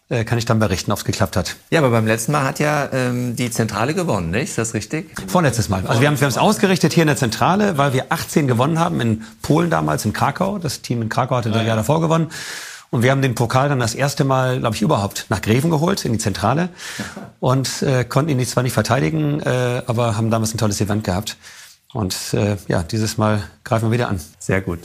Äh, 0.09 0.25
kann 0.25 0.39
ich 0.39 0.45
dann 0.45 0.61
berichten, 0.61 0.93
ob 0.93 0.99
es 0.99 1.05
geklappt 1.05 1.37
hat. 1.37 1.57
Ja, 1.71 1.81
aber 1.81 1.91
beim 1.91 2.07
letzten 2.07 2.31
Mal 2.31 2.45
hat 2.45 2.61
ja 2.61 2.89
ähm, 2.93 3.35
die 3.35 3.51
Zentrale 3.51 3.93
gewonnen, 3.93 4.31
nicht? 4.31 4.51
Ist 4.51 4.59
das 4.59 4.73
richtig? 4.73 5.11
Vorletztes 5.27 5.69
Mal. 5.69 5.85
Also 5.85 6.01
wir 6.01 6.07
haben 6.09 6.21
wir 6.21 6.29
es 6.29 6.39
ausgerichtet 6.39 6.93
hier 6.93 7.03
in 7.03 7.09
der 7.09 7.17
Zentrale, 7.17 7.77
weil 7.77 7.93
wir 7.93 8.07
18 8.11 8.47
gewonnen 8.47 8.79
haben 8.79 9.01
in 9.01 9.25
Polen 9.43 9.69
damals, 9.69 10.05
in 10.05 10.13
Krakau. 10.13 10.59
Das 10.59 10.81
Team 10.81 11.03
in 11.03 11.09
Krakau 11.09 11.37
hatte 11.37 11.51
das 11.51 11.67
Jahr 11.67 11.77
davor 11.77 12.01
gewonnen. 12.01 12.29
Und 12.91 13.03
wir 13.03 13.11
haben 13.11 13.21
den 13.21 13.35
Pokal 13.35 13.69
dann 13.69 13.81
das 13.81 13.97
erste 13.97 14.23
Mal, 14.23 14.61
glaube 14.61 14.77
ich, 14.77 14.83
überhaupt 14.83 15.27
nach 15.29 15.43
Greven 15.43 15.71
geholt, 15.71 16.05
in 16.05 16.13
die 16.13 16.19
Zentrale. 16.19 16.69
Und 17.41 17.83
äh, 17.83 18.05
konnten 18.05 18.31
ihn 18.31 18.47
zwar 18.47 18.63
nicht 18.63 18.75
verteidigen, 18.75 19.41
äh, 19.41 19.83
aber 19.87 20.17
haben 20.17 20.31
damals 20.31 20.55
ein 20.55 20.59
tolles 20.59 20.81
Event 20.81 21.03
gehabt. 21.03 21.37
Und 21.93 22.17
äh, 22.35 22.57
ja, 22.69 22.83
dieses 22.83 23.17
Mal 23.17 23.43
greifen 23.65 23.89
wir 23.89 23.93
wieder 23.93 24.09
an. 24.09 24.21
Sehr 24.39 24.61
gut. 24.61 24.81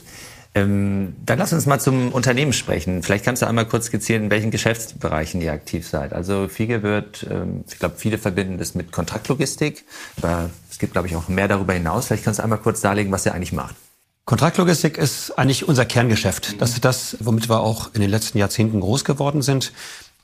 Ähm, 0.53 1.15
dann 1.25 1.39
lass 1.39 1.53
uns 1.53 1.65
mal 1.65 1.79
zum 1.79 2.11
Unternehmen 2.11 2.51
sprechen. 2.51 3.03
Vielleicht 3.03 3.23
kannst 3.23 3.41
du 3.41 3.47
einmal 3.47 3.65
kurz 3.65 3.85
skizzieren, 3.85 4.25
in 4.25 4.31
welchen 4.31 4.51
Geschäftsbereichen 4.51 5.41
ihr 5.41 5.53
aktiv 5.53 5.87
seid. 5.87 6.11
Also 6.11 6.49
Fiege 6.49 6.83
wird, 6.83 7.25
ähm, 7.29 7.63
ich 7.69 7.79
glaube, 7.79 7.95
viele 7.97 8.17
verbinden 8.17 8.57
das 8.57 8.75
mit 8.75 8.91
Kontraktlogistik, 8.91 9.85
aber 10.17 10.49
es 10.69 10.77
gibt, 10.77 10.91
glaube 10.91 11.07
ich, 11.07 11.15
auch 11.15 11.29
mehr 11.29 11.47
darüber 11.47 11.73
hinaus. 11.73 12.07
Vielleicht 12.07 12.25
kannst 12.25 12.39
du 12.39 12.43
einmal 12.43 12.59
kurz 12.59 12.81
darlegen, 12.81 13.13
was 13.13 13.25
ihr 13.25 13.33
eigentlich 13.33 13.53
macht. 13.53 13.75
Kontraktlogistik 14.25 14.97
ist 14.97 15.37
eigentlich 15.37 15.67
unser 15.67 15.85
Kerngeschäft. 15.85 16.61
Das 16.61 16.71
ist 16.71 16.85
das, 16.85 17.17
womit 17.21 17.49
wir 17.49 17.61
auch 17.61 17.93
in 17.93 18.01
den 18.01 18.09
letzten 18.09 18.37
Jahrzehnten 18.37 18.79
groß 18.81 19.03
geworden 19.05 19.41
sind. 19.41 19.71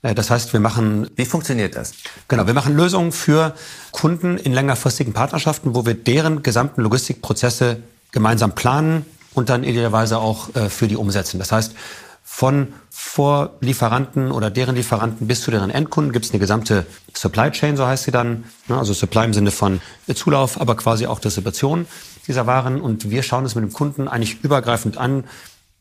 Äh, 0.01 0.16
das 0.16 0.30
heißt, 0.30 0.54
wir 0.54 0.60
machen. 0.60 1.10
Wie 1.16 1.25
funktioniert 1.25 1.75
das? 1.75 1.94
Genau, 2.27 2.48
wir 2.48 2.54
machen 2.54 2.75
Lösungen 2.75 3.12
für 3.12 3.54
Kunden 3.92 4.38
in 4.38 4.54
längerfristigen 4.54 5.13
Partnerschaften, 5.13 5.75
wo 5.75 5.86
wir 5.86 5.94
deren 5.94 6.44
gesamten 6.44 6.82
Logistikprozesse 6.82 7.77
gemeinsam 8.12 8.56
planen, 8.56 9.06
und 9.38 9.50
dann 9.50 9.63
idealerweise 9.63 10.18
auch 10.18 10.56
äh, 10.56 10.68
für 10.68 10.88
die 10.88 10.96
umsetzen. 10.96 11.38
Das 11.38 11.51
heißt, 11.51 11.75
von 12.24 12.74
Vorlieferanten 12.89 14.32
oder 14.32 14.50
deren 14.50 14.75
Lieferanten 14.75 15.27
bis 15.27 15.42
zu 15.42 15.51
deren 15.51 15.70
Endkunden 15.70 16.12
gibt 16.12 16.25
es 16.25 16.32
eine 16.32 16.39
gesamte 16.39 16.88
Supply 17.13 17.51
Chain, 17.51 17.77
so 17.77 17.86
heißt 17.86 18.06
sie 18.06 18.12
dann. 18.12 18.46
Also 18.68 18.94
Supply 18.94 19.25
im 19.25 19.34
Sinne 19.34 19.51
von 19.51 19.80
Zulauf, 20.13 20.60
aber 20.60 20.75
quasi 20.75 21.06
auch 21.06 21.20
Distribution 21.20 21.86
dieser 22.27 22.48
Waren. 22.48 22.82
Und 22.82 23.12
wir 23.12 23.22
schauen 23.22 23.46
es 23.46 23.54
mit 23.54 23.63
dem 23.63 23.72
Kunden 23.72 24.08
eigentlich 24.08 24.44
übergreifend 24.44 24.98
an, 24.98 25.25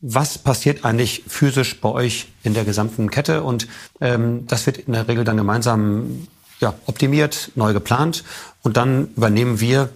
was 0.01 0.37
passiert 0.37 0.85
eigentlich 0.85 1.23
physisch 1.27 1.81
bei 1.81 1.89
euch 1.89 2.27
in 2.43 2.53
der 2.53 2.65
gesamten 2.65 3.09
Kette. 3.09 3.43
Und 3.43 3.67
ähm, 3.99 4.45
das 4.47 4.65
wird 4.65 4.77
in 4.77 4.93
der 4.93 5.07
Regel 5.07 5.23
dann 5.23 5.37
gemeinsam 5.37 6.27
ja, 6.59 6.73
optimiert, 6.85 7.51
neu 7.55 7.73
geplant. 7.73 8.23
Und 8.63 8.77
dann 8.77 9.09
übernehmen 9.15 9.59
wir 9.59 9.89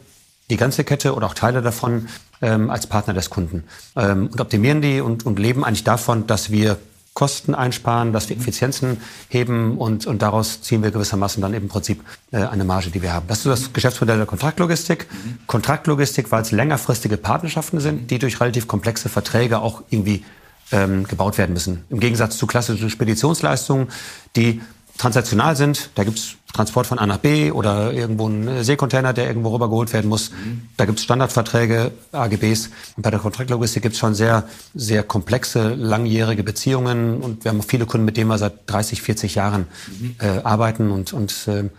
die 0.49 0.57
ganze 0.57 0.83
Kette 0.83 1.15
oder 1.15 1.27
auch 1.27 1.33
Teile 1.33 1.61
davon 1.61 2.07
ähm, 2.41 2.69
als 2.69 2.87
Partner 2.87 3.13
des 3.13 3.29
Kunden 3.29 3.63
ähm, 3.95 4.27
und 4.31 4.41
optimieren 4.41 4.81
die 4.81 5.01
und, 5.01 5.25
und 5.25 5.39
leben 5.39 5.63
eigentlich 5.63 5.83
davon, 5.83 6.27
dass 6.27 6.51
wir 6.51 6.77
Kosten 7.13 7.53
einsparen, 7.53 8.13
dass 8.13 8.29
wir 8.29 8.37
Effizienzen 8.37 8.97
heben 9.27 9.77
und, 9.77 10.05
und 10.07 10.21
daraus 10.21 10.61
ziehen 10.61 10.81
wir 10.81 10.91
gewissermaßen 10.91 11.41
dann 11.41 11.53
eben 11.53 11.65
im 11.65 11.69
Prinzip 11.69 12.01
äh, 12.31 12.37
eine 12.37 12.63
Marge, 12.63 12.89
die 12.89 13.01
wir 13.01 13.11
haben. 13.11 13.27
Das 13.27 13.39
ist 13.39 13.47
das 13.47 13.73
Geschäftsmodell 13.73 14.17
der 14.17 14.25
Kontraktlogistik. 14.25 15.07
Kontraktlogistik, 15.45 16.31
weil 16.31 16.41
es 16.43 16.51
längerfristige 16.51 17.17
Partnerschaften 17.17 17.81
sind, 17.81 18.11
die 18.11 18.19
durch 18.19 18.39
relativ 18.39 18.67
komplexe 18.67 19.09
Verträge 19.09 19.59
auch 19.59 19.83
irgendwie 19.89 20.23
ähm, 20.71 21.05
gebaut 21.05 21.37
werden 21.37 21.51
müssen. 21.51 21.83
Im 21.89 21.99
Gegensatz 21.99 22.37
zu 22.37 22.47
klassischen 22.47 22.89
Speditionsleistungen, 22.89 23.89
die 24.37 24.61
transaktional 24.97 25.55
sind. 25.55 25.89
Da 25.95 26.03
gibt's 26.03 26.35
Transport 26.53 26.85
von 26.85 26.99
A 26.99 27.05
nach 27.05 27.17
B 27.17 27.51
oder 27.51 27.93
irgendwo 27.93 28.27
ein 28.27 28.63
Seekontainer, 28.63 29.13
der 29.13 29.27
irgendwo 29.27 29.53
rübergeholt 29.53 29.93
werden 29.93 30.09
muss. 30.09 30.31
Mhm. 30.31 30.63
Da 30.77 30.85
gibt's 30.85 31.03
Standardverträge, 31.03 31.91
AGBs. 32.11 32.69
Und 32.97 33.03
bei 33.03 33.09
der 33.09 33.19
Kontraktlogistik 33.19 33.83
gibt's 33.83 33.99
schon 33.99 34.15
sehr, 34.15 34.43
sehr 34.73 35.03
komplexe, 35.03 35.73
langjährige 35.75 36.43
Beziehungen. 36.43 37.21
Und 37.21 37.43
wir 37.43 37.51
haben 37.51 37.63
viele 37.63 37.85
Kunden, 37.85 38.05
mit 38.05 38.17
denen 38.17 38.29
wir 38.29 38.37
seit 38.37 38.69
30, 38.69 39.01
40 39.01 39.35
Jahren 39.35 39.67
mhm. 39.87 40.15
äh, 40.19 40.41
arbeiten. 40.43 40.91
Und, 40.91 41.13
und 41.13 41.47
äh, 41.47 41.69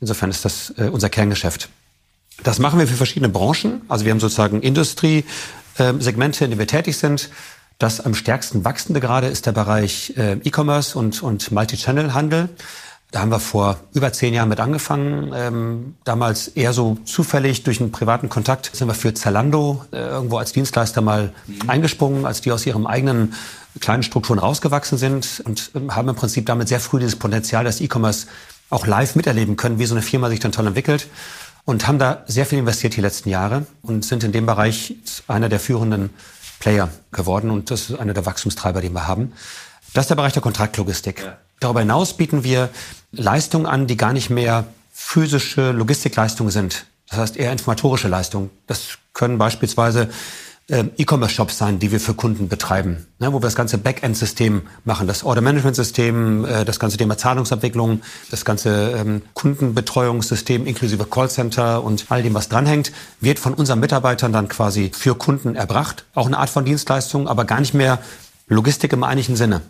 insofern 0.00 0.30
ist 0.30 0.44
das 0.44 0.72
äh, 0.76 0.84
unser 0.84 1.08
Kerngeschäft. 1.08 1.68
Das 2.42 2.58
machen 2.58 2.78
wir 2.78 2.86
für 2.86 2.96
verschiedene 2.96 3.28
Branchen. 3.28 3.82
Also 3.88 4.04
wir 4.04 4.12
haben 4.12 4.20
sozusagen 4.20 4.62
Industriesegmente, 4.62 6.44
in 6.44 6.50
denen 6.50 6.58
wir 6.58 6.66
tätig 6.66 6.96
sind. 6.96 7.28
Das 7.82 8.00
am 8.00 8.14
stärksten 8.14 8.64
wachsende 8.64 9.00
gerade 9.00 9.26
ist 9.26 9.46
der 9.46 9.50
Bereich 9.50 10.14
äh, 10.16 10.34
E-Commerce 10.44 10.96
und, 10.96 11.20
und 11.20 11.50
Multi-Channel-Handel. 11.50 12.48
Da 13.10 13.20
haben 13.20 13.30
wir 13.30 13.40
vor 13.40 13.76
über 13.92 14.12
zehn 14.12 14.32
Jahren 14.34 14.50
mit 14.50 14.60
angefangen. 14.60 15.32
Ähm, 15.34 15.96
damals 16.04 16.46
eher 16.46 16.74
so 16.74 16.96
zufällig 17.04 17.64
durch 17.64 17.80
einen 17.80 17.90
privaten 17.90 18.28
Kontakt 18.28 18.70
sind 18.72 18.86
wir 18.86 18.94
für 18.94 19.14
Zalando 19.14 19.84
äh, 19.90 19.96
irgendwo 19.96 20.36
als 20.38 20.52
Dienstleister 20.52 21.00
mal 21.00 21.32
mhm. 21.48 21.68
eingesprungen, 21.68 22.24
als 22.24 22.40
die 22.40 22.52
aus 22.52 22.64
ihrem 22.66 22.86
eigenen 22.86 23.34
kleinen 23.80 24.04
Strukturen 24.04 24.38
rausgewachsen 24.38 24.96
sind 24.96 25.42
und 25.44 25.72
ähm, 25.74 25.96
haben 25.96 26.08
im 26.08 26.14
Prinzip 26.14 26.46
damit 26.46 26.68
sehr 26.68 26.78
früh 26.78 27.00
dieses 27.00 27.16
Potenzial 27.16 27.64
des 27.64 27.80
E-Commerce 27.80 28.28
auch 28.70 28.86
live 28.86 29.16
miterleben 29.16 29.56
können, 29.56 29.80
wie 29.80 29.86
so 29.86 29.96
eine 29.96 30.02
Firma 30.02 30.28
sich 30.28 30.38
dann 30.38 30.52
toll 30.52 30.68
entwickelt 30.68 31.08
und 31.64 31.88
haben 31.88 31.98
da 31.98 32.22
sehr 32.28 32.46
viel 32.46 32.60
investiert 32.60 32.94
die 32.94 33.00
letzten 33.00 33.28
Jahre 33.28 33.66
und 33.82 34.04
sind 34.04 34.22
in 34.22 34.30
dem 34.30 34.46
Bereich 34.46 34.94
einer 35.26 35.48
der 35.48 35.58
führenden 35.58 36.10
Player 36.62 36.90
geworden 37.10 37.50
und 37.50 37.72
das 37.72 37.90
ist 37.90 37.98
einer 37.98 38.14
der 38.14 38.24
Wachstumstreiber, 38.24 38.80
den 38.80 38.92
wir 38.92 39.08
haben. 39.08 39.32
Das 39.94 40.04
ist 40.04 40.10
der 40.10 40.14
Bereich 40.14 40.32
der 40.32 40.42
Kontraktlogistik. 40.42 41.20
Ja. 41.20 41.36
Darüber 41.58 41.80
hinaus 41.80 42.16
bieten 42.16 42.44
wir 42.44 42.68
Leistungen 43.10 43.66
an, 43.66 43.88
die 43.88 43.96
gar 43.96 44.12
nicht 44.12 44.30
mehr 44.30 44.64
physische 44.92 45.72
Logistikleistungen 45.72 46.52
sind. 46.52 46.86
Das 47.08 47.18
heißt 47.18 47.36
eher 47.36 47.50
informatorische 47.50 48.06
Leistungen. 48.06 48.50
Das 48.68 48.98
können 49.12 49.38
beispielsweise 49.38 50.08
äh, 50.68 50.84
E-Commerce-Shops 50.96 51.58
sein, 51.58 51.78
die 51.78 51.92
wir 51.92 52.00
für 52.00 52.14
Kunden 52.14 52.48
betreiben, 52.48 53.06
ne, 53.18 53.32
wo 53.32 53.38
wir 53.38 53.42
das 53.42 53.54
ganze 53.54 53.78
Backend-System 53.78 54.62
machen, 54.84 55.06
das 55.06 55.24
Order-Management-System, 55.24 56.44
äh, 56.44 56.64
das 56.64 56.78
ganze 56.78 56.96
Thema 56.96 57.18
Zahlungsabwicklung, 57.18 58.02
das 58.30 58.44
ganze 58.44 58.92
ähm, 58.92 59.22
Kundenbetreuungssystem 59.34 60.66
inklusive 60.66 61.04
Callcenter 61.04 61.82
und 61.82 62.06
all 62.10 62.22
dem, 62.22 62.34
was 62.34 62.48
dranhängt, 62.48 62.92
wird 63.20 63.38
von 63.38 63.54
unseren 63.54 63.80
Mitarbeitern 63.80 64.32
dann 64.32 64.48
quasi 64.48 64.90
für 64.94 65.14
Kunden 65.14 65.56
erbracht. 65.56 66.04
Auch 66.14 66.26
eine 66.26 66.38
Art 66.38 66.50
von 66.50 66.64
Dienstleistung, 66.64 67.28
aber 67.28 67.44
gar 67.44 67.60
nicht 67.60 67.74
mehr 67.74 67.98
Logistik 68.48 68.92
im 68.92 69.04
eigentlichen 69.04 69.36
Sinne. 69.36 69.62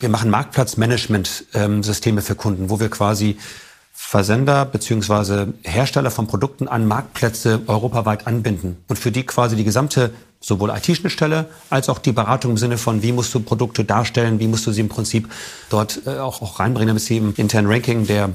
Wir 0.00 0.08
machen 0.08 0.28
Marktplatzmanagement-Systeme 0.30 2.20
ähm, 2.20 2.24
für 2.24 2.34
Kunden, 2.34 2.68
wo 2.68 2.80
wir 2.80 2.90
quasi 2.90 3.38
Versender 3.96 4.64
beziehungsweise 4.64 5.54
Hersteller 5.62 6.10
von 6.10 6.26
Produkten 6.26 6.66
an 6.66 6.86
Marktplätze 6.86 7.62
europaweit 7.68 8.26
anbinden 8.26 8.76
und 8.88 8.98
für 8.98 9.12
die 9.12 9.24
quasi 9.24 9.54
die 9.54 9.62
gesamte 9.62 10.10
sowohl 10.44 10.70
IT-Schnittstelle 10.70 11.46
als 11.70 11.88
auch 11.88 11.98
die 11.98 12.12
Beratung 12.12 12.52
im 12.52 12.58
Sinne 12.58 12.76
von, 12.76 13.02
wie 13.02 13.12
musst 13.12 13.34
du 13.34 13.40
Produkte 13.40 13.84
darstellen, 13.84 14.40
wie 14.40 14.46
musst 14.46 14.66
du 14.66 14.72
sie 14.72 14.82
im 14.82 14.88
Prinzip 14.88 15.28
dort 15.70 16.02
äh, 16.06 16.18
auch, 16.18 16.42
auch 16.42 16.60
reinbringen, 16.60 16.88
damit 16.88 17.02
sie 17.02 17.16
im 17.16 17.34
internen 17.36 17.70
Ranking 17.70 18.06
der 18.06 18.30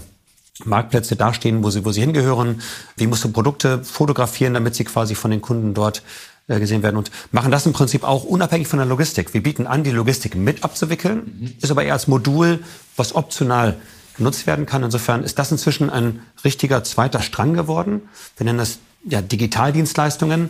Marktplätze 0.66 1.16
dastehen, 1.16 1.64
wo 1.64 1.70
sie, 1.70 1.86
wo 1.86 1.92
sie 1.92 2.02
hingehören, 2.02 2.62
wie 2.98 3.08
musst 3.08 3.24
du 3.24 3.30
Produkte 3.30 3.84
fotografieren, 3.84 4.54
damit 4.56 4.76
sie 4.76 4.84
quasi 4.84 5.16
von 5.16 5.32
den 5.32 5.42
Kunden 5.42 5.74
dort 5.74 6.02
äh, 6.48 6.60
gesehen 6.60 6.84
werden 6.84 6.98
und 6.98 7.12
machen 7.32 7.52
das 7.52 7.66
im 7.66 7.74
Prinzip 7.74 8.04
auch 8.04 8.24
unabhängig 8.24 8.68
von 8.68 8.80
der 8.80 8.88
Logistik. 8.88 9.34
Wir 9.34 9.44
bieten 9.44 9.68
an, 9.68 9.84
die 9.84 9.92
Logistik 9.92 10.36
mit 10.36 10.64
abzuwickeln, 10.64 11.38
mhm. 11.40 11.54
ist 11.62 11.70
aber 11.70 11.84
eher 11.84 11.94
als 11.94 12.08
Modul, 12.08 12.64
was 12.98 13.16
optional 13.16 13.78
genutzt 14.18 14.48
werden 14.48 14.66
kann. 14.66 14.84
Insofern 14.84 15.24
ist 15.24 15.40
das 15.40 15.52
inzwischen 15.52 15.90
ein 15.90 16.22
richtiger 16.44 16.84
zweiter 16.84 17.22
Strang 17.22 17.54
geworden. 17.54 18.02
Wir 18.36 18.46
nennen 18.46 18.60
das 18.60 18.80
ja, 19.06 19.22
Digitaldienstleistungen, 19.22 20.50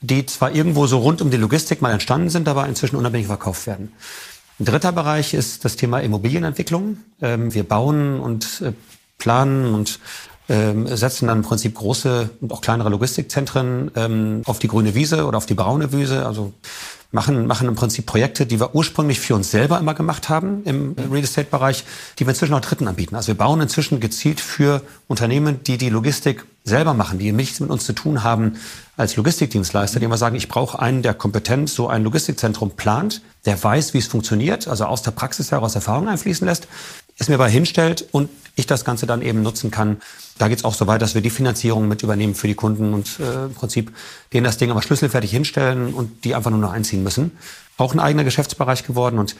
die 0.00 0.26
zwar 0.26 0.54
irgendwo 0.54 0.86
so 0.86 0.98
rund 0.98 1.20
um 1.20 1.30
die 1.30 1.36
Logistik 1.36 1.82
mal 1.82 1.92
entstanden 1.92 2.30
sind, 2.30 2.48
aber 2.48 2.66
inzwischen 2.66 2.96
unabhängig 2.96 3.26
verkauft 3.26 3.66
werden. 3.66 3.92
Ein 4.58 4.64
dritter 4.66 4.92
Bereich 4.92 5.34
ist 5.34 5.64
das 5.64 5.76
Thema 5.76 6.00
Immobilienentwicklung. 6.00 6.98
Ähm, 7.20 7.54
wir 7.54 7.64
bauen 7.64 8.20
und 8.20 8.62
äh, 8.62 8.72
planen 9.18 9.74
und 9.74 10.00
ähm, 10.50 10.86
setzen 10.94 11.28
dann 11.28 11.38
im 11.38 11.44
Prinzip 11.44 11.74
große 11.76 12.28
und 12.40 12.52
auch 12.52 12.60
kleinere 12.60 12.90
Logistikzentren 12.90 13.90
ähm, 13.94 14.42
auf 14.46 14.58
die 14.58 14.68
grüne 14.68 14.94
Wiese 14.94 15.26
oder 15.26 15.38
auf 15.38 15.46
die 15.46 15.54
braune 15.54 15.92
Wiese. 15.92 16.26
Also 16.26 16.52
machen, 17.12 17.46
machen 17.46 17.68
im 17.68 17.74
Prinzip 17.74 18.06
Projekte, 18.06 18.46
die 18.46 18.60
wir 18.60 18.74
ursprünglich 18.74 19.20
für 19.20 19.34
uns 19.34 19.50
selber 19.50 19.78
immer 19.78 19.94
gemacht 19.94 20.28
haben 20.28 20.62
im 20.64 20.94
Real 21.10 21.24
Estate-Bereich, 21.24 21.84
die 22.18 22.26
wir 22.26 22.30
inzwischen 22.30 22.54
auch 22.54 22.60
Dritten 22.60 22.86
anbieten. 22.86 23.16
Also 23.16 23.28
wir 23.28 23.36
bauen 23.36 23.60
inzwischen 23.60 24.00
gezielt 24.00 24.40
für 24.40 24.82
Unternehmen, 25.08 25.62
die 25.64 25.78
die 25.78 25.90
Logistik 25.90 26.44
selber 26.64 26.94
machen, 26.94 27.18
die 27.18 27.32
nichts 27.32 27.58
mit 27.60 27.70
uns 27.70 27.84
zu 27.84 27.94
tun 27.94 28.22
haben 28.22 28.56
als 28.96 29.16
Logistikdienstleister, 29.16 29.98
die 29.98 30.04
immer 30.04 30.18
sagen, 30.18 30.36
ich 30.36 30.48
brauche 30.48 30.78
einen, 30.78 31.02
der 31.02 31.14
kompetent 31.14 31.70
so 31.70 31.88
ein 31.88 32.04
Logistikzentrum 32.04 32.72
plant, 32.72 33.22
der 33.46 33.62
weiß, 33.62 33.94
wie 33.94 33.98
es 33.98 34.06
funktioniert, 34.06 34.68
also 34.68 34.84
aus 34.84 35.02
der 35.02 35.12
Praxis 35.12 35.50
heraus 35.50 35.74
Erfahrung 35.74 36.08
einfließen 36.08 36.46
lässt, 36.46 36.68
es 37.20 37.28
mir 37.28 37.34
aber 37.34 37.48
hinstellt 37.48 38.06
und 38.12 38.30
ich 38.56 38.66
das 38.66 38.84
Ganze 38.84 39.06
dann 39.06 39.22
eben 39.22 39.42
nutzen 39.42 39.70
kann. 39.70 39.98
Da 40.38 40.48
geht 40.48 40.58
es 40.58 40.64
auch 40.64 40.74
so 40.74 40.86
weit, 40.86 41.02
dass 41.02 41.14
wir 41.14 41.22
die 41.22 41.30
Finanzierung 41.30 41.86
mit 41.86 42.02
übernehmen 42.02 42.34
für 42.34 42.48
die 42.48 42.54
Kunden 42.54 42.94
und 42.94 43.20
äh, 43.20 43.44
im 43.44 43.54
Prinzip 43.54 43.92
denen 44.32 44.44
das 44.44 44.58
Ding 44.58 44.70
aber 44.70 44.82
schlüsselfertig 44.82 45.30
hinstellen 45.30 45.94
und 45.94 46.24
die 46.24 46.34
einfach 46.34 46.50
nur 46.50 46.60
noch 46.60 46.72
einziehen 46.72 47.02
müssen. 47.02 47.32
Auch 47.76 47.94
ein 47.94 48.00
eigener 48.00 48.24
Geschäftsbereich 48.24 48.86
geworden 48.86 49.18
und 49.18 49.36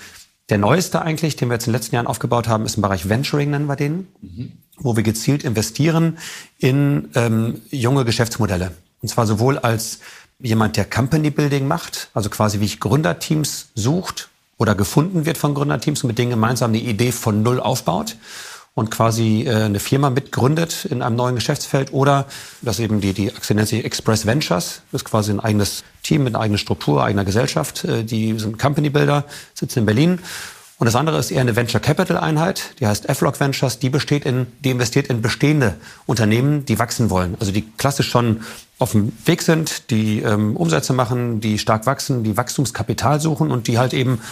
der 0.48 0.58
neueste 0.58 1.02
eigentlich, 1.02 1.36
den 1.36 1.48
wir 1.48 1.54
jetzt 1.54 1.66
in 1.66 1.72
den 1.72 1.78
letzten 1.78 1.94
Jahren 1.94 2.06
aufgebaut 2.06 2.48
haben, 2.48 2.66
ist 2.66 2.76
im 2.76 2.82
Bereich 2.82 3.08
Venturing, 3.08 3.50
nennen 3.50 3.66
wir 3.66 3.76
den, 3.76 4.08
mhm. 4.20 4.52
wo 4.78 4.96
wir 4.96 5.02
gezielt 5.02 5.44
investieren 5.44 6.18
in 6.58 7.08
ähm, 7.14 7.60
junge 7.70 8.04
Geschäftsmodelle. 8.04 8.72
Und 9.00 9.08
zwar 9.08 9.26
sowohl 9.26 9.58
als 9.58 10.00
jemand, 10.40 10.76
der 10.76 10.86
Company 10.86 11.30
Building 11.30 11.68
macht, 11.68 12.10
also 12.14 12.30
quasi 12.30 12.60
wie 12.60 12.64
ich 12.64 12.80
Gründerteams 12.80 13.68
sucht 13.74 14.29
oder 14.60 14.74
gefunden 14.74 15.24
wird 15.24 15.38
von 15.38 15.54
Gründerteams 15.54 16.04
und 16.04 16.08
mit 16.08 16.18
denen 16.18 16.30
gemeinsam 16.30 16.70
eine 16.70 16.80
Idee 16.80 17.12
von 17.12 17.42
Null 17.42 17.60
aufbaut 17.60 18.16
und 18.74 18.90
quasi 18.90 19.44
äh, 19.46 19.54
eine 19.54 19.80
Firma 19.80 20.10
mitgründet 20.10 20.84
in 20.84 21.00
einem 21.00 21.16
neuen 21.16 21.34
Geschäftsfeld 21.34 21.94
oder 21.94 22.26
das 22.60 22.78
eben 22.78 23.00
die, 23.00 23.14
die 23.14 23.34
Aktie 23.34 23.56
nennt 23.56 23.68
sich 23.68 23.84
Express 23.86 24.26
Ventures, 24.26 24.82
ist 24.92 25.06
quasi 25.06 25.32
ein 25.32 25.40
eigenes 25.40 25.82
Team 26.02 26.24
mit 26.24 26.34
einer 26.34 26.44
eigenen 26.44 26.58
Struktur, 26.58 27.02
eigener 27.02 27.24
Gesellschaft, 27.24 27.84
äh, 27.84 28.04
die 28.04 28.38
sind 28.38 28.58
Company 28.58 28.90
Builder, 28.90 29.24
sitzen 29.54 29.80
in 29.80 29.86
Berlin. 29.86 30.18
Und 30.80 30.86
das 30.86 30.96
andere 30.96 31.18
ist 31.18 31.30
eher 31.30 31.42
eine 31.42 31.56
Venture 31.56 31.78
Capital 31.78 32.16
Einheit, 32.16 32.74
die 32.80 32.86
heißt 32.86 33.06
Flock 33.12 33.38
Ventures, 33.38 33.78
die 33.80 33.90
besteht 33.90 34.24
in, 34.24 34.46
die 34.60 34.70
investiert 34.70 35.08
in 35.08 35.20
bestehende 35.20 35.74
Unternehmen, 36.06 36.64
die 36.64 36.78
wachsen 36.78 37.10
wollen. 37.10 37.36
Also 37.38 37.52
die 37.52 37.70
klassisch 37.76 38.08
schon 38.08 38.40
auf 38.78 38.92
dem 38.92 39.12
Weg 39.26 39.42
sind, 39.42 39.90
die 39.90 40.22
ähm, 40.22 40.56
Umsätze 40.56 40.94
machen, 40.94 41.42
die 41.42 41.58
stark 41.58 41.84
wachsen, 41.84 42.24
die 42.24 42.38
Wachstumskapital 42.38 43.20
suchen 43.20 43.50
und 43.50 43.68
die 43.68 43.76
halt 43.76 43.92
eben 43.92 44.22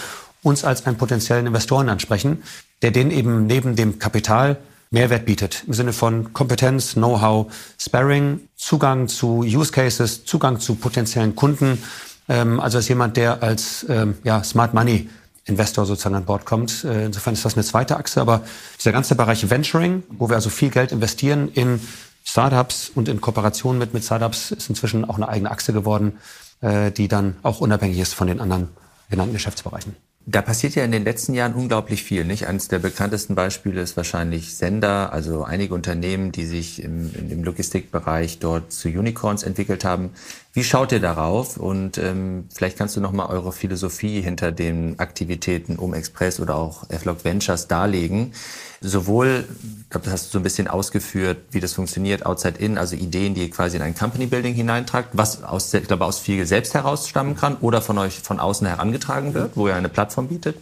uns 0.43 0.65
als 0.65 0.87
einen 0.87 0.97
potenziellen 0.97 1.47
Investoren 1.47 1.91
ansprechen, 1.91 2.43
der 2.81 2.93
denen 2.93 3.11
eben 3.11 3.47
neben 3.47 3.77
dem 3.77 3.99
Kapital 3.99 4.57
Mehrwert 4.91 5.27
bietet. 5.27 5.65
Im 5.67 5.75
Sinne 5.75 5.93
von 5.93 6.33
Kompetenz, 6.33 6.95
Know-how, 6.95 7.53
Sparring, 7.79 8.41
Zugang 8.57 9.09
zu 9.09 9.41
Use 9.43 9.71
Cases, 9.71 10.25
Zugang 10.25 10.61
zu 10.61 10.77
potenziellen 10.77 11.37
Kunden. 11.37 11.83
Ähm, 12.27 12.59
also 12.59 12.79
als 12.79 12.89
jemand, 12.89 13.19
der 13.19 13.43
als 13.43 13.85
ähm, 13.91 14.15
ja, 14.25 14.43
Smart 14.43 14.73
Money 14.73 15.11
Investor 15.49 15.87
sozusagen 15.87 16.15
an 16.15 16.25
Bord 16.25 16.45
kommt. 16.45 16.85
Äh, 16.85 17.07
insofern 17.07 17.35
ist 17.35 17.45
das 17.45 17.55
eine 17.55 17.65
zweite 17.65 17.97
Achse. 17.97 18.21
Aber 18.21 18.43
dieser 18.79 18.93
ganze 18.93 19.15
Bereich 19.15 19.49
Venturing, 19.49 20.03
wo 20.11 20.29
wir 20.29 20.37
also 20.37 20.51
viel 20.51 20.71
Geld 20.71 20.93
investieren 20.93 21.49
in 21.49 21.81
Startups 22.25 22.91
und 22.95 23.09
in 23.09 23.21
Kooperation 23.21 23.79
mit, 23.79 23.95
mit 23.95 24.05
Startups, 24.05 24.51
ist 24.51 24.69
inzwischen 24.69 25.05
auch 25.05 25.17
eine 25.17 25.29
eigene 25.29 25.51
Achse 25.51 25.73
geworden, 25.73 26.19
äh, 26.61 26.91
die 26.91 27.09
dann 27.09 27.37
auch 27.43 27.61
unabhängig 27.61 27.99
ist 27.99 28.15
von 28.15 28.27
den 28.27 28.41
anderen 28.41 28.69
genannten 29.11 29.33
Geschäftsbereichen. 29.33 29.97
Da 30.31 30.43
passiert 30.43 30.75
ja 30.75 30.85
in 30.85 30.93
den 30.93 31.05
letzten 31.05 31.33
Jahren 31.33 31.55
unglaublich 31.55 32.05
viel. 32.05 32.23
Nicht? 32.23 32.47
Eines 32.47 32.69
der 32.69 32.81
bekanntesten 32.81 33.35
Beispiele 33.35 33.81
ist 33.81 33.97
wahrscheinlich 33.97 34.55
Sender, 34.55 35.11
also 35.11 35.43
einige 35.43 35.73
Unternehmen, 35.73 36.33
die 36.33 36.45
sich 36.45 36.83
im, 36.83 37.11
im 37.15 37.43
Logistikbereich 37.45 38.39
dort 38.39 38.71
zu 38.71 38.89
Unicorns 38.89 39.43
entwickelt 39.43 39.87
haben. 39.87 40.11
Wie 40.53 40.65
schaut 40.65 40.93
ihr 40.93 41.01
darauf? 41.01 41.57
Und 41.57 41.97
ähm, 41.97 42.45
vielleicht 42.53 42.77
kannst 42.77 42.95
du 42.95 43.01
noch 43.01 43.13
mal 43.13 43.25
eure 43.25 43.53
Philosophie 43.53 44.21
hinter 44.21 44.53
den 44.53 44.99
Aktivitäten 44.99 45.77
um 45.77 45.95
Express 45.95 46.41
oder 46.41 46.57
auch 46.57 46.85
Flock 46.91 47.25
Ventures 47.25 47.67
darlegen. 47.67 48.33
Sowohl, 48.81 49.45
ich 49.83 49.91
glaube, 49.91 50.05
das 50.05 50.15
hast 50.15 50.27
du 50.27 50.33
so 50.33 50.39
ein 50.39 50.43
bisschen 50.43 50.69
ausgeführt, 50.69 51.39
wie 51.51 51.61
das 51.61 51.73
funktioniert, 51.73 52.25
outside 52.27 52.59
in, 52.59 52.79
also 52.79 52.95
Ideen, 52.97 53.35
die 53.35 53.43
ihr 53.43 53.51
quasi 53.51 53.77
in 53.77 53.83
ein 53.83 53.95
Company 53.95 54.27
Building 54.27 54.55
hineintragt, 54.55 55.11
was 55.13 55.43
aus, 55.43 55.73
ich 55.75 55.85
glaube, 55.85 56.05
aus 56.05 56.19
Fiegel 56.19 56.47
selbst 56.47 56.75
herausstammen 56.75 57.37
kann 57.37 57.57
oder 57.57 57.83
von 57.83 57.99
euch 57.99 58.21
von 58.21 58.39
außen 58.39 58.67
herangetragen 58.67 59.35
wird, 59.35 59.57
wo 59.57 59.69
ihr 59.69 59.75
eine 59.75 59.89
Plattform 59.89 60.29
bietet. 60.29 60.57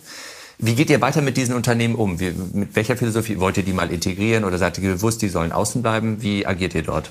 Wie 0.59 0.75
geht 0.75 0.89
ihr 0.89 1.03
weiter 1.03 1.21
mit 1.21 1.37
diesen 1.37 1.55
Unternehmen 1.55 1.95
um? 1.95 2.19
Wie, 2.19 2.31
mit 2.31 2.75
welcher 2.75 2.97
Philosophie 2.97 3.39
wollt 3.39 3.59
ihr 3.59 3.63
die 3.63 3.75
mal 3.75 3.91
integrieren 3.93 4.45
oder 4.45 4.57
seid 4.57 4.79
ihr 4.79 4.95
bewusst, 4.95 5.21
die 5.21 5.29
sollen 5.29 5.53
außen 5.53 5.83
bleiben? 5.83 6.23
Wie 6.23 6.47
agiert 6.47 6.75
ihr 6.75 6.83
dort? 6.83 7.11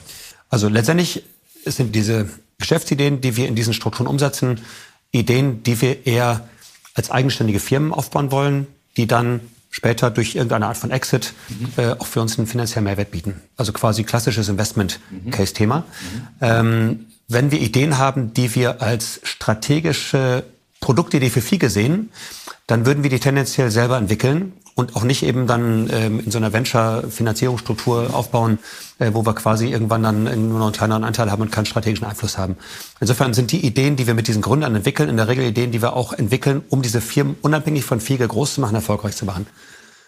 Also 0.50 0.68
letztendlich 0.68 1.24
sind 1.66 1.94
diese 1.94 2.28
Geschäftsideen, 2.58 3.22
die 3.22 3.38
wir 3.38 3.48
in 3.48 3.56
diesen 3.56 3.74
Strukturen 3.74 4.08
umsetzen, 4.08 4.62
Ideen, 5.12 5.62
die 5.62 5.80
wir 5.82 6.08
eher 6.08 6.48
als 6.96 7.12
eigenständige 7.12 7.60
Firmen 7.60 7.94
aufbauen 7.94 8.32
wollen, 8.32 8.68
die 8.98 9.06
dann 9.06 9.42
später 9.76 10.10
durch 10.10 10.36
irgendeine 10.36 10.68
Art 10.68 10.78
von 10.78 10.90
Exit 10.90 11.34
mhm. 11.50 11.68
äh, 11.76 11.92
auch 11.92 12.06
für 12.06 12.22
uns 12.22 12.38
einen 12.38 12.48
finanziellen 12.48 12.86
Mehrwert 12.86 13.12
bieten. 13.12 13.42
Also 13.58 13.74
quasi 13.74 14.06
klassisches 14.06 14.48
Investment-Case-Thema. 14.48 15.80
Mhm. 15.80 16.28
Ähm, 16.40 17.06
wenn 17.28 17.52
wir 17.52 17.60
Ideen 17.60 17.98
haben, 17.98 18.34
die 18.34 18.56
wir 18.56 18.82
als 18.82 19.20
strategische 19.24 20.46
Produktidee 20.80 21.30
für 21.30 21.42
Fiege 21.42 21.70
sehen, 21.70 22.10
dann 22.68 22.86
würden 22.86 23.04
wir 23.04 23.10
die 23.10 23.20
tendenziell 23.20 23.70
selber 23.70 23.98
entwickeln 23.98 24.54
und 24.76 24.96
auch 24.98 25.04
nicht 25.04 25.24
eben 25.24 25.48
dann 25.48 25.90
ähm, 25.92 26.20
in 26.20 26.32
so 26.32 26.38
einer 26.38 26.52
Venture-Finanzierungsstruktur 26.52 28.14
aufbauen, 28.14 28.60
äh, 29.00 29.12
wo 29.14 29.26
wir 29.26 29.34
quasi 29.34 29.72
irgendwann 29.72 30.04
dann 30.04 30.24
nur 30.24 30.60
noch 30.60 30.66
einen 30.66 30.74
kleineren 30.74 31.04
Anteil 31.06 31.32
haben 31.32 31.42
und 31.42 31.52
keinen 31.52 31.66
strategischen 31.66 32.06
Einfluss 32.06 32.38
haben. 32.38 32.58
Insofern 33.00 33.34
sind 33.34 33.54
die 33.54 33.66
Ideen, 33.66 33.96
die 33.96 34.06
wir 34.06 34.14
mit 34.14 34.28
diesen 34.28 34.42
Gründern 34.42 34.76
entwickeln, 34.76 35.08
in 35.08 35.16
der 35.16 35.30
Regel 35.30 35.46
Ideen, 35.46 35.72
die 35.72 35.82
wir 35.82 35.94
auch 35.94 36.12
entwickeln, 36.12 36.62
um 36.70 36.82
diese 36.82 37.00
Firmen 37.00 37.38
unabhängig 37.42 37.86
von 37.86 38.02
Fiege 38.02 38.28
groß 38.28 38.56
zu 38.56 38.62
machen, 38.62 38.76
erfolgreich 38.76 39.16
zu 39.16 39.26
machen. 39.26 39.48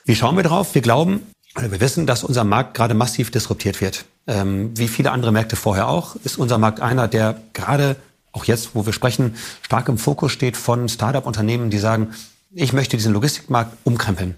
Wie 0.04 0.16
schauen 0.16 0.36
wir 0.36 0.44
drauf? 0.44 0.76
Wir 0.76 0.82
glauben, 0.82 1.22
wir 1.56 1.80
wissen, 1.80 2.06
dass 2.06 2.26
unser 2.26 2.44
Markt 2.44 2.74
gerade 2.74 2.94
massiv 2.94 3.32
disruptiert 3.32 3.80
wird. 3.80 4.06
Ähm, 4.28 4.78
wie 4.78 4.90
viele 4.90 5.12
andere 5.12 5.32
Märkte 5.32 5.56
vorher 5.56 5.88
auch, 5.88 6.18
ist 6.24 6.38
unser 6.38 6.58
Markt 6.58 6.82
einer, 6.82 7.08
der 7.08 7.42
gerade 7.54 7.96
auch 8.34 8.44
jetzt, 8.44 8.76
wo 8.76 8.86
wir 8.86 8.94
sprechen, 8.94 9.36
stark 9.62 9.88
im 9.88 9.98
Fokus 9.98 10.34
steht 10.34 10.58
von 10.58 10.90
Start-up-Unternehmen, 10.90 11.70
die 11.70 11.80
sagen, 11.80 12.14
ich 12.52 12.74
möchte 12.74 12.98
diesen 12.98 13.14
Logistikmarkt 13.14 13.78
umkrempeln. 13.84 14.36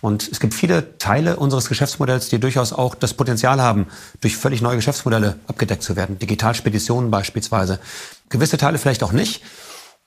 Und 0.00 0.28
es 0.30 0.40
gibt 0.40 0.54
viele 0.54 0.98
Teile 0.98 1.36
unseres 1.36 1.68
Geschäftsmodells, 1.68 2.28
die 2.28 2.38
durchaus 2.38 2.72
auch 2.72 2.94
das 2.94 3.14
Potenzial 3.14 3.60
haben, 3.60 3.86
durch 4.20 4.36
völlig 4.36 4.60
neue 4.60 4.76
Geschäftsmodelle 4.76 5.38
abgedeckt 5.46 5.82
zu 5.82 5.96
werden. 5.96 6.18
Digitalspeditionen 6.18 7.10
beispielsweise. 7.10 7.80
Gewisse 8.28 8.58
Teile 8.58 8.78
vielleicht 8.78 9.02
auch 9.02 9.12
nicht. 9.12 9.42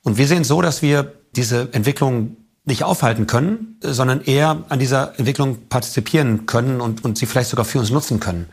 Und 0.03 0.17
wir 0.17 0.27
sehen 0.27 0.43
es 0.43 0.47
so, 0.47 0.62
dass 0.62 0.81
wir 0.81 1.13
diese 1.35 1.69
Entwicklung 1.73 2.38
nicht 2.65 2.83
aufhalten 2.83 3.27
können, 3.27 3.77
sondern 3.81 4.21
eher 4.21 4.63
an 4.69 4.79
dieser 4.79 5.17
Entwicklung 5.17 5.67
partizipieren 5.67 6.45
können 6.45 6.81
und, 6.81 7.03
und 7.03 7.17
sie 7.17 7.25
vielleicht 7.25 7.49
sogar 7.49 7.65
für 7.65 7.79
uns 7.79 7.89
nutzen 7.89 8.19
können. 8.19 8.45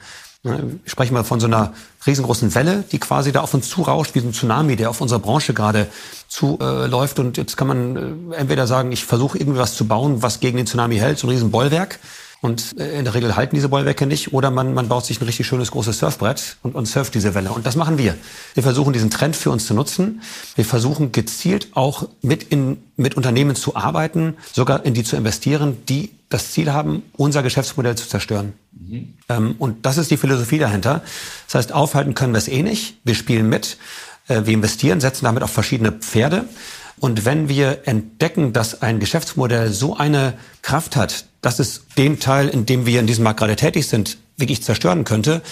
Ne, 0.46 0.78
sprechen 0.84 1.12
wir 1.14 1.24
von 1.24 1.40
so 1.40 1.48
einer 1.48 1.72
riesengroßen 2.06 2.54
Welle, 2.54 2.84
die 2.92 3.00
quasi 3.00 3.32
da 3.32 3.40
auf 3.40 3.52
uns 3.52 3.68
zurauscht, 3.68 4.14
wie 4.14 4.20
so 4.20 4.28
ein 4.28 4.32
Tsunami, 4.32 4.76
der 4.76 4.90
auf 4.90 5.00
unsere 5.00 5.18
Branche 5.18 5.54
gerade 5.54 5.88
zuläuft. 6.28 7.18
Äh, 7.18 7.22
und 7.22 7.36
jetzt 7.36 7.56
kann 7.56 7.66
man 7.66 8.30
äh, 8.32 8.36
entweder 8.36 8.68
sagen, 8.68 8.92
ich 8.92 9.04
versuche 9.04 9.38
irgendwie 9.38 9.58
was 9.58 9.74
zu 9.74 9.88
bauen, 9.88 10.22
was 10.22 10.38
gegen 10.38 10.56
den 10.56 10.66
Tsunami 10.66 10.98
hält, 10.98 11.18
so 11.18 11.26
ein 11.26 11.30
Riesenbollwerk. 11.30 11.98
Und 12.46 12.78
äh, 12.78 12.96
in 12.96 13.04
der 13.04 13.14
Regel 13.14 13.34
halten 13.34 13.56
diese 13.56 13.68
Bollwerke 13.68 14.06
nicht. 14.06 14.32
Oder 14.32 14.52
man, 14.52 14.72
man 14.72 14.86
baut 14.86 15.04
sich 15.04 15.20
ein 15.20 15.24
richtig 15.24 15.48
schönes 15.48 15.72
großes 15.72 15.98
Surfbrett 15.98 16.56
und, 16.62 16.76
und 16.76 16.86
surft 16.86 17.12
diese 17.14 17.34
Welle. 17.34 17.50
Und 17.50 17.66
das 17.66 17.74
machen 17.74 17.98
wir. 17.98 18.14
Wir 18.54 18.62
versuchen 18.62 18.92
diesen 18.92 19.10
Trend 19.10 19.34
für 19.34 19.50
uns 19.50 19.66
zu 19.66 19.74
nutzen. 19.74 20.22
Wir 20.54 20.64
versuchen 20.64 21.10
gezielt 21.10 21.68
auch 21.72 22.08
mit, 22.22 22.44
in, 22.44 22.78
mit 22.96 23.16
Unternehmen 23.16 23.56
zu 23.56 23.74
arbeiten, 23.74 24.36
sogar 24.52 24.84
in 24.84 24.94
die 24.94 25.02
zu 25.02 25.16
investieren, 25.16 25.78
die 25.88 26.12
das 26.28 26.52
Ziel 26.52 26.72
haben, 26.72 27.02
unser 27.16 27.42
Geschäftsmodell 27.42 27.96
zu 27.96 28.08
zerstören. 28.08 28.52
Mhm. 28.70 29.14
Ähm, 29.28 29.54
und 29.58 29.84
das 29.84 29.98
ist 29.98 30.12
die 30.12 30.16
Philosophie 30.16 30.58
dahinter. 30.58 31.02
Das 31.46 31.56
heißt, 31.56 31.72
aufhalten 31.72 32.14
können 32.14 32.32
wir 32.32 32.38
es 32.38 32.46
eh 32.46 32.62
nicht. 32.62 32.98
Wir 33.02 33.16
spielen 33.16 33.48
mit. 33.48 33.76
Äh, 34.28 34.42
wir 34.44 34.54
investieren, 34.54 35.00
setzen 35.00 35.24
damit 35.24 35.42
auf 35.42 35.50
verschiedene 35.50 35.90
Pferde. 35.90 36.44
Und 36.98 37.24
wenn 37.24 37.48
wir 37.48 37.86
entdecken, 37.86 38.52
dass 38.52 38.82
ein 38.82 39.00
Geschäftsmodell 39.00 39.70
so 39.72 39.96
eine 39.96 40.34
Kraft 40.62 40.96
hat, 40.96 41.26
dass 41.42 41.58
es 41.58 41.82
den 41.98 42.18
Teil, 42.18 42.48
in 42.48 42.66
dem 42.66 42.86
wir 42.86 43.00
in 43.00 43.06
diesem 43.06 43.24
Markt 43.24 43.40
gerade 43.40 43.56
tätig 43.56 43.86
sind, 43.86 44.18
wirklich 44.36 44.62
zerstören 44.62 45.04
könnte, 45.04 45.42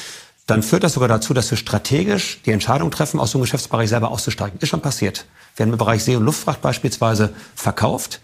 dann 0.46 0.62
führt 0.62 0.84
das 0.84 0.94
sogar 0.94 1.08
dazu, 1.08 1.32
dass 1.32 1.50
wir 1.50 1.58
strategisch 1.58 2.40
die 2.44 2.50
Entscheidung 2.50 2.90
treffen, 2.90 3.18
aus 3.20 3.30
so 3.30 3.38
einem 3.38 3.44
Geschäftsbereich 3.44 3.88
selber 3.88 4.10
auszusteigen. 4.10 4.58
Ist 4.60 4.68
schon 4.68 4.82
passiert. 4.82 5.26
Wir 5.56 5.64
haben 5.64 5.72
im 5.72 5.78
Bereich 5.78 6.04
See- 6.04 6.16
und 6.16 6.24
Luftfracht 6.24 6.60
beispielsweise 6.60 7.32
verkauft, 7.54 8.20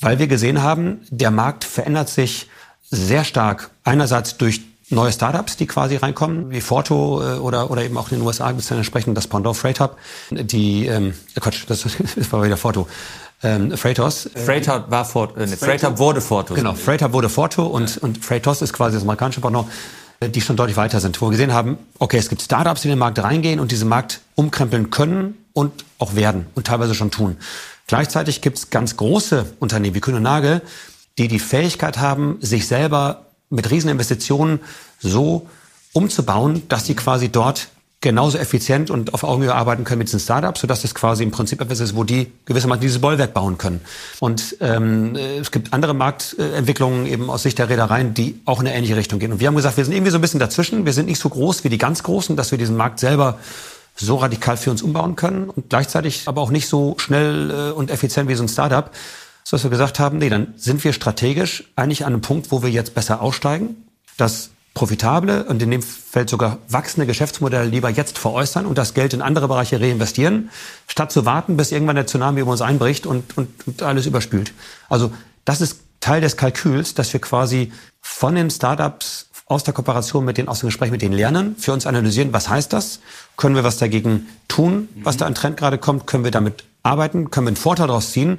weil 0.00 0.18
wir 0.18 0.26
gesehen 0.26 0.62
haben, 0.62 1.00
der 1.10 1.30
Markt 1.30 1.64
verändert 1.64 2.08
sich 2.08 2.48
sehr 2.90 3.24
stark. 3.24 3.70
Einerseits 3.84 4.36
durch 4.36 4.60
neue 4.92 5.12
Startups, 5.12 5.56
die 5.56 5.66
quasi 5.66 5.96
reinkommen, 5.96 6.50
wie 6.50 6.60
Forto 6.60 7.22
äh, 7.22 7.38
oder, 7.38 7.70
oder 7.70 7.82
eben 7.82 7.96
auch 7.96 8.10
in 8.10 8.18
den 8.18 8.26
USA 8.26 8.48
gibt 8.48 8.62
es 8.62 8.68
dann 8.68 8.78
entsprechend 8.78 9.16
das 9.16 9.26
Pendant 9.26 9.56
Freight 9.56 9.80
Hub, 9.80 9.96
die, 10.30 10.86
ähm, 10.86 11.14
Quatsch, 11.38 11.64
das, 11.66 11.82
das 12.16 12.32
war 12.32 12.42
wieder 12.42 12.56
Forto, 12.56 12.86
ähm, 13.42 13.76
Freightos. 13.76 14.30
Freighter 14.34 14.84
war 14.88 15.04
Forto, 15.04 15.40
äh, 15.40 15.46
Freighter 15.48 15.98
wurde 15.98 16.20
Forto. 16.20 16.54
Genau, 16.54 16.74
Freighter 16.74 17.12
wurde 17.12 17.28
Forto 17.28 17.66
und, 17.66 17.96
ja. 17.96 18.02
und 18.02 18.24
Freightos 18.24 18.62
ist 18.62 18.72
quasi 18.72 18.94
das 18.94 19.02
amerikanische 19.02 19.40
Pendant, 19.40 19.66
äh, 20.20 20.28
die 20.28 20.40
schon 20.40 20.56
deutlich 20.56 20.76
weiter 20.76 21.00
sind, 21.00 21.20
wo 21.20 21.26
wir 21.26 21.32
gesehen 21.32 21.52
haben, 21.52 21.78
okay, 21.98 22.18
es 22.18 22.28
gibt 22.28 22.42
Startups, 22.42 22.82
die 22.82 22.88
in 22.88 22.92
den 22.92 22.98
Markt 22.98 23.18
reingehen 23.22 23.58
und 23.60 23.72
diesen 23.72 23.88
Markt 23.88 24.20
umkrempeln 24.36 24.90
können 24.90 25.36
und 25.52 25.84
auch 25.98 26.14
werden 26.14 26.46
und 26.54 26.66
teilweise 26.66 26.94
schon 26.94 27.10
tun. 27.10 27.36
Gleichzeitig 27.86 28.40
gibt 28.40 28.58
es 28.58 28.70
ganz 28.70 28.96
große 28.96 29.44
Unternehmen 29.58 29.94
wie 29.94 30.00
Kühn 30.00 30.14
und 30.14 30.22
Nagel, 30.22 30.62
die 31.18 31.28
die 31.28 31.38
Fähigkeit 31.38 31.98
haben, 31.98 32.38
sich 32.40 32.66
selber 32.66 33.26
mit 33.52 33.70
Rieseninvestitionen 33.70 34.60
so 34.98 35.46
umzubauen, 35.92 36.62
dass 36.68 36.86
sie 36.86 36.94
quasi 36.94 37.28
dort 37.28 37.68
genauso 38.00 38.36
effizient 38.36 38.90
und 38.90 39.14
auf 39.14 39.22
Augenhöhe 39.22 39.54
arbeiten 39.54 39.84
können 39.84 40.00
mit 40.00 40.08
diesen 40.08 40.18
Startups, 40.18 40.60
sodass 40.60 40.82
es 40.82 40.92
quasi 40.94 41.22
im 41.22 41.30
Prinzip 41.30 41.60
etwas 41.60 41.78
ist, 41.78 41.94
wo 41.94 42.02
die 42.02 42.32
gewissermaßen 42.46 42.80
dieses 42.80 43.00
Bollwerk 43.00 43.32
bauen 43.32 43.58
können. 43.58 43.80
Und 44.18 44.56
ähm, 44.60 45.14
es 45.14 45.52
gibt 45.52 45.72
andere 45.72 45.94
Marktentwicklungen 45.94 47.06
eben 47.06 47.30
aus 47.30 47.44
Sicht 47.44 47.58
der 47.58 47.68
Reedereien, 47.68 48.12
die 48.12 48.40
auch 48.44 48.60
in 48.60 48.66
eine 48.66 48.76
ähnliche 48.76 48.96
Richtung 48.96 49.20
gehen. 49.20 49.32
Und 49.32 49.38
wir 49.38 49.46
haben 49.46 49.54
gesagt, 49.54 49.76
wir 49.76 49.84
sind 49.84 49.94
irgendwie 49.94 50.10
so 50.10 50.18
ein 50.18 50.20
bisschen 50.20 50.40
dazwischen. 50.40 50.84
Wir 50.84 50.92
sind 50.92 51.06
nicht 51.06 51.20
so 51.20 51.28
groß 51.28 51.62
wie 51.62 51.68
die 51.68 51.78
ganz 51.78 52.02
Großen, 52.02 52.36
dass 52.36 52.50
wir 52.50 52.58
diesen 52.58 52.76
Markt 52.76 52.98
selber 52.98 53.38
so 53.94 54.16
radikal 54.16 54.56
für 54.56 54.70
uns 54.70 54.82
umbauen 54.82 55.14
können 55.14 55.48
und 55.48 55.68
gleichzeitig 55.68 56.26
aber 56.26 56.40
auch 56.40 56.50
nicht 56.50 56.66
so 56.66 56.96
schnell 56.98 57.50
äh, 57.50 57.70
und 57.72 57.90
effizient 57.90 58.28
wie 58.28 58.34
so 58.34 58.42
ein 58.42 58.48
Startup, 58.48 58.90
so 59.44 59.56
dass 59.56 59.64
wir 59.64 59.70
gesagt 59.70 59.98
haben, 59.98 60.18
nee, 60.18 60.28
dann 60.28 60.54
sind 60.56 60.82
wir 60.84 60.92
strategisch 60.92 61.64
eigentlich 61.76 62.04
an 62.04 62.12
einem 62.12 62.22
Punkt, 62.22 62.50
wo 62.50 62.62
wir 62.62 62.70
jetzt 62.70 62.94
besser 62.94 63.20
aussteigen, 63.20 63.88
das 64.16 64.50
profitable 64.74 65.44
und 65.44 65.62
in 65.62 65.70
dem 65.70 65.82
Feld 65.82 66.30
sogar 66.30 66.58
wachsende 66.68 67.06
Geschäftsmodelle 67.06 67.68
lieber 67.68 67.90
jetzt 67.90 68.18
veräußern 68.18 68.64
und 68.64 68.78
das 68.78 68.94
Geld 68.94 69.12
in 69.12 69.20
andere 69.20 69.48
Bereiche 69.48 69.80
reinvestieren, 69.80 70.50
statt 70.86 71.12
zu 71.12 71.26
warten, 71.26 71.56
bis 71.56 71.72
irgendwann 71.72 71.96
der 71.96 72.06
Tsunami 72.06 72.40
über 72.40 72.52
uns 72.52 72.62
einbricht 72.62 73.04
und, 73.04 73.36
und, 73.36 73.48
und 73.66 73.82
alles 73.82 74.06
überspült. 74.06 74.54
Also 74.88 75.12
das 75.44 75.60
ist 75.60 75.80
Teil 76.00 76.20
des 76.20 76.36
Kalküls, 76.36 76.94
dass 76.94 77.12
wir 77.12 77.20
quasi 77.20 77.70
von 78.00 78.34
den 78.34 78.50
Startups 78.50 79.28
aus 79.46 79.64
der 79.64 79.74
Kooperation 79.74 80.24
mit 80.24 80.38
denen, 80.38 80.48
aus 80.48 80.60
dem 80.60 80.68
Gespräch 80.68 80.90
mit 80.90 81.02
denen 81.02 81.14
lernen, 81.14 81.56
für 81.58 81.72
uns 81.72 81.86
analysieren, 81.86 82.32
was 82.32 82.48
heißt 82.48 82.72
das? 82.72 83.00
Können 83.36 83.54
wir 83.54 83.64
was 83.64 83.76
dagegen 83.76 84.26
tun, 84.48 84.88
was 85.02 85.18
da 85.18 85.26
an 85.26 85.34
Trend 85.34 85.58
gerade 85.58 85.78
kommt? 85.78 86.06
Können 86.06 86.24
wir 86.24 86.30
damit 86.30 86.64
arbeiten? 86.82 87.30
Können 87.30 87.46
wir 87.46 87.50
einen 87.50 87.56
Vorteil 87.56 87.88
daraus 87.88 88.12
ziehen? 88.12 88.38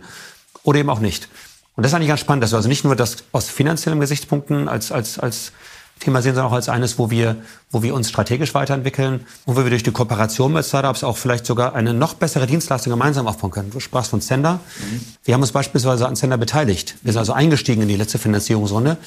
Oder 0.63 0.79
eben 0.79 0.89
auch 0.89 0.99
nicht? 0.99 1.27
Und 1.75 1.83
das 1.83 1.91
ist 1.91 1.95
eigentlich 1.95 2.09
ganz 2.09 2.19
spannend, 2.19 2.43
dass 2.43 2.51
wir 2.51 2.57
also 2.57 2.69
nicht 2.69 2.83
nur 2.83 2.95
das 2.95 3.17
aus 3.31 3.49
finanziellen 3.49 3.99
Gesichtspunkten 3.99 4.67
als, 4.67 4.91
als, 4.91 5.17
als 5.19 5.51
Thema 5.99 6.21
sehen, 6.21 6.35
sondern 6.35 6.51
auch 6.51 6.55
als 6.55 6.69
eines, 6.69 6.99
wo 6.99 7.09
wir, 7.09 7.37
wo 7.71 7.81
wir 7.81 7.93
uns 7.93 8.09
strategisch 8.09 8.53
weiterentwickeln 8.53 9.25
und 9.45 9.55
wo 9.55 9.63
wir 9.63 9.69
durch 9.69 9.83
die 9.83 9.91
Kooperation 9.91 10.53
mit 10.53 10.65
Startups 10.65 11.03
auch 11.03 11.17
vielleicht 11.17 11.45
sogar 11.45 11.75
eine 11.75 11.93
noch 11.93 12.15
bessere 12.15 12.45
Dienstleistung 12.45 12.91
gemeinsam 12.91 13.27
aufbauen 13.27 13.51
können. 13.51 13.71
Du 13.71 13.79
sprachst 13.79 14.11
von 14.11 14.21
Sender. 14.21 14.59
Mhm. 14.79 15.01
Wir 15.23 15.33
haben 15.33 15.41
uns 15.41 15.51
beispielsweise 15.51 16.07
an 16.07 16.15
Sender 16.15 16.37
beteiligt. 16.37 16.95
Wir 17.03 17.13
sind 17.13 17.19
also 17.19 17.33
eingestiegen 17.33 17.81
in 17.81 17.87
die 17.87 17.95
letzte 17.95 18.19
Finanzierungsrunde 18.19 18.97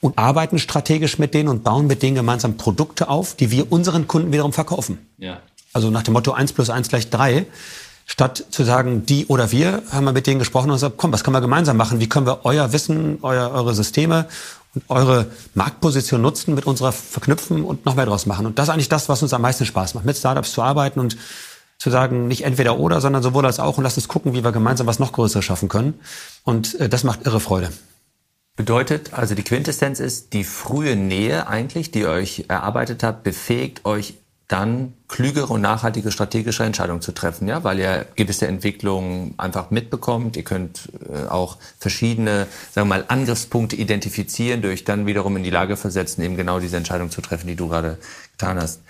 und 0.00 0.18
arbeiten 0.18 0.58
strategisch 0.58 1.18
mit 1.18 1.34
denen 1.34 1.48
und 1.48 1.64
bauen 1.64 1.86
mit 1.86 2.02
denen 2.02 2.14
gemeinsam 2.14 2.56
Produkte 2.56 3.08
auf, 3.08 3.34
die 3.34 3.50
wir 3.50 3.72
unseren 3.72 4.06
Kunden 4.06 4.32
wiederum 4.32 4.52
verkaufen. 4.52 4.98
Ja. 5.18 5.40
Also 5.72 5.90
nach 5.90 6.02
dem 6.02 6.14
Motto 6.14 6.32
1 6.32 6.52
plus 6.52 6.70
1 6.70 6.88
gleich 6.88 7.10
3. 7.10 7.46
Statt 8.06 8.44
zu 8.50 8.64
sagen, 8.64 9.06
die 9.06 9.26
oder 9.26 9.50
wir, 9.50 9.82
haben 9.90 10.04
wir 10.04 10.12
mit 10.12 10.26
denen 10.26 10.38
gesprochen 10.38 10.70
und 10.70 10.76
gesagt, 10.76 10.96
komm, 10.98 11.12
was 11.12 11.24
können 11.24 11.36
wir 11.36 11.40
gemeinsam 11.40 11.76
machen? 11.76 12.00
Wie 12.00 12.08
können 12.08 12.26
wir 12.26 12.44
euer 12.44 12.72
Wissen, 12.72 13.18
euer, 13.22 13.50
eure 13.50 13.74
Systeme 13.74 14.26
und 14.74 14.84
eure 14.88 15.26
Marktposition 15.54 16.20
nutzen, 16.20 16.54
mit 16.54 16.66
unserer 16.66 16.92
verknüpfen 16.92 17.64
und 17.64 17.86
noch 17.86 17.94
mehr 17.94 18.06
draus 18.06 18.26
machen. 18.26 18.46
Und 18.46 18.58
das 18.58 18.68
ist 18.68 18.74
eigentlich 18.74 18.88
das, 18.88 19.08
was 19.08 19.22
uns 19.22 19.32
am 19.32 19.42
meisten 19.42 19.64
Spaß 19.64 19.94
macht, 19.94 20.04
mit 20.04 20.16
Startups 20.16 20.52
zu 20.52 20.62
arbeiten 20.62 21.00
und 21.00 21.16
zu 21.78 21.90
sagen, 21.90 22.28
nicht 22.28 22.44
entweder 22.44 22.78
oder, 22.78 23.00
sondern 23.00 23.22
sowohl 23.22 23.46
als 23.46 23.60
auch 23.60 23.78
und 23.78 23.84
lasst 23.84 23.96
uns 23.96 24.08
gucken, 24.08 24.32
wie 24.34 24.44
wir 24.44 24.52
gemeinsam 24.52 24.86
was 24.86 24.98
noch 24.98 25.12
Größeres 25.12 25.44
schaffen 25.44 25.68
können. 25.68 25.94
Und 26.42 26.78
äh, 26.80 26.88
das 26.88 27.04
macht 27.04 27.26
irre 27.26 27.40
Freude. 27.40 27.70
Bedeutet, 28.56 29.12
also 29.12 29.34
die 29.34 29.42
Quintessenz 29.42 29.98
ist, 29.98 30.32
die 30.32 30.44
frühe 30.44 30.94
Nähe 30.94 31.48
eigentlich, 31.48 31.90
die 31.90 32.00
ihr 32.00 32.08
euch 32.08 32.44
erarbeitet 32.48 33.02
habt, 33.02 33.24
befähigt 33.24 33.84
euch 33.84 34.14
dann 34.48 34.92
klügere 35.08 35.50
und 35.50 35.62
nachhaltige 35.62 36.10
strategische 36.10 36.64
Entscheidungen 36.64 37.00
zu 37.00 37.12
treffen, 37.12 37.48
ja, 37.48 37.64
weil 37.64 37.78
ihr 37.78 38.06
gewisse 38.14 38.46
Entwicklungen 38.46 39.34
einfach 39.38 39.70
mitbekommt. 39.70 40.36
Ihr 40.36 40.44
könnt 40.44 40.90
äh, 41.10 41.28
auch 41.28 41.56
verschiedene, 41.78 42.46
sagen 42.72 42.88
wir 42.88 42.96
mal, 42.96 43.04
Angriffspunkte 43.08 43.76
identifizieren, 43.76 44.60
durch 44.60 44.84
dann 44.84 45.06
wiederum 45.06 45.36
in 45.36 45.44
die 45.44 45.50
Lage 45.50 45.76
versetzen, 45.76 46.22
eben 46.22 46.36
genau 46.36 46.60
diese 46.60 46.76
Entscheidung 46.76 47.10
zu 47.10 47.22
treffen, 47.22 47.46
die 47.46 47.56
du 47.56 47.68
gerade 47.68 47.98
getan 48.32 48.60
hast. 48.60 48.80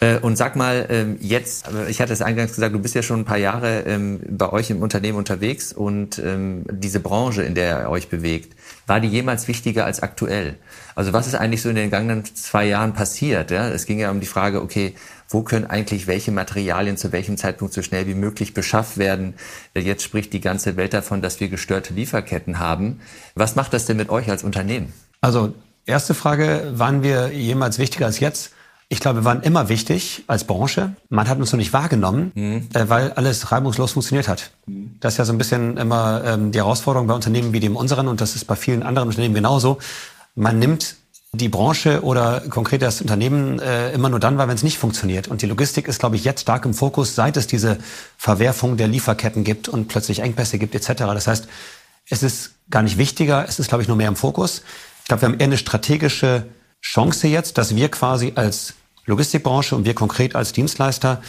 Äh, 0.00 0.18
und 0.18 0.36
sag 0.36 0.56
mal, 0.56 0.86
ähm, 0.90 1.16
jetzt, 1.20 1.66
ich 1.88 2.00
hatte 2.00 2.12
es 2.12 2.22
eingangs 2.22 2.54
gesagt, 2.54 2.74
du 2.74 2.78
bist 2.78 2.94
ja 2.94 3.02
schon 3.02 3.20
ein 3.20 3.24
paar 3.24 3.38
Jahre 3.38 3.80
ähm, 3.86 4.20
bei 4.28 4.52
euch 4.52 4.70
im 4.70 4.82
Unternehmen 4.82 5.18
unterwegs 5.18 5.72
und 5.72 6.18
ähm, 6.18 6.64
diese 6.70 7.00
Branche, 7.00 7.42
in 7.42 7.54
der 7.54 7.82
ihr 7.82 7.90
euch 7.90 8.08
bewegt, 8.08 8.57
war 8.88 9.00
die 9.00 9.08
jemals 9.08 9.46
wichtiger 9.48 9.84
als 9.84 10.00
aktuell? 10.00 10.56
Also 10.94 11.12
was 11.12 11.26
ist 11.26 11.34
eigentlich 11.34 11.62
so 11.62 11.68
in 11.68 11.76
den 11.76 11.90
vergangenen 11.90 12.24
zwei 12.24 12.66
Jahren 12.66 12.94
passiert? 12.94 13.50
Ja? 13.50 13.68
Es 13.68 13.86
ging 13.86 13.98
ja 13.98 14.10
um 14.10 14.20
die 14.20 14.26
Frage, 14.26 14.62
okay, 14.62 14.94
wo 15.28 15.42
können 15.42 15.66
eigentlich 15.66 16.06
welche 16.06 16.32
Materialien 16.32 16.96
zu 16.96 17.12
welchem 17.12 17.36
Zeitpunkt 17.36 17.74
so 17.74 17.82
schnell 17.82 18.06
wie 18.06 18.14
möglich 18.14 18.54
beschafft 18.54 18.96
werden? 18.96 19.34
Jetzt 19.74 20.02
spricht 20.02 20.32
die 20.32 20.40
ganze 20.40 20.76
Welt 20.76 20.94
davon, 20.94 21.20
dass 21.20 21.38
wir 21.38 21.48
gestörte 21.48 21.92
Lieferketten 21.92 22.58
haben. 22.58 23.00
Was 23.34 23.54
macht 23.54 23.74
das 23.74 23.84
denn 23.84 23.98
mit 23.98 24.08
euch 24.08 24.30
als 24.30 24.42
Unternehmen? 24.42 24.92
Also 25.20 25.54
erste 25.84 26.14
Frage, 26.14 26.72
waren 26.74 27.02
wir 27.02 27.28
jemals 27.32 27.78
wichtiger 27.78 28.06
als 28.06 28.20
jetzt? 28.20 28.52
Ich 28.90 29.00
glaube, 29.00 29.20
wir 29.20 29.24
waren 29.24 29.42
immer 29.42 29.68
wichtig 29.68 30.24
als 30.28 30.44
Branche. 30.44 30.94
Man 31.10 31.28
hat 31.28 31.38
uns 31.38 31.52
noch 31.52 31.58
nicht 31.58 31.74
wahrgenommen, 31.74 32.32
mhm. 32.34 32.68
äh, 32.72 32.88
weil 32.88 33.12
alles 33.12 33.52
reibungslos 33.52 33.92
funktioniert 33.92 34.28
hat. 34.28 34.50
Mhm. 34.66 34.96
Das 35.00 35.14
ist 35.14 35.18
ja 35.18 35.24
so 35.24 35.32
ein 35.32 35.38
bisschen 35.38 35.76
immer 35.76 36.22
ähm, 36.24 36.52
die 36.52 36.58
Herausforderung 36.58 37.06
bei 37.06 37.14
Unternehmen 37.14 37.52
wie 37.52 37.60
dem 37.60 37.76
unseren 37.76 38.08
und 38.08 38.20
das 38.20 38.34
ist 38.34 38.46
bei 38.46 38.56
vielen 38.56 38.82
anderen 38.82 39.08
Unternehmen 39.08 39.34
genauso 39.34 39.78
man 40.38 40.58
nimmt 40.58 40.94
die 41.32 41.48
Branche 41.48 42.02
oder 42.02 42.40
konkret 42.48 42.80
das 42.80 43.02
Unternehmen 43.02 43.58
äh, 43.58 43.92
immer 43.92 44.08
nur 44.08 44.20
dann 44.20 44.38
wahr, 44.38 44.48
wenn 44.48 44.54
es 44.54 44.62
nicht 44.62 44.78
funktioniert. 44.78 45.28
Und 45.28 45.42
die 45.42 45.46
Logistik 45.46 45.86
ist, 45.88 45.98
glaube 45.98 46.16
ich, 46.16 46.24
jetzt 46.24 46.42
stark 46.42 46.64
im 46.64 46.72
Fokus, 46.72 47.14
seit 47.14 47.36
es 47.36 47.46
diese 47.46 47.78
Verwerfung 48.16 48.76
der 48.76 48.88
Lieferketten 48.88 49.44
gibt 49.44 49.68
und 49.68 49.88
plötzlich 49.88 50.20
Engpässe 50.20 50.58
gibt 50.58 50.74
etc. 50.74 50.92
Das 50.96 51.26
heißt, 51.26 51.48
es 52.08 52.22
ist 52.22 52.52
gar 52.70 52.82
nicht 52.82 52.96
wichtiger, 52.96 53.44
es 53.46 53.58
ist, 53.58 53.68
glaube 53.68 53.82
ich, 53.82 53.88
nur 53.88 53.96
mehr 53.96 54.08
im 54.08 54.16
Fokus. 54.16 54.62
Ich 55.02 55.08
glaube, 55.08 55.22
wir 55.22 55.28
haben 55.28 55.38
eher 55.38 55.48
eine 55.48 55.58
strategische 55.58 56.46
Chance 56.80 57.28
jetzt, 57.28 57.58
dass 57.58 57.74
wir 57.74 57.90
quasi 57.90 58.32
als 58.36 58.74
Logistikbranche 59.08 59.74
und 59.74 59.84
wir 59.84 59.94
konkret 59.94 60.36
als 60.36 60.52
Dienstleister 60.52 61.20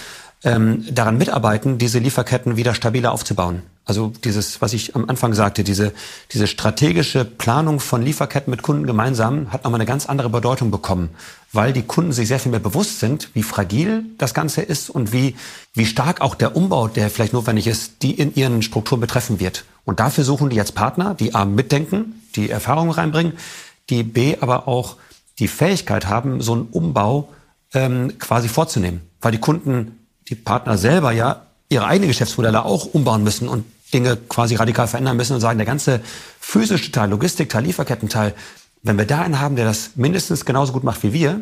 ähm, 0.44 0.86
daran 0.90 1.18
mitarbeiten, 1.18 1.78
diese 1.78 2.00
Lieferketten 2.00 2.56
wieder 2.56 2.74
stabiler 2.74 3.12
aufzubauen. 3.12 3.64
Also 3.84 4.14
dieses, 4.24 4.62
was 4.62 4.74
ich 4.74 4.96
am 4.96 5.10
Anfang 5.10 5.34
sagte, 5.34 5.64
diese, 5.64 5.94
diese 6.32 6.46
strategische 6.46 7.26
Planung 7.26 7.80
von 7.80 8.04
Lieferketten 8.04 8.52
mit 8.52 8.62
Kunden 8.62 8.86
gemeinsam 8.86 9.52
hat 9.52 9.64
nochmal 9.64 9.80
eine 9.80 9.88
ganz 9.88 10.06
andere 10.06 10.30
Bedeutung 10.30 10.70
bekommen, 10.70 11.10
weil 11.52 11.74
die 11.74 11.82
Kunden 11.82 12.12
sich 12.12 12.28
sehr 12.28 12.40
viel 12.40 12.52
mehr 12.52 12.60
bewusst 12.60 13.00
sind, 13.00 13.30
wie 13.34 13.44
fragil 13.44 14.06
das 14.18 14.34
Ganze 14.34 14.62
ist 14.62 14.90
und 14.90 15.12
wie, 15.12 15.36
wie 15.74 15.88
stark 15.88 16.22
auch 16.22 16.36
der 16.36 16.56
Umbau, 16.56 16.88
der 16.88 17.10
vielleicht 17.10 17.34
notwendig 17.34 17.66
ist, 17.66 18.04
die 18.04 18.12
in 18.12 18.36
ihren 18.36 18.62
Strukturen 18.62 19.02
betreffen 19.02 19.40
wird. 19.40 19.66
Und 19.86 20.00
dafür 20.00 20.24
suchen 20.24 20.50
die 20.50 20.56
jetzt 20.56 20.76
Partner, 20.76 21.16
die 21.16 21.34
A 21.34 21.46
mitdenken, 21.46 22.22
die 22.36 22.50
Erfahrungen 22.50 22.92
reinbringen, 22.92 23.34
die 23.90 24.04
B 24.04 24.38
aber 24.40 24.68
auch 24.68 24.98
die 25.40 25.48
Fähigkeit 25.48 26.06
haben, 26.06 26.42
so 26.42 26.54
einen 26.54 26.68
Umbau 26.72 27.30
ähm, 27.74 28.18
quasi 28.20 28.48
vorzunehmen. 28.48 29.02
Weil 29.22 29.32
die 29.32 29.40
Kunden 29.40 30.00
die 30.30 30.36
Partner 30.36 30.78
selber 30.78 31.12
ja 31.12 31.44
ihre 31.70 31.86
eigenen 31.86 32.10
Geschäftsmodelle 32.10 32.66
auch 32.66 32.86
umbauen 32.86 33.24
müssen 33.24 33.48
und 33.48 33.66
Dinge 33.94 34.18
quasi 34.18 34.56
radikal 34.56 34.88
verändern 34.88 35.18
müssen 35.18 35.34
und 35.34 35.42
sagen, 35.42 35.58
der 35.58 35.66
ganze 35.66 36.02
physische 36.40 36.92
Teil, 36.92 37.10
Logistikteil, 37.10 37.64
Lieferkettenteil, 37.64 38.36
wenn 38.84 38.98
wir 38.98 39.06
da 39.06 39.22
einen 39.22 39.40
haben, 39.40 39.56
der 39.56 39.66
das 39.66 39.92
mindestens 39.96 40.46
genauso 40.46 40.74
gut 40.74 40.84
macht 40.84 41.04
wie 41.04 41.14
wir, 41.14 41.42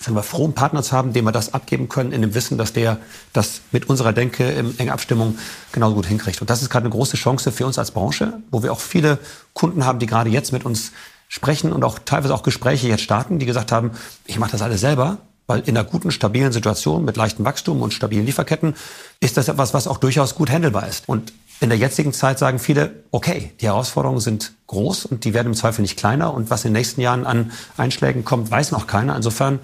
sind 0.00 0.14
wir 0.14 0.22
froh, 0.22 0.44
einen 0.44 0.54
Partner 0.54 0.82
zu 0.82 0.92
haben, 0.92 1.12
dem 1.12 1.24
wir 1.24 1.32
das 1.32 1.52
abgeben 1.52 1.88
können, 1.88 2.12
in 2.12 2.22
dem 2.22 2.34
Wissen, 2.34 2.56
dass 2.56 2.72
der 2.72 2.98
das 3.32 3.60
mit 3.70 3.88
unserer 3.90 4.12
Denke 4.12 4.48
in 4.50 4.78
enger 4.78 4.92
Abstimmung 4.92 5.38
genauso 5.72 5.96
gut 5.96 6.06
hinkriegt. 6.06 6.40
Und 6.40 6.48
das 6.48 6.62
ist 6.62 6.70
gerade 6.70 6.84
eine 6.84 6.92
große 6.92 7.16
Chance 7.16 7.52
für 7.52 7.66
uns 7.66 7.78
als 7.78 7.90
Branche, 7.90 8.40
wo 8.50 8.62
wir 8.62 8.72
auch 8.72 8.80
viele 8.80 9.18
Kunden 9.52 9.84
haben, 9.84 9.98
die 9.98 10.06
gerade 10.06 10.30
jetzt 10.30 10.52
mit 10.52 10.64
uns 10.64 10.92
sprechen 11.28 11.72
und 11.72 11.84
auch 11.84 11.98
teilweise 11.98 12.34
auch 12.34 12.42
Gespräche 12.42 12.88
jetzt 12.88 13.02
starten, 13.02 13.38
die 13.38 13.46
gesagt 13.46 13.72
haben, 13.72 13.90
ich 14.26 14.38
mache 14.38 14.52
das 14.52 14.62
alles 14.62 14.80
selber, 14.80 15.18
weil 15.50 15.60
in 15.66 15.76
einer 15.76 15.84
guten, 15.84 16.12
stabilen 16.12 16.52
Situation 16.52 17.04
mit 17.04 17.16
leichtem 17.16 17.44
Wachstum 17.44 17.82
und 17.82 17.92
stabilen 17.92 18.24
Lieferketten 18.24 18.74
ist 19.18 19.36
das 19.36 19.48
etwas, 19.48 19.74
was 19.74 19.88
auch 19.88 19.96
durchaus 19.98 20.36
gut 20.36 20.48
handelbar 20.48 20.86
ist. 20.86 21.08
Und 21.08 21.32
in 21.58 21.70
der 21.70 21.76
jetzigen 21.76 22.12
Zeit 22.12 22.38
sagen 22.38 22.60
viele, 22.60 23.02
okay, 23.10 23.52
die 23.60 23.66
Herausforderungen 23.66 24.20
sind 24.20 24.52
groß 24.68 25.06
und 25.06 25.24
die 25.24 25.34
werden 25.34 25.48
im 25.48 25.54
Zweifel 25.54 25.82
nicht 25.82 25.98
kleiner. 25.98 26.32
Und 26.32 26.50
was 26.50 26.64
in 26.64 26.68
den 26.68 26.78
nächsten 26.78 27.00
Jahren 27.00 27.26
an 27.26 27.50
Einschlägen 27.76 28.24
kommt, 28.24 28.48
weiß 28.48 28.70
noch 28.70 28.86
keiner. 28.86 29.16
Insofern 29.16 29.58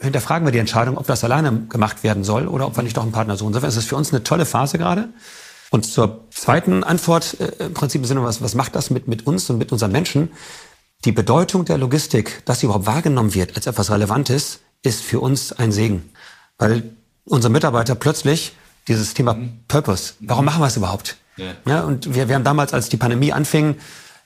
hinterfragen 0.00 0.46
wir 0.46 0.52
die 0.52 0.58
Entscheidung, 0.58 0.96
ob 0.96 1.06
das 1.06 1.22
alleine 1.22 1.66
gemacht 1.68 2.02
werden 2.02 2.24
soll 2.24 2.48
oder 2.48 2.66
ob 2.66 2.74
wir 2.74 2.82
nicht 2.82 2.96
doch 2.96 3.02
einen 3.02 3.12
Partner 3.12 3.36
suchen. 3.36 3.48
Insofern 3.48 3.68
ist 3.68 3.76
es 3.76 3.84
für 3.84 3.96
uns 3.96 4.14
eine 4.14 4.24
tolle 4.24 4.46
Phase 4.46 4.78
gerade. 4.78 5.10
Und 5.68 5.84
zur 5.84 6.24
zweiten 6.30 6.82
Antwort, 6.82 7.38
äh, 7.40 7.66
im 7.66 7.74
Prinzip 7.74 8.00
im 8.00 8.06
Sinne, 8.06 8.22
was, 8.22 8.40
was 8.40 8.54
macht 8.54 8.74
das 8.74 8.88
mit, 8.88 9.06
mit 9.06 9.26
uns 9.26 9.50
und 9.50 9.58
mit 9.58 9.70
unseren 9.70 9.92
Menschen? 9.92 10.30
Die 11.04 11.12
Bedeutung 11.12 11.66
der 11.66 11.76
Logistik, 11.76 12.42
dass 12.46 12.60
sie 12.60 12.66
überhaupt 12.66 12.86
wahrgenommen 12.86 13.34
wird 13.34 13.54
als 13.54 13.66
etwas 13.66 13.90
Relevantes, 13.90 14.60
ist 14.82 15.02
für 15.02 15.20
uns 15.20 15.52
ein 15.52 15.72
Segen, 15.72 16.10
weil 16.58 16.82
unsere 17.24 17.52
Mitarbeiter 17.52 17.94
plötzlich 17.94 18.52
dieses 18.88 19.14
Thema 19.14 19.34
mhm. 19.34 19.60
Purpose, 19.68 20.14
warum 20.20 20.44
machen 20.44 20.60
wir 20.60 20.66
es 20.66 20.76
überhaupt? 20.76 21.16
Ja. 21.36 21.52
ja. 21.66 21.80
und 21.82 22.14
wir, 22.14 22.28
wir 22.28 22.34
haben 22.34 22.44
damals, 22.44 22.72
als 22.72 22.88
die 22.88 22.96
Pandemie 22.96 23.32
anfing, 23.32 23.76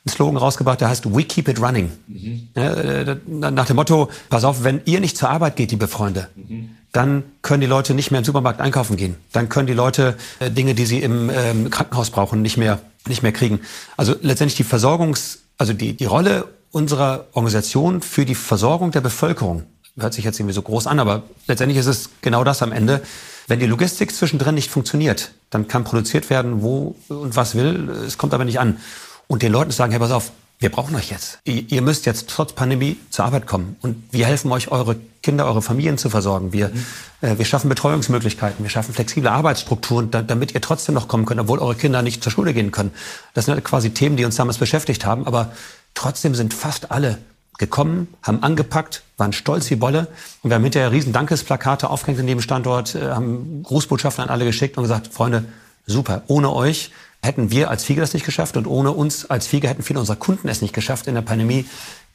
einen 0.04 0.14
Slogan 0.14 0.36
rausgebracht, 0.36 0.80
der 0.80 0.88
heißt 0.88 1.14
We 1.14 1.24
Keep 1.24 1.48
It 1.48 1.60
Running. 1.60 1.90
Mhm. 2.06 2.48
Ja, 2.56 2.72
äh, 2.72 3.16
nach 3.26 3.66
dem 3.66 3.76
Motto, 3.76 4.10
pass 4.30 4.44
auf, 4.44 4.64
wenn 4.64 4.80
ihr 4.86 5.00
nicht 5.00 5.16
zur 5.16 5.28
Arbeit 5.28 5.56
geht, 5.56 5.72
liebe 5.72 5.88
Freunde, 5.88 6.28
mhm. 6.36 6.76
dann 6.92 7.24
können 7.42 7.60
die 7.60 7.66
Leute 7.66 7.94
nicht 7.94 8.10
mehr 8.10 8.18
im 8.18 8.24
Supermarkt 8.24 8.60
einkaufen 8.60 8.96
gehen. 8.96 9.16
Dann 9.32 9.48
können 9.48 9.66
die 9.66 9.74
Leute 9.74 10.16
äh, 10.38 10.50
Dinge, 10.50 10.74
die 10.74 10.86
sie 10.86 11.00
im 11.00 11.30
ähm, 11.30 11.70
Krankenhaus 11.70 12.10
brauchen, 12.10 12.40
nicht 12.40 12.56
mehr, 12.56 12.80
nicht 13.06 13.22
mehr 13.22 13.32
kriegen. 13.32 13.60
Also 13.96 14.14
letztendlich 14.22 14.56
die 14.56 14.64
Versorgungs-, 14.64 15.38
also 15.58 15.72
die, 15.74 15.94
die 15.94 16.06
Rolle 16.06 16.48
unserer 16.70 17.26
Organisation 17.32 18.00
für 18.00 18.24
die 18.24 18.34
Versorgung 18.34 18.92
der 18.92 19.00
Bevölkerung 19.00 19.64
hört 20.02 20.14
sich 20.14 20.24
jetzt 20.24 20.38
irgendwie 20.38 20.54
so 20.54 20.62
groß 20.62 20.86
an, 20.86 20.98
aber 21.00 21.22
letztendlich 21.46 21.78
ist 21.78 21.86
es 21.86 22.10
genau 22.20 22.44
das 22.44 22.62
am 22.62 22.72
Ende. 22.72 23.02
Wenn 23.46 23.58
die 23.58 23.66
Logistik 23.66 24.14
zwischendrin 24.14 24.54
nicht 24.54 24.70
funktioniert, 24.70 25.32
dann 25.50 25.66
kann 25.68 25.84
produziert 25.84 26.30
werden, 26.30 26.62
wo 26.62 26.94
und 27.08 27.36
was 27.36 27.54
will, 27.54 27.88
es 28.06 28.18
kommt 28.18 28.34
aber 28.34 28.44
nicht 28.44 28.60
an. 28.60 28.78
Und 29.26 29.42
den 29.42 29.52
Leuten 29.52 29.70
sagen, 29.70 29.92
hey, 29.92 30.00
pass 30.00 30.10
auf, 30.10 30.32
wir 30.60 30.70
brauchen 30.70 30.94
euch 30.94 31.10
jetzt. 31.10 31.38
Ihr 31.44 31.80
müsst 31.80 32.04
jetzt 32.04 32.28
trotz 32.28 32.52
Pandemie 32.52 32.98
zur 33.08 33.24
Arbeit 33.24 33.46
kommen. 33.46 33.76
Und 33.80 33.96
wir 34.12 34.26
helfen 34.26 34.52
euch, 34.52 34.68
eure 34.70 34.96
Kinder, 35.22 35.46
eure 35.46 35.62
Familien 35.62 35.96
zu 35.96 36.10
versorgen. 36.10 36.52
Wir, 36.52 36.68
mhm. 36.68 36.84
äh, 37.22 37.38
wir 37.38 37.46
schaffen 37.46 37.70
Betreuungsmöglichkeiten, 37.70 38.62
wir 38.62 38.70
schaffen 38.70 38.92
flexible 38.92 39.30
Arbeitsstrukturen, 39.30 40.10
da, 40.10 40.20
damit 40.20 40.52
ihr 40.52 40.60
trotzdem 40.60 40.94
noch 40.94 41.08
kommen 41.08 41.24
könnt, 41.24 41.40
obwohl 41.40 41.60
eure 41.60 41.76
Kinder 41.76 42.02
nicht 42.02 42.22
zur 42.22 42.30
Schule 42.30 42.52
gehen 42.52 42.72
können. 42.72 42.90
Das 43.32 43.46
sind 43.46 43.64
quasi 43.64 43.90
Themen, 43.90 44.18
die 44.18 44.26
uns 44.26 44.36
damals 44.36 44.58
beschäftigt 44.58 45.06
haben. 45.06 45.26
Aber 45.26 45.52
trotzdem 45.94 46.34
sind 46.34 46.52
fast 46.52 46.90
alle 46.90 47.18
gekommen, 47.61 48.09
haben 48.23 48.42
angepackt, 48.42 49.05
waren 49.16 49.33
stolz 49.33 49.70
wie 49.70 49.77
Bolle. 49.77 50.09
Und 50.42 50.51
wir 50.51 50.57
haben 50.57 50.64
hinterher 50.64 50.90
riesen 50.90 51.12
Dankesplakate 51.12 51.88
aufgehängt 51.88 52.18
in 52.18 52.27
dem 52.27 52.40
Standort, 52.40 52.96
äh, 52.96 53.11
haben 53.11 53.62
Grußbotschaften 53.62 54.25
an 54.25 54.31
alle 54.31 54.44
geschickt 54.44 54.77
und 54.77 54.83
gesagt, 54.83 55.12
Freunde, 55.12 55.44
super, 55.87 56.23
ohne 56.27 56.53
euch 56.53 56.90
hätten 57.23 57.51
wir 57.51 57.70
als 57.70 57.85
Fiege 57.85 58.01
das 58.01 58.14
nicht 58.14 58.25
geschafft 58.25 58.57
und 58.57 58.66
ohne 58.66 58.92
uns 58.92 59.29
als 59.29 59.46
Fiege 59.46 59.68
hätten 59.68 59.83
viele 59.83 60.01
unserer 60.01 60.16
Kunden 60.16 60.49
es 60.49 60.62
nicht 60.62 60.75
geschafft, 60.75 61.07
in 61.07 61.14
der 61.14 61.23
Pandemie 61.23 61.66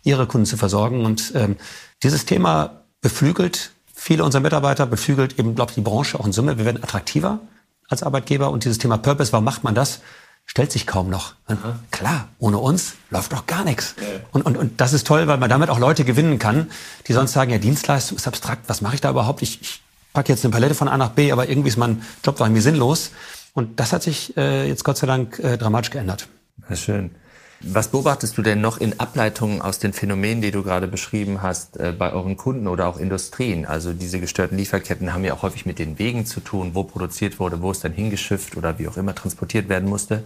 ihre 0.03 0.25
Kunden 0.25 0.45
zu 0.47 0.57
versorgen. 0.57 1.05
Und 1.05 1.31
ähm, 1.35 1.57
dieses 2.01 2.25
Thema 2.25 2.81
beflügelt 3.01 3.71
viele 3.93 4.23
unserer 4.23 4.41
Mitarbeiter, 4.41 4.87
beflügelt 4.87 5.37
eben, 5.39 5.55
glaube 5.55 5.71
ich, 5.71 5.75
die 5.75 5.81
Branche 5.81 6.19
auch 6.19 6.25
in 6.25 6.33
Summe. 6.33 6.57
Wir 6.57 6.65
werden 6.65 6.83
attraktiver 6.83 7.39
als 7.87 8.01
Arbeitgeber 8.01 8.49
und 8.49 8.63
dieses 8.65 8.79
Thema 8.79 8.97
Purpose, 8.97 9.31
warum 9.31 9.45
macht 9.45 9.63
man 9.63 9.75
das? 9.75 9.99
Stellt 10.45 10.71
sich 10.71 10.87
kaum 10.87 11.09
noch. 11.09 11.33
Aha. 11.47 11.79
Klar, 11.91 12.29
ohne 12.39 12.57
uns 12.57 12.93
läuft 13.09 13.33
doch 13.33 13.45
gar 13.45 13.63
nichts. 13.63 13.95
Ja. 13.99 14.05
Und, 14.31 14.45
und, 14.45 14.57
und 14.57 14.81
das 14.81 14.93
ist 14.93 15.05
toll, 15.07 15.27
weil 15.27 15.37
man 15.37 15.49
damit 15.49 15.69
auch 15.69 15.79
Leute 15.79 16.05
gewinnen 16.05 16.39
kann, 16.39 16.69
die 17.07 17.13
sonst 17.13 17.33
sagen, 17.33 17.51
ja, 17.51 17.57
Dienstleistung 17.57 18.17
ist 18.17 18.27
abstrakt, 18.27 18.67
was 18.67 18.81
mache 18.81 18.95
ich 18.95 19.01
da 19.01 19.09
überhaupt? 19.09 19.41
Ich, 19.41 19.61
ich 19.61 19.81
packe 20.13 20.31
jetzt 20.31 20.45
eine 20.45 20.51
Palette 20.51 20.75
von 20.75 20.87
A 20.87 20.97
nach 20.97 21.09
B, 21.09 21.31
aber 21.31 21.49
irgendwie 21.49 21.69
ist 21.69 21.77
mein 21.77 22.01
Job 22.23 22.37
doch 22.37 22.45
irgendwie 22.45 22.61
sinnlos. 22.61 23.11
Und 23.53 23.79
das 23.79 23.93
hat 23.93 24.03
sich 24.03 24.35
äh, 24.37 24.67
jetzt 24.67 24.83
Gott 24.83 24.97
sei 24.97 25.07
Dank 25.07 25.39
äh, 25.39 25.57
dramatisch 25.57 25.89
geändert. 25.89 26.27
Ja, 26.69 26.75
schön. 26.75 27.11
Was 27.61 27.87
beobachtest 27.87 28.37
du 28.37 28.41
denn 28.41 28.61
noch 28.61 28.77
in 28.79 28.99
Ableitungen 28.99 29.61
aus 29.61 29.79
den 29.79 29.93
Phänomenen, 29.93 30.41
die 30.41 30.51
du 30.51 30.61
gerade 30.61 30.87
beschrieben 30.87 31.41
hast, 31.41 31.77
äh, 31.77 31.93
bei 31.97 32.11
euren 32.11 32.37
Kunden 32.37 32.67
oder 32.67 32.87
auch 32.87 32.97
Industrien? 32.97 33.65
Also 33.65 33.93
diese 33.93 34.19
gestörten 34.19 34.57
Lieferketten 34.57 35.13
haben 35.13 35.23
ja 35.23 35.33
auch 35.33 35.41
häufig 35.41 35.65
mit 35.65 35.79
den 35.79 35.97
Wegen 35.97 36.25
zu 36.25 36.41
tun, 36.41 36.71
wo 36.73 36.83
produziert 36.83 37.39
wurde, 37.39 37.61
wo 37.61 37.71
es 37.71 37.79
dann 37.79 37.93
hingeschifft 37.93 38.57
oder 38.57 38.77
wie 38.77 38.87
auch 38.87 38.97
immer 38.97 39.15
transportiert 39.15 39.69
werden 39.69 39.89
musste. 39.89 40.23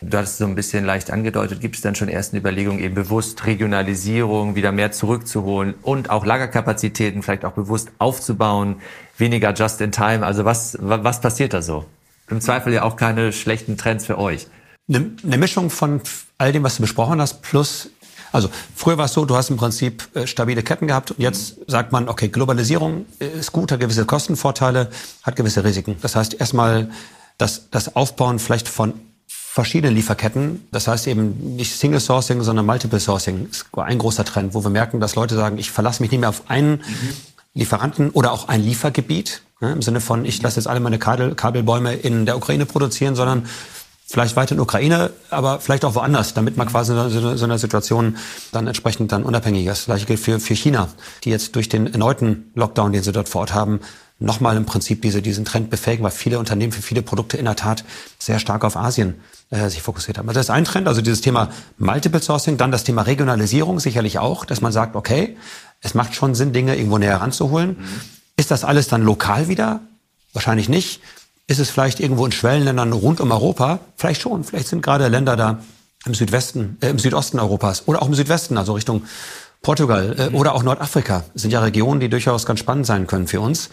Du 0.00 0.18
hattest 0.18 0.38
so 0.38 0.44
ein 0.44 0.54
bisschen 0.54 0.84
leicht 0.84 1.10
angedeutet, 1.10 1.60
gibt 1.60 1.76
es 1.76 1.80
dann 1.80 1.94
schon 1.94 2.08
ersten 2.08 2.36
Überlegungen, 2.36 2.78
eben 2.78 2.94
bewusst 2.94 3.46
Regionalisierung 3.46 4.54
wieder 4.54 4.72
mehr 4.72 4.92
zurückzuholen 4.92 5.74
und 5.82 6.10
auch 6.10 6.26
Lagerkapazitäten 6.26 7.22
vielleicht 7.22 7.44
auch 7.44 7.52
bewusst 7.52 7.90
aufzubauen, 7.98 8.76
weniger 9.16 9.54
just 9.54 9.80
in 9.80 9.92
time. 9.92 10.26
Also 10.26 10.44
was, 10.44 10.76
was 10.80 11.20
passiert 11.20 11.54
da 11.54 11.62
so? 11.62 11.86
Im 12.28 12.40
Zweifel 12.40 12.72
ja 12.72 12.82
auch 12.82 12.96
keine 12.96 13.32
schlechten 13.32 13.76
Trends 13.76 14.04
für 14.04 14.18
euch. 14.18 14.48
Eine, 14.88 15.12
eine 15.22 15.38
Mischung 15.38 15.70
von 15.70 16.00
all 16.38 16.52
dem, 16.52 16.62
was 16.62 16.76
du 16.76 16.82
besprochen 16.82 17.20
hast, 17.20 17.42
plus 17.42 17.90
Also 18.32 18.50
früher 18.74 18.98
war 18.98 19.04
es 19.04 19.12
so, 19.12 19.24
du 19.24 19.36
hast 19.36 19.50
im 19.50 19.56
Prinzip 19.56 20.08
äh, 20.16 20.26
stabile 20.26 20.64
Ketten 20.64 20.88
gehabt 20.88 21.12
und 21.12 21.20
jetzt 21.20 21.56
sagt 21.68 21.92
man, 21.92 22.08
okay, 22.08 22.28
Globalisierung 22.28 23.06
ist 23.20 23.52
gut, 23.52 23.70
hat 23.70 23.78
gewisse 23.78 24.04
Kostenvorteile, 24.06 24.90
hat 25.22 25.36
gewisse 25.36 25.62
Risiken. 25.62 25.96
Das 26.02 26.16
heißt 26.16 26.34
erstmal 26.34 26.90
das, 27.38 27.70
das 27.70 27.94
Aufbauen 27.94 28.40
vielleicht 28.40 28.68
von 28.68 28.94
verschiedenen 29.28 29.94
Lieferketten. 29.94 30.66
Das 30.72 30.88
heißt 30.88 31.06
eben 31.06 31.54
nicht 31.54 31.78
Single 31.78 32.00
Sourcing, 32.00 32.42
sondern 32.42 32.66
Multiple 32.66 32.98
Sourcing 32.98 33.48
ist 33.48 33.66
ein 33.76 33.98
großer 33.98 34.24
Trend, 34.24 34.52
wo 34.52 34.64
wir 34.64 34.70
merken, 34.70 34.98
dass 34.98 35.14
Leute 35.14 35.36
sagen, 35.36 35.58
ich 35.58 35.70
verlasse 35.70 36.02
mich 36.02 36.10
nicht 36.10 36.18
mehr 36.18 36.28
auf 36.28 36.50
einen 36.50 36.78
mhm. 36.78 37.10
Lieferanten 37.54 38.10
oder 38.10 38.32
auch 38.32 38.48
ein 38.48 38.64
Liefergebiet, 38.64 39.42
ne, 39.60 39.70
im 39.70 39.80
Sinne 39.80 40.00
von, 40.00 40.24
ich 40.24 40.42
lasse 40.42 40.56
jetzt 40.56 40.66
alle 40.66 40.80
meine 40.80 40.98
Kabel, 40.98 41.36
Kabelbäume 41.36 41.94
in 41.94 42.26
der 42.26 42.36
Ukraine 42.36 42.66
produzieren, 42.66 43.14
sondern 43.14 43.46
vielleicht 44.06 44.36
weiter 44.36 44.54
in 44.54 44.60
Ukraine, 44.60 45.10
aber 45.30 45.60
vielleicht 45.60 45.84
auch 45.84 45.94
woanders, 45.94 46.34
damit 46.34 46.56
man 46.56 46.68
quasi 46.68 46.92
in 46.92 47.36
so 47.36 47.44
einer 47.44 47.58
Situation 47.58 48.16
dann 48.52 48.66
entsprechend 48.66 49.12
dann 49.12 49.24
unabhängig 49.24 49.66
ist. 49.66 49.80
Das 49.80 49.86
gleiche 49.86 50.06
gilt 50.06 50.20
für, 50.20 50.40
für 50.40 50.54
China, 50.54 50.88
die 51.24 51.30
jetzt 51.30 51.56
durch 51.56 51.68
den 51.68 51.86
erneuten 51.86 52.50
Lockdown, 52.54 52.92
den 52.92 53.02
sie 53.02 53.12
dort 53.12 53.28
vor 53.28 53.42
Ort 53.42 53.54
haben, 53.54 53.80
nochmal 54.18 54.56
im 54.56 54.66
Prinzip 54.66 55.02
diese, 55.02 55.22
diesen 55.22 55.44
Trend 55.44 55.70
befähigen, 55.70 56.04
weil 56.04 56.10
viele 56.10 56.38
Unternehmen 56.38 56.72
für 56.72 56.82
viele 56.82 57.02
Produkte 57.02 57.36
in 57.36 57.46
der 57.46 57.56
Tat 57.56 57.84
sehr 58.18 58.38
stark 58.38 58.64
auf 58.64 58.76
Asien 58.76 59.20
äh, 59.50 59.68
sich 59.68 59.82
fokussiert 59.82 60.18
haben. 60.18 60.28
Also 60.28 60.38
das 60.38 60.46
ist 60.46 60.50
ein 60.50 60.64
Trend, 60.64 60.86
also 60.86 61.00
dieses 61.00 61.20
Thema 61.20 61.50
Multiple 61.78 62.22
Sourcing, 62.22 62.56
dann 62.56 62.70
das 62.70 62.84
Thema 62.84 63.02
Regionalisierung 63.02 63.80
sicherlich 63.80 64.18
auch, 64.18 64.44
dass 64.44 64.60
man 64.60 64.72
sagt, 64.72 64.96
okay, 64.96 65.36
es 65.80 65.94
macht 65.94 66.14
schon 66.14 66.34
Sinn, 66.34 66.52
Dinge 66.52 66.76
irgendwo 66.76 66.98
näher 66.98 67.20
ranzuholen. 67.20 67.70
Mhm. 67.70 68.00
Ist 68.36 68.50
das 68.50 68.64
alles 68.64 68.88
dann 68.88 69.02
lokal 69.02 69.48
wieder? 69.48 69.80
Wahrscheinlich 70.32 70.68
nicht. 70.68 71.00
Ist 71.46 71.60
es 71.60 71.70
vielleicht 71.70 72.00
irgendwo 72.00 72.24
in 72.24 72.32
Schwellenländern 72.32 72.92
rund 72.92 73.20
um 73.20 73.30
Europa? 73.30 73.80
Vielleicht 73.96 74.22
schon. 74.22 74.44
Vielleicht 74.44 74.68
sind 74.68 74.82
gerade 74.82 75.08
Länder 75.08 75.36
da 75.36 75.58
im 76.06 76.14
Südwesten, 76.14 76.78
äh, 76.80 76.88
im 76.88 76.98
Südosten 76.98 77.38
Europas 77.38 77.86
oder 77.86 78.02
auch 78.02 78.06
im 78.06 78.14
Südwesten, 78.14 78.56
also 78.56 78.72
Richtung 78.72 79.02
Portugal 79.62 80.14
äh, 80.18 80.30
mhm. 80.30 80.36
oder 80.36 80.54
auch 80.54 80.62
Nordafrika. 80.62 81.24
Das 81.32 81.42
sind 81.42 81.50
ja 81.50 81.60
Regionen, 81.60 82.00
die 82.00 82.08
durchaus 82.08 82.46
ganz 82.46 82.60
spannend 82.60 82.86
sein 82.86 83.06
können 83.06 83.26
für 83.26 83.40
uns. 83.40 83.68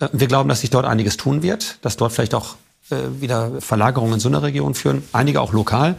Mhm. 0.00 0.06
Äh, 0.06 0.08
wir 0.12 0.26
glauben, 0.28 0.48
dass 0.48 0.60
sich 0.60 0.70
dort 0.70 0.86
einiges 0.86 1.16
tun 1.16 1.42
wird, 1.42 1.78
dass 1.82 1.96
dort 1.96 2.12
vielleicht 2.12 2.34
auch 2.34 2.56
äh, 2.90 2.96
wieder 3.20 3.60
Verlagerungen 3.60 4.14
in 4.14 4.20
so 4.20 4.28
eine 4.28 4.42
Region 4.42 4.74
führen, 4.74 5.02
einige 5.12 5.40
auch 5.40 5.52
lokal. 5.52 5.96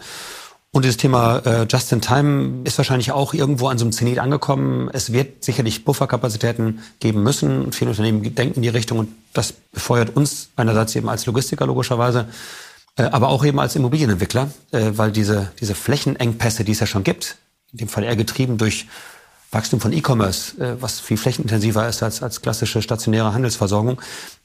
Und 0.72 0.86
dieses 0.86 0.98
Thema 0.98 1.40
äh, 1.40 1.66
Just 1.68 1.92
in 1.92 2.02
Time 2.02 2.62
ist 2.64 2.78
wahrscheinlich 2.78 3.12
auch 3.12 3.34
irgendwo 3.34 3.70
an 3.70 3.80
so 3.80 3.86
einem 3.86 3.92
Zenit 3.92 4.20
angekommen. 4.20 4.90
Es 4.94 5.12
wird 5.12 5.44
sicherlich 5.44 5.84
Bufferkapazitäten 5.84 6.84
geben 7.00 7.24
müssen. 7.24 7.72
Viele 7.72 7.90
Unternehmen 7.90 8.36
denken 8.36 8.58
in 8.58 8.62
die 8.62 8.70
Richtung 8.70 9.00
und 9.00 9.10
das 9.34 9.52
befeuert 9.52 10.16
uns 10.16 10.50
einerseits 10.56 10.96
eben 10.96 11.10
als 11.10 11.26
Logistiker 11.26 11.66
logischerweise, 11.66 12.28
äh, 12.98 13.04
aber 13.04 13.30
auch 13.30 13.44
eben 13.44 13.60
als 13.60 13.76
Immobilienentwickler, 13.76 14.52
äh, 14.72 14.92
weil 14.92 15.12
diese, 15.12 15.52
diese 15.60 15.74
Flächenengpässe, 15.74 16.64
die 16.64 16.74
es 16.74 16.80
ja 16.80 16.86
schon 16.86 17.04
gibt, 17.04 17.38
in 17.72 17.80
dem 17.80 17.88
Fall 17.88 18.04
eher 18.04 18.16
getrieben 18.16 18.60
durch 18.60 18.86
Wachstum 19.52 19.80
von 19.80 19.92
E-Commerce, 19.94 20.62
äh, 20.62 20.80
was 20.80 21.00
viel 21.00 21.18
flächenintensiver 21.18 21.88
ist 21.88 22.04
als, 22.04 22.22
als 22.22 22.42
klassische 22.42 22.82
stationäre 22.82 23.34
Handelsversorgung, 23.34 24.00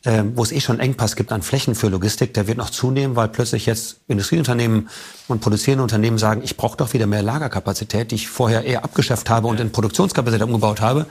äh, 0.04 0.22
wo 0.34 0.42
es 0.42 0.52
eh 0.52 0.60
schon 0.60 0.80
Engpass 0.80 1.14
gibt 1.14 1.30
an 1.30 1.42
Flächen 1.42 1.74
für 1.74 1.88
Logistik, 1.88 2.32
der 2.32 2.46
wird 2.46 2.56
noch 2.56 2.70
zunehmen, 2.70 3.14
weil 3.14 3.28
plötzlich 3.28 3.66
jetzt 3.66 3.98
Industrieunternehmen 4.08 4.88
und 5.28 5.40
produzierende 5.40 5.82
Unternehmen 5.82 6.16
sagen, 6.16 6.40
ich 6.42 6.56
brauche 6.56 6.78
doch 6.78 6.94
wieder 6.94 7.06
mehr 7.06 7.22
Lagerkapazität, 7.22 8.12
die 8.12 8.14
ich 8.14 8.28
vorher 8.28 8.64
eher 8.64 8.84
abgeschafft 8.84 9.28
habe 9.28 9.46
und 9.46 9.60
in 9.60 9.72
Produktionskapazität 9.72 10.46
umgebaut 10.46 10.80
habe. 10.80 11.06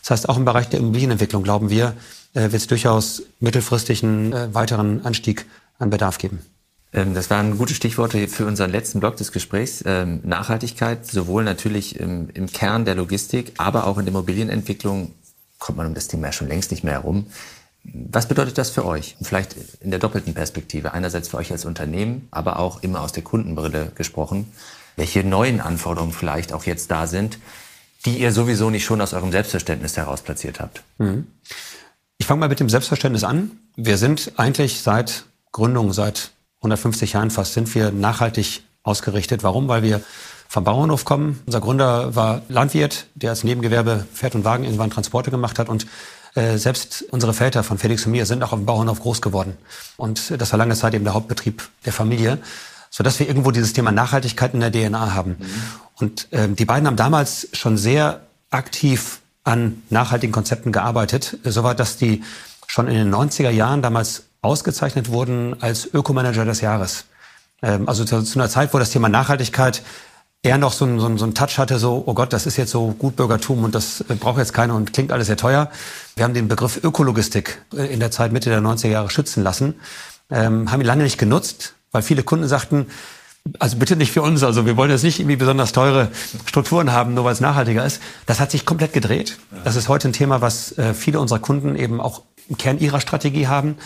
Das 0.00 0.10
heißt, 0.10 0.28
auch 0.28 0.38
im 0.38 0.46
Bereich 0.46 0.68
der 0.70 0.80
Immobilienentwicklung, 0.80 1.42
glauben 1.42 1.68
wir, 1.68 1.94
äh, 2.32 2.42
wird 2.42 2.54
es 2.54 2.66
durchaus 2.66 3.22
mittelfristig 3.40 4.02
einen 4.02 4.32
äh, 4.32 4.54
weiteren 4.54 5.04
Anstieg 5.04 5.44
an 5.78 5.90
Bedarf 5.90 6.16
geben. 6.16 6.40
Ähm, 6.94 7.12
das 7.12 7.28
waren 7.28 7.58
gute 7.58 7.74
Stichworte 7.74 8.28
für 8.28 8.46
unseren 8.46 8.70
letzten 8.70 9.00
Block 9.00 9.16
des 9.16 9.32
Gesprächs. 9.32 9.82
Ähm, 9.86 10.20
Nachhaltigkeit, 10.22 11.06
sowohl 11.06 11.44
natürlich 11.44 11.98
im, 11.98 12.30
im 12.32 12.46
Kern 12.46 12.84
der 12.84 12.94
Logistik, 12.94 13.52
aber 13.58 13.86
auch 13.86 13.98
in 13.98 14.06
der 14.06 14.12
Immobilienentwicklung 14.12 15.12
kommt 15.58 15.78
man 15.78 15.86
um 15.86 15.94
das 15.94 16.08
Thema 16.08 16.32
schon 16.32 16.48
längst 16.48 16.70
nicht 16.70 16.84
mehr 16.84 16.94
herum. 16.94 17.26
Was 17.82 18.28
bedeutet 18.28 18.56
das 18.56 18.70
für 18.70 18.84
euch? 18.86 19.16
Vielleicht 19.20 19.56
in 19.80 19.90
der 19.90 19.98
doppelten 19.98 20.34
Perspektive. 20.34 20.92
Einerseits 20.92 21.28
für 21.28 21.36
euch 21.36 21.52
als 21.52 21.64
Unternehmen, 21.64 22.28
aber 22.30 22.58
auch 22.58 22.82
immer 22.82 23.02
aus 23.02 23.12
der 23.12 23.22
Kundenbrille 23.22 23.92
gesprochen. 23.94 24.46
Welche 24.96 25.24
neuen 25.24 25.60
Anforderungen 25.60 26.12
vielleicht 26.12 26.52
auch 26.52 26.64
jetzt 26.64 26.90
da 26.90 27.06
sind, 27.06 27.38
die 28.06 28.18
ihr 28.18 28.32
sowieso 28.32 28.70
nicht 28.70 28.84
schon 28.84 29.00
aus 29.00 29.12
eurem 29.12 29.32
Selbstverständnis 29.32 29.96
heraus 29.96 30.22
platziert 30.22 30.60
habt? 30.60 30.82
Mhm. 30.98 31.26
Ich 32.18 32.26
fange 32.26 32.40
mal 32.40 32.48
mit 32.48 32.60
dem 32.60 32.70
Selbstverständnis 32.70 33.24
an. 33.24 33.50
Wir 33.76 33.98
sind 33.98 34.32
eigentlich 34.36 34.80
seit 34.80 35.24
Gründung, 35.52 35.92
seit 35.92 36.30
150 36.64 37.12
Jahren 37.12 37.30
fast 37.30 37.52
sind 37.52 37.74
wir 37.74 37.90
nachhaltig 37.90 38.62
ausgerichtet. 38.82 39.42
Warum? 39.42 39.68
Weil 39.68 39.82
wir 39.82 40.00
vom 40.48 40.64
Bauernhof 40.64 41.04
kommen. 41.04 41.42
Unser 41.46 41.60
Gründer 41.60 42.14
war 42.14 42.42
Landwirt, 42.48 43.06
der 43.14 43.30
als 43.30 43.44
Nebengewerbe 43.44 44.06
Pferd 44.14 44.34
und 44.34 44.44
Wagen 44.44 44.64
irgendwann 44.64 44.90
Transporte 44.90 45.30
gemacht 45.30 45.58
hat 45.58 45.68
und 45.68 45.86
äh, 46.34 46.58
selbst 46.58 47.04
unsere 47.10 47.34
Väter 47.34 47.62
von 47.62 47.78
Felix 47.78 48.06
und 48.06 48.12
mir 48.12 48.26
sind 48.26 48.42
auch 48.42 48.52
auf 48.52 48.58
dem 48.58 48.66
Bauernhof 48.66 49.00
groß 49.00 49.20
geworden. 49.20 49.56
Und 49.96 50.40
das 50.40 50.52
war 50.52 50.58
lange 50.58 50.74
Zeit 50.74 50.94
eben 50.94 51.04
der 51.04 51.14
Hauptbetrieb 51.14 51.68
der 51.84 51.92
Familie, 51.92 52.38
sodass 52.90 53.18
wir 53.18 53.28
irgendwo 53.28 53.50
dieses 53.50 53.72
Thema 53.72 53.92
Nachhaltigkeit 53.92 54.54
in 54.54 54.60
der 54.60 54.72
DNA 54.72 55.14
haben. 55.14 55.36
Mhm. 55.38 55.46
Und 55.96 56.32
äh, 56.32 56.48
die 56.48 56.64
beiden 56.64 56.86
haben 56.86 56.96
damals 56.96 57.48
schon 57.52 57.76
sehr 57.76 58.20
aktiv 58.50 59.20
an 59.44 59.82
nachhaltigen 59.90 60.32
Konzepten 60.32 60.72
gearbeitet, 60.72 61.36
soweit 61.44 61.78
dass 61.78 61.96
die 61.96 62.22
schon 62.66 62.88
in 62.88 62.94
den 62.94 63.14
90er 63.14 63.50
Jahren 63.50 63.82
damals 63.82 64.24
ausgezeichnet 64.44 65.10
wurden 65.10 65.60
als 65.60 65.92
Ökomanager 65.92 66.44
des 66.44 66.60
Jahres. 66.60 67.06
Ähm, 67.62 67.88
also 67.88 68.04
zu, 68.04 68.22
zu, 68.22 68.38
einer 68.38 68.48
Zeit, 68.48 68.74
wo 68.74 68.78
das 68.78 68.90
Thema 68.90 69.08
Nachhaltigkeit 69.08 69.82
eher 70.42 70.58
noch 70.58 70.72
so 70.72 70.84
einen 70.84 71.00
so 71.00 71.16
so 71.16 71.24
ein 71.24 71.34
Touch 71.34 71.58
hatte, 71.58 71.78
so, 71.78 72.02
oh 72.06 72.14
Gott, 72.14 72.32
das 72.32 72.46
ist 72.46 72.56
jetzt 72.56 72.70
so 72.70 72.94
Gutbürgertum 72.98 73.64
und 73.64 73.74
das 73.74 74.02
äh, 74.02 74.14
braucht 74.14 74.38
jetzt 74.38 74.52
keiner 74.52 74.74
und 74.74 74.92
klingt 74.92 75.10
alles 75.10 75.26
sehr 75.26 75.36
teuer. 75.36 75.70
Wir 76.16 76.24
haben 76.24 76.34
den 76.34 76.48
Begriff 76.48 76.82
Ökologistik 76.82 77.62
äh, 77.74 77.92
in 77.92 78.00
der 78.00 78.10
Zeit 78.10 78.32
Mitte 78.32 78.50
der 78.50 78.60
90er 78.60 78.88
Jahre 78.88 79.10
schützen 79.10 79.42
lassen, 79.42 79.74
ähm, 80.30 80.70
haben 80.70 80.80
ihn 80.80 80.86
lange 80.86 81.04
nicht 81.04 81.18
genutzt, 81.18 81.74
weil 81.90 82.02
viele 82.02 82.22
Kunden 82.22 82.46
sagten, 82.46 82.86
also 83.58 83.76
bitte 83.76 83.96
nicht 83.96 84.12
für 84.12 84.22
uns, 84.22 84.42
also 84.42 84.64
wir 84.64 84.76
wollen 84.76 84.90
jetzt 84.90 85.02
nicht 85.02 85.18
irgendwie 85.18 85.36
besonders 85.36 85.72
teure 85.72 86.08
Strukturen 86.46 86.92
haben, 86.92 87.14
nur 87.14 87.24
weil 87.24 87.32
es 87.32 87.40
nachhaltiger 87.40 87.84
ist. 87.84 88.00
Das 88.24 88.40
hat 88.40 88.50
sich 88.50 88.64
komplett 88.64 88.94
gedreht. 88.94 89.36
Das 89.64 89.76
ist 89.76 89.88
heute 89.88 90.08
ein 90.08 90.14
Thema, 90.14 90.40
was 90.40 90.76
äh, 90.78 90.94
viele 90.94 91.20
unserer 91.20 91.40
Kunden 91.40 91.76
eben 91.76 92.00
auch 92.00 92.22
im 92.48 92.56
Kern 92.56 92.78
ihrer 92.78 93.00
Strategie 93.00 93.46
haben 93.46 93.76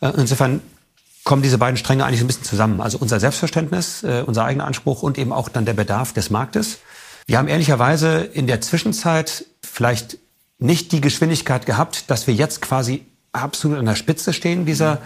insofern 0.00 0.60
kommen 1.24 1.42
diese 1.42 1.58
beiden 1.58 1.76
Stränge 1.76 2.04
eigentlich 2.04 2.20
ein 2.20 2.26
bisschen 2.26 2.44
zusammen. 2.44 2.80
Also 2.80 2.98
unser 2.98 3.18
Selbstverständnis, 3.18 4.02
äh, 4.04 4.22
unser 4.24 4.44
eigener 4.44 4.66
Anspruch 4.66 5.02
und 5.02 5.18
eben 5.18 5.32
auch 5.32 5.48
dann 5.48 5.64
der 5.64 5.72
Bedarf 5.72 6.12
des 6.12 6.30
Marktes. 6.30 6.78
Wir 7.26 7.38
haben 7.38 7.48
ehrlicherweise 7.48 8.18
in 8.18 8.46
der 8.46 8.60
Zwischenzeit 8.60 9.46
vielleicht 9.62 10.18
nicht 10.58 10.92
die 10.92 11.00
Geschwindigkeit 11.00 11.66
gehabt, 11.66 12.10
dass 12.10 12.26
wir 12.26 12.34
jetzt 12.34 12.60
quasi 12.60 13.06
absolut 13.32 13.78
an 13.78 13.86
der 13.86 13.96
Spitze 13.96 14.32
stehen 14.32 14.66
dieser, 14.66 14.98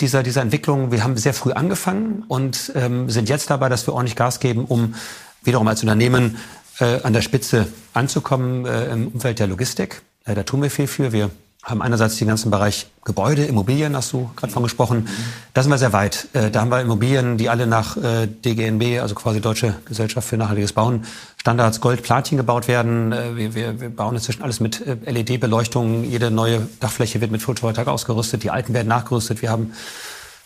dieser, 0.00 0.22
dieser 0.22 0.40
Entwicklung. 0.40 0.92
Wir 0.92 1.02
haben 1.02 1.16
sehr 1.16 1.34
früh 1.34 1.52
angefangen 1.52 2.24
und 2.28 2.72
ähm, 2.76 3.10
sind 3.10 3.28
jetzt 3.28 3.50
dabei, 3.50 3.68
dass 3.68 3.86
wir 3.86 3.94
ordentlich 3.94 4.16
Gas 4.16 4.40
geben, 4.40 4.64
um 4.64 4.94
wiederum 5.42 5.66
als 5.68 5.82
Unternehmen 5.82 6.38
äh, 6.78 7.00
an 7.02 7.12
der 7.12 7.20
Spitze 7.20 7.66
anzukommen 7.92 8.64
äh, 8.64 8.92
im 8.92 9.08
Umfeld 9.08 9.40
der 9.40 9.48
Logistik. 9.48 10.02
Äh, 10.24 10.34
da 10.34 10.44
tun 10.44 10.62
wir 10.62 10.70
viel 10.70 10.86
für. 10.86 11.12
Wir 11.12 11.30
haben 11.64 11.80
einerseits 11.80 12.16
den 12.16 12.28
ganzen 12.28 12.50
Bereich 12.50 12.86
Gebäude, 13.04 13.44
Immobilien, 13.46 13.96
hast 13.96 14.12
du 14.12 14.30
gerade 14.36 14.52
von 14.52 14.62
gesprochen. 14.62 15.08
Da 15.54 15.62
sind 15.62 15.70
wir 15.70 15.78
sehr 15.78 15.94
weit. 15.94 16.28
Äh, 16.34 16.50
da 16.50 16.60
haben 16.60 16.70
wir 16.70 16.80
Immobilien, 16.80 17.38
die 17.38 17.48
alle 17.48 17.66
nach 17.66 17.96
äh, 17.96 18.26
DGNB, 18.26 19.00
also 19.00 19.14
quasi 19.14 19.40
Deutsche 19.40 19.74
Gesellschaft 19.86 20.28
für 20.28 20.36
nachhaltiges 20.36 20.74
Bauen, 20.74 21.04
Standards 21.38 21.80
Gold, 21.80 22.02
Platin 22.02 22.36
gebaut 22.36 22.68
werden. 22.68 23.12
Äh, 23.12 23.36
wir, 23.36 23.54
wir, 23.54 23.80
wir 23.80 23.88
bauen 23.88 24.14
inzwischen 24.14 24.42
alles 24.42 24.60
mit 24.60 24.82
LED-Beleuchtung. 24.86 26.04
Jede 26.04 26.30
neue 26.30 26.68
Dachfläche 26.80 27.22
wird 27.22 27.30
mit 27.30 27.40
Photovoltaik 27.40 27.88
ausgerüstet. 27.88 28.42
Die 28.42 28.50
alten 28.50 28.74
werden 28.74 28.88
nachgerüstet. 28.88 29.40
Wir 29.40 29.50
haben 29.50 29.72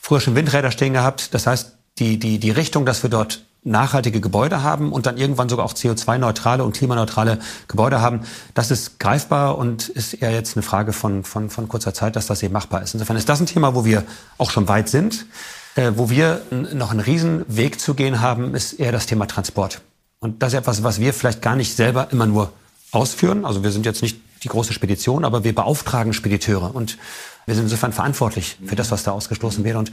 früher 0.00 0.20
schon 0.20 0.36
Windräder 0.36 0.70
stehen 0.70 0.92
gehabt. 0.92 1.34
Das 1.34 1.48
heißt, 1.48 1.72
die, 1.98 2.18
die, 2.18 2.38
die 2.38 2.50
Richtung, 2.52 2.86
dass 2.86 3.02
wir 3.02 3.10
dort 3.10 3.42
nachhaltige 3.64 4.20
Gebäude 4.20 4.62
haben 4.62 4.92
und 4.92 5.06
dann 5.06 5.16
irgendwann 5.16 5.48
sogar 5.48 5.66
auch 5.66 5.74
CO2-neutrale 5.74 6.64
und 6.64 6.76
klimaneutrale 6.76 7.38
Gebäude 7.66 8.00
haben, 8.00 8.20
das 8.54 8.70
ist 8.70 8.98
greifbar 8.98 9.58
und 9.58 9.88
ist 9.88 10.14
eher 10.14 10.32
jetzt 10.32 10.56
eine 10.56 10.62
Frage 10.62 10.92
von, 10.92 11.24
von, 11.24 11.50
von 11.50 11.68
kurzer 11.68 11.92
Zeit, 11.92 12.16
dass 12.16 12.26
das 12.26 12.42
eben 12.42 12.52
machbar 12.52 12.82
ist. 12.82 12.94
Insofern 12.94 13.16
ist 13.16 13.28
das 13.28 13.40
ein 13.40 13.46
Thema, 13.46 13.74
wo 13.74 13.84
wir 13.84 14.04
auch 14.38 14.50
schon 14.50 14.68
weit 14.68 14.88
sind. 14.88 15.26
Äh, 15.74 15.92
wo 15.96 16.10
wir 16.10 16.42
noch 16.50 16.90
einen 16.90 17.00
riesen 17.00 17.44
Weg 17.46 17.78
zu 17.78 17.94
gehen 17.94 18.20
haben, 18.20 18.54
ist 18.54 18.72
eher 18.72 18.90
das 18.90 19.06
Thema 19.06 19.26
Transport. 19.26 19.80
Und 20.18 20.42
das 20.42 20.52
ist 20.52 20.58
etwas, 20.58 20.82
was 20.82 20.98
wir 20.98 21.14
vielleicht 21.14 21.42
gar 21.42 21.54
nicht 21.54 21.76
selber 21.76 22.08
immer 22.10 22.26
nur 22.26 22.52
ausführen. 22.90 23.44
Also 23.44 23.62
wir 23.62 23.70
sind 23.70 23.86
jetzt 23.86 24.02
nicht 24.02 24.18
die 24.42 24.48
große 24.48 24.72
Spedition, 24.72 25.24
aber 25.24 25.44
wir 25.44 25.54
beauftragen 25.54 26.12
Spediteure 26.12 26.74
und 26.74 26.98
wir 27.46 27.54
sind 27.54 27.64
insofern 27.64 27.92
verantwortlich 27.92 28.58
für 28.66 28.76
das, 28.76 28.90
was 28.90 29.04
da 29.04 29.12
ausgestoßen 29.12 29.64
wird. 29.64 29.76
Und 29.76 29.92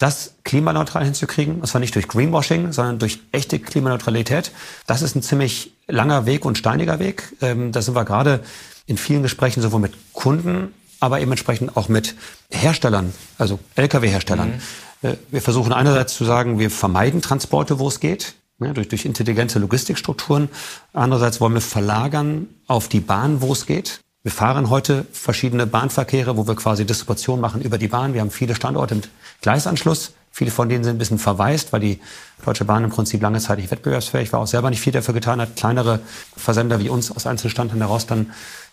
das 0.00 0.34
klimaneutral 0.44 1.04
hinzukriegen, 1.04 1.60
und 1.60 1.66
zwar 1.66 1.80
nicht 1.80 1.94
durch 1.94 2.08
Greenwashing, 2.08 2.72
sondern 2.72 2.98
durch 2.98 3.20
echte 3.32 3.58
Klimaneutralität, 3.58 4.50
das 4.86 5.02
ist 5.02 5.14
ein 5.14 5.22
ziemlich 5.22 5.72
langer 5.86 6.24
Weg 6.24 6.44
und 6.46 6.56
steiniger 6.56 6.98
Weg. 6.98 7.36
Ähm, 7.42 7.70
da 7.70 7.82
sind 7.82 7.94
wir 7.94 8.04
gerade 8.06 8.40
in 8.86 8.96
vielen 8.96 9.22
Gesprächen 9.22 9.60
sowohl 9.60 9.80
mit 9.80 9.92
Kunden, 10.14 10.74
aber 11.00 11.20
eben 11.20 11.30
entsprechend 11.30 11.76
auch 11.76 11.88
mit 11.88 12.14
Herstellern, 12.50 13.12
also 13.36 13.60
Lkw-Herstellern. 13.76 14.60
Mhm. 15.02 15.08
Äh, 15.08 15.16
wir 15.30 15.42
versuchen 15.42 15.72
einerseits 15.74 16.14
zu 16.14 16.24
sagen, 16.24 16.58
wir 16.58 16.70
vermeiden 16.70 17.20
Transporte, 17.20 17.78
wo 17.78 17.86
es 17.88 18.00
geht. 18.00 18.34
ne, 18.58 18.72
durch, 18.72 18.88
durch 18.88 19.04
intelligente 19.04 19.58
Logistikstrukturen. 19.58 20.48
Andererseits 20.94 21.40
wollen 21.40 21.54
wir 21.54 21.60
verlagern 21.60 22.48
auf 22.66 22.88
die 22.88 23.00
Bahn, 23.00 23.42
wo 23.42 23.52
es 23.52 23.66
geht. 23.66 24.00
Wir 24.22 24.32
fahren 24.32 24.68
heute 24.68 25.06
verschiedene 25.12 25.66
Bahnverkehre, 25.66 26.36
wo 26.36 26.46
wir 26.46 26.54
quasi 26.54 26.84
Distribution 26.84 27.40
machen 27.40 27.62
über 27.62 27.78
die 27.78 27.88
Bahn. 27.88 28.12
Wir 28.12 28.20
haben 28.20 28.30
viele 28.30 28.54
Standorte 28.54 28.94
mit 28.94 29.08
Gleisanschluss. 29.40 30.12
Viele 30.30 30.50
von 30.50 30.68
denen 30.68 30.84
sind 30.84 30.96
ein 30.96 30.98
bisschen 30.98 31.18
verwaist, 31.18 31.72
weil 31.72 31.80
die 31.80 32.00
Deutsche 32.44 32.64
Bahn 32.64 32.84
im 32.84 32.90
Prinzip 32.90 33.22
lange 33.22 33.38
Zeit 33.38 33.58
nicht 33.58 33.70
wettbewerbsfähig 33.70 34.32
war, 34.32 34.40
auch 34.40 34.46
selber 34.46 34.70
nicht 34.70 34.80
viel 34.80 34.92
dafür 34.92 35.14
getan 35.14 35.40
hat, 35.40 35.56
kleinere 35.56 36.00
Versender 36.36 36.80
wie 36.80 36.88
uns 36.88 37.10
aus 37.10 37.26
Einzelstandhalten 37.26 37.82
heraus 37.82 38.06
dann 38.06 38.30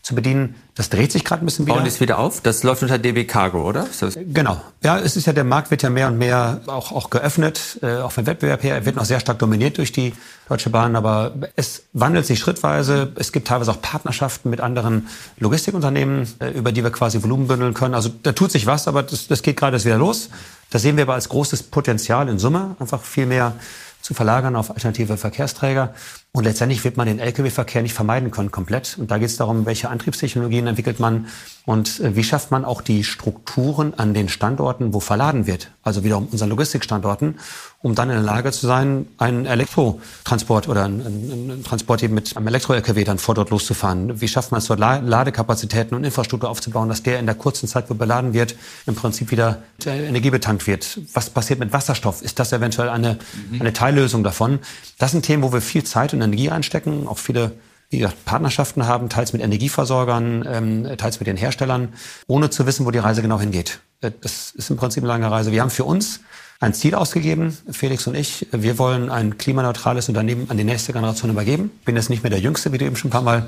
zu 0.08 0.16
bedienen. 0.16 0.56
Das 0.76 0.90
dreht 0.90 1.12
sich 1.12 1.26
gerade 1.26 1.44
ein 1.44 1.46
bisschen 1.46 1.66
wieder. 1.66 1.76
Bauen 1.76 1.86
es 1.86 2.00
wieder 2.00 2.18
auf? 2.18 2.40
Das 2.42 2.64
läuft 2.64 2.82
unter 2.82 2.98
DB 2.98 3.26
Cargo, 3.26 3.68
oder? 3.68 3.88
Genau. 4.16 4.62
Ja, 4.82 5.00
es 5.00 5.18
ist 5.18 5.28
ja, 5.28 5.34
der 5.34 5.44
Markt 5.44 5.70
wird 5.70 5.84
ja 5.84 5.90
mehr 5.90 6.08
und 6.08 6.18
mehr 6.18 6.62
auch, 6.68 6.94
auch 6.94 7.10
geöffnet, 7.10 7.80
äh, 7.82 7.98
auch 7.98 8.12
vom 8.12 8.26
Wettbewerb 8.26 8.64
her. 8.64 8.76
Er 8.76 8.86
wird 8.86 8.96
noch 8.96 9.04
sehr 9.04 9.20
stark 9.20 9.40
dominiert 9.40 9.78
durch 9.80 9.92
die 9.92 10.14
Deutsche 10.48 10.70
Bahn, 10.70 10.96
aber 10.96 11.34
es 11.58 11.84
wandelt 11.92 12.26
sich 12.26 12.40
schrittweise. 12.40 13.12
Es 13.16 13.34
gibt 13.34 13.50
teilweise 13.50 13.72
auch 13.72 13.82
Partnerschaften 13.82 14.50
mit 14.50 14.62
anderen 14.62 15.08
Logistikunternehmen, 15.40 16.28
äh, 16.40 16.52
über 16.52 16.72
die 16.72 16.84
wir 16.84 16.92
quasi 16.92 17.22
Volumen 17.22 17.48
bündeln 17.48 17.74
können. 17.74 17.94
Also 17.94 18.10
da 18.24 18.32
tut 18.32 18.52
sich 18.52 18.66
was, 18.66 18.88
aber 18.88 19.04
das, 19.04 19.28
das 19.28 19.42
geht 19.42 19.58
gerade 19.58 19.76
erst 19.76 19.86
wieder 19.86 19.98
los. 19.98 20.30
Das 20.70 20.84
sehen 20.84 20.96
wir 20.96 21.04
aber 21.04 21.16
als 21.16 21.28
großes 21.30 21.64
Potenzial 21.64 22.30
in 22.30 22.40
Summe, 22.40 22.76
einfach 22.80 23.02
viel 23.02 23.26
mehr 23.26 23.54
zu 24.02 24.14
verlagern 24.14 24.56
auf 24.56 24.72
alternative 24.72 25.18
Verkehrsträger. 25.18 25.94
Und 26.34 26.44
letztendlich 26.44 26.84
wird 26.84 26.98
man 26.98 27.08
den 27.08 27.20
Lkw-Verkehr 27.20 27.82
nicht 27.82 27.96
vermeiden 27.96 28.30
können 28.30 28.52
komplett. 28.52 28.98
Und 29.00 29.10
da 29.10 29.18
geht 29.18 29.30
es 29.30 29.38
darum, 29.38 29.66
welche 29.66 29.90
Antriebstechnologien 29.90 30.68
entwickelt 30.68 31.00
man 31.00 31.28
und 31.66 32.00
äh, 32.00 32.16
wie 32.16 32.24
schafft 32.24 32.52
man 32.52 32.64
auch 32.64 32.82
die 32.82 33.04
Strukturen 33.04 33.94
an 33.96 34.14
den 34.14 34.30
Standorten, 34.30 34.94
wo 34.94 35.00
verladen 35.00 35.48
wird. 35.48 35.72
Also 35.82 36.04
wiederum 36.04 36.28
unseren 36.32 36.50
Logistikstandorten, 36.50 37.40
um 37.82 37.96
dann 37.96 38.10
in 38.10 38.16
der 38.16 38.24
Lage 38.24 38.52
zu 38.52 38.68
sein, 38.68 39.08
einen 39.18 39.46
Elektrotransport 39.46 40.68
oder 40.68 40.86
einen, 40.86 41.02
einen 41.02 41.64
Transport 41.64 42.04
eben 42.04 42.14
mit 42.14 42.38
einem 42.38 42.48
Elektro-Lkw 42.48 43.04
dann 43.04 43.18
vor 43.18 43.34
dort 43.34 43.50
loszufahren. 43.50 44.22
Wie 44.22 44.28
schafft 44.28 44.52
man 44.52 44.60
es 44.60 44.68
dort 44.68 44.80
Ladekapazitäten 44.80 45.96
und 45.96 46.04
Infrastruktur 46.04 46.50
aufzubauen, 46.50 46.88
dass 46.88 47.04
der 47.04 47.20
in 47.20 47.26
der 47.26 47.36
kurzen 47.36 47.68
Zeit, 47.68 47.90
wo 47.90 47.96
beladen 47.96 48.34
wird, 48.34 48.56
im 48.86 48.96
Prinzip 48.96 49.32
wieder 49.32 49.64
energiebetankt 49.86 50.68
wird. 50.68 51.00
Was 51.14 51.30
passiert 51.30 51.60
mit 51.60 51.74
Wasserstoff? 51.74 52.22
Ist 52.22 52.40
das 52.40 52.54
eventuell 52.54 52.90
eine, 52.90 53.18
mhm. 53.52 53.62
eine 53.62 53.74
Teillösung 53.74 54.24
davon? 54.24 54.60
Das 54.98 55.12
sind 55.12 55.24
Themen, 55.24 55.44
wo 55.44 55.54
wir 55.54 55.62
viel 55.62 55.84
Zeit 55.84 56.14
und 56.18 56.24
Energie 56.24 56.50
einstecken, 56.50 57.08
auch 57.08 57.18
viele 57.18 57.54
wie 57.90 58.00
gesagt, 58.00 58.26
Partnerschaften 58.26 58.86
haben, 58.86 59.10
teils 59.10 59.34
mit 59.34 59.42
Energieversorgern, 59.42 60.46
ähm, 60.50 60.98
teils 60.98 61.20
mit 61.20 61.28
den 61.28 61.38
Herstellern, 61.38 61.94
ohne 62.28 62.50
zu 62.50 62.66
wissen, 62.66 62.86
wo 62.86 62.92
die 62.92 63.00
Reise 63.00 63.22
genau 63.22 63.40
hingeht. 63.40 63.80
Äh, 64.02 64.12
das 64.22 64.52
ist 64.52 64.70
im 64.70 64.78
Prinzip 64.78 65.04
eine 65.04 65.08
lange 65.08 65.32
Reise. 65.32 65.52
Wir 65.52 65.62
haben 65.62 65.70
für 65.70 65.86
uns 65.86 66.20
ein 66.60 66.74
Ziel 66.74 66.96
ausgegeben, 66.96 67.56
Felix 67.72 68.08
und 68.08 68.16
ich. 68.16 68.48
Wir 68.52 68.78
wollen 68.78 69.10
ein 69.10 69.38
klimaneutrales 69.38 70.10
Unternehmen 70.10 70.50
an 70.50 70.58
die 70.58 70.64
nächste 70.64 70.92
Generation 70.92 71.32
übergeben. 71.32 71.72
Bin 71.86 71.96
jetzt 71.96 72.10
nicht 72.10 72.24
mehr 72.24 72.30
der 72.30 72.40
Jüngste, 72.40 72.74
wie 72.74 72.78
du 72.78 72.86
eben 72.86 72.96
schon 72.96 73.10
ein 73.10 73.12
paar 73.12 73.22
Mal 73.22 73.48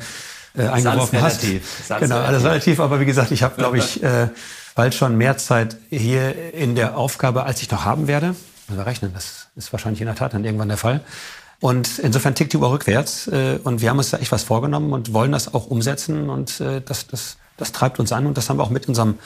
äh, 0.55 0.67
eingeworfen 0.67 1.21
hast. 1.21 1.41
Genau, 1.99 2.19
alles 2.19 2.43
relativ. 2.43 2.79
Aber 2.79 2.99
wie 2.99 3.05
gesagt, 3.05 3.31
ich 3.31 3.43
habe, 3.43 3.55
glaube 3.55 3.77
ich, 3.79 4.01
äh, 4.03 4.29
bald 4.75 4.93
schon 4.93 5.17
mehr 5.17 5.37
Zeit 5.37 5.75
hier 5.89 6.53
in 6.53 6.75
der 6.75 6.97
Aufgabe, 6.97 7.43
als 7.43 7.61
ich 7.61 7.69
noch 7.71 7.83
haben 7.83 8.07
werde. 8.07 8.35
Also 8.69 8.83
rechnen, 8.83 9.11
das 9.13 9.47
ist 9.55 9.73
wahrscheinlich 9.73 10.01
in 10.01 10.07
der 10.07 10.15
Tat 10.15 10.33
dann 10.33 10.45
irgendwann 10.45 10.69
der 10.69 10.77
Fall. 10.77 11.01
Und 11.61 11.99
insofern 11.99 12.35
tickt 12.35 12.53
die 12.53 12.57
Uhr 12.57 12.71
rückwärts. 12.71 13.27
Äh, 13.27 13.59
und 13.63 13.81
wir 13.81 13.89
haben 13.89 13.97
uns 13.97 14.11
da 14.11 14.17
echt 14.17 14.31
was 14.31 14.43
vorgenommen 14.43 14.93
und 14.93 15.13
wollen 15.13 15.31
das 15.31 15.53
auch 15.53 15.67
umsetzen. 15.67 16.29
Und 16.29 16.59
äh, 16.61 16.81
das, 16.81 17.07
das, 17.07 17.37
das 17.57 17.71
treibt 17.71 17.99
uns 17.99 18.11
an. 18.11 18.25
Und 18.25 18.37
das 18.37 18.49
haben 18.49 18.57
wir 18.57 18.63
auch 18.63 18.69
mit 18.69 18.87
unserem 18.87 19.19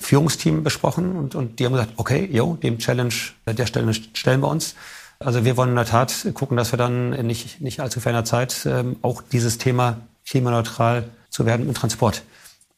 Führungsteam 0.00 0.64
besprochen. 0.64 1.16
Und, 1.16 1.34
und 1.34 1.58
die 1.58 1.66
haben 1.66 1.72
gesagt, 1.72 1.92
okay, 1.96 2.28
jo, 2.32 2.56
dem 2.56 2.78
Challenge, 2.78 3.14
der 3.46 3.66
Stelle 3.66 3.92
stellen 3.94 4.40
wir 4.40 4.48
uns. 4.48 4.74
Also 5.18 5.44
wir 5.44 5.56
wollen 5.56 5.70
in 5.70 5.76
der 5.76 5.86
Tat 5.86 6.26
gucken, 6.34 6.56
dass 6.56 6.72
wir 6.72 6.76
dann 6.76 7.10
nicht, 7.26 7.60
nicht 7.60 7.80
allzu 7.80 8.00
ferner 8.00 8.24
Zeit 8.24 8.66
ähm, 8.66 8.96
auch 9.00 9.22
dieses 9.22 9.56
Thema 9.56 10.00
klimaneutral 10.26 11.08
zu 11.30 11.46
werden 11.46 11.66
im 11.66 11.74
Transport 11.74 12.22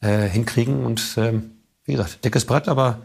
äh, 0.00 0.28
hinkriegen. 0.28 0.84
Und 0.84 1.14
ähm, 1.16 1.52
wie 1.84 1.92
gesagt, 1.92 2.24
dickes 2.24 2.44
Brett, 2.44 2.68
aber 2.68 3.00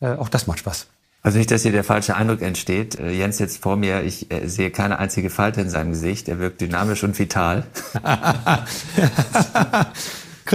äh, 0.00 0.12
auch 0.12 0.28
das 0.28 0.46
macht 0.46 0.60
Spaß. 0.60 0.86
Also 1.28 1.36
nicht, 1.36 1.50
dass 1.50 1.60
hier 1.60 1.72
der 1.72 1.84
falsche 1.84 2.16
Eindruck 2.16 2.40
entsteht. 2.40 2.98
Äh, 2.98 3.10
Jens 3.10 3.38
jetzt 3.38 3.60
vor 3.62 3.76
mir, 3.76 4.02
ich 4.02 4.32
äh, 4.32 4.48
sehe 4.48 4.70
keine 4.70 4.98
einzige 4.98 5.28
Falte 5.28 5.60
in 5.60 5.68
seinem 5.68 5.90
Gesicht. 5.90 6.26
Er 6.26 6.38
wirkt 6.38 6.62
dynamisch 6.62 7.04
und 7.04 7.18
vital. 7.18 7.64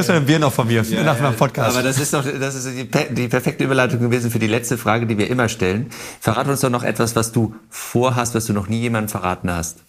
Ein 0.08 0.26
Bier 0.26 0.40
noch 0.40 0.52
von 0.52 0.66
mir 0.66 0.82
ja, 0.82 1.04
nach 1.04 1.20
meinem 1.20 1.36
Podcast. 1.36 1.78
Aber 1.78 1.84
das 1.84 2.00
ist 2.00 2.12
doch, 2.16 2.26
das 2.26 2.56
ist 2.56 2.68
die, 2.76 2.90
die, 3.14 3.28
perfekte 3.28 3.64
Überleitung 3.64 4.00
gewesen 4.00 4.32
für 4.32 4.40
die 4.40 4.48
letzte 4.48 4.80
Frage, 4.80 5.06
die 5.06 5.16
wir 5.20 5.30
immer 5.30 5.48
stellen. 5.48 5.92
Verrat 6.20 6.48
uns 6.48 6.62
doch 6.62 6.72
noch 6.72 6.82
etwas, 6.82 7.16
was 7.16 7.32
du 7.32 7.54
vorhast, 7.70 8.34
was 8.34 8.46
du 8.46 8.54
noch 8.54 8.68
nie 8.68 8.80
jemandem 8.82 9.10
verraten 9.10 9.52
hast. 9.52 9.84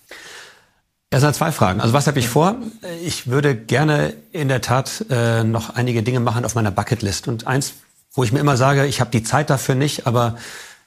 Das 1.09 1.23
sind 1.23 1.35
zwei 1.35 1.51
Fragen. 1.51 1.81
Also 1.81 1.95
was 1.95 2.07
habe 2.07 2.19
ich 2.19 2.29
vor? 2.29 2.57
Ich 3.03 3.29
würde 3.29 3.57
gerne 3.57 4.13
in 4.33 4.49
der 4.49 4.61
Tat 4.61 5.07
äh, 5.09 5.45
noch 5.45 5.75
einige 5.75 6.03
Dinge 6.03 6.21
machen 6.21 6.45
auf 6.45 6.55
meiner 6.55 6.73
Bucketlist. 6.73 7.27
Und 7.27 7.47
eins 7.47 7.73
wo 8.15 8.23
ich 8.23 8.33
mir 8.33 8.39
immer 8.39 8.57
sage, 8.57 8.87
ich 8.87 9.01
habe 9.01 9.11
die 9.11 9.25
Zeit 9.25 9.51
dafür 9.51 9.75
nicht, 9.75 10.07
aber 10.07 10.37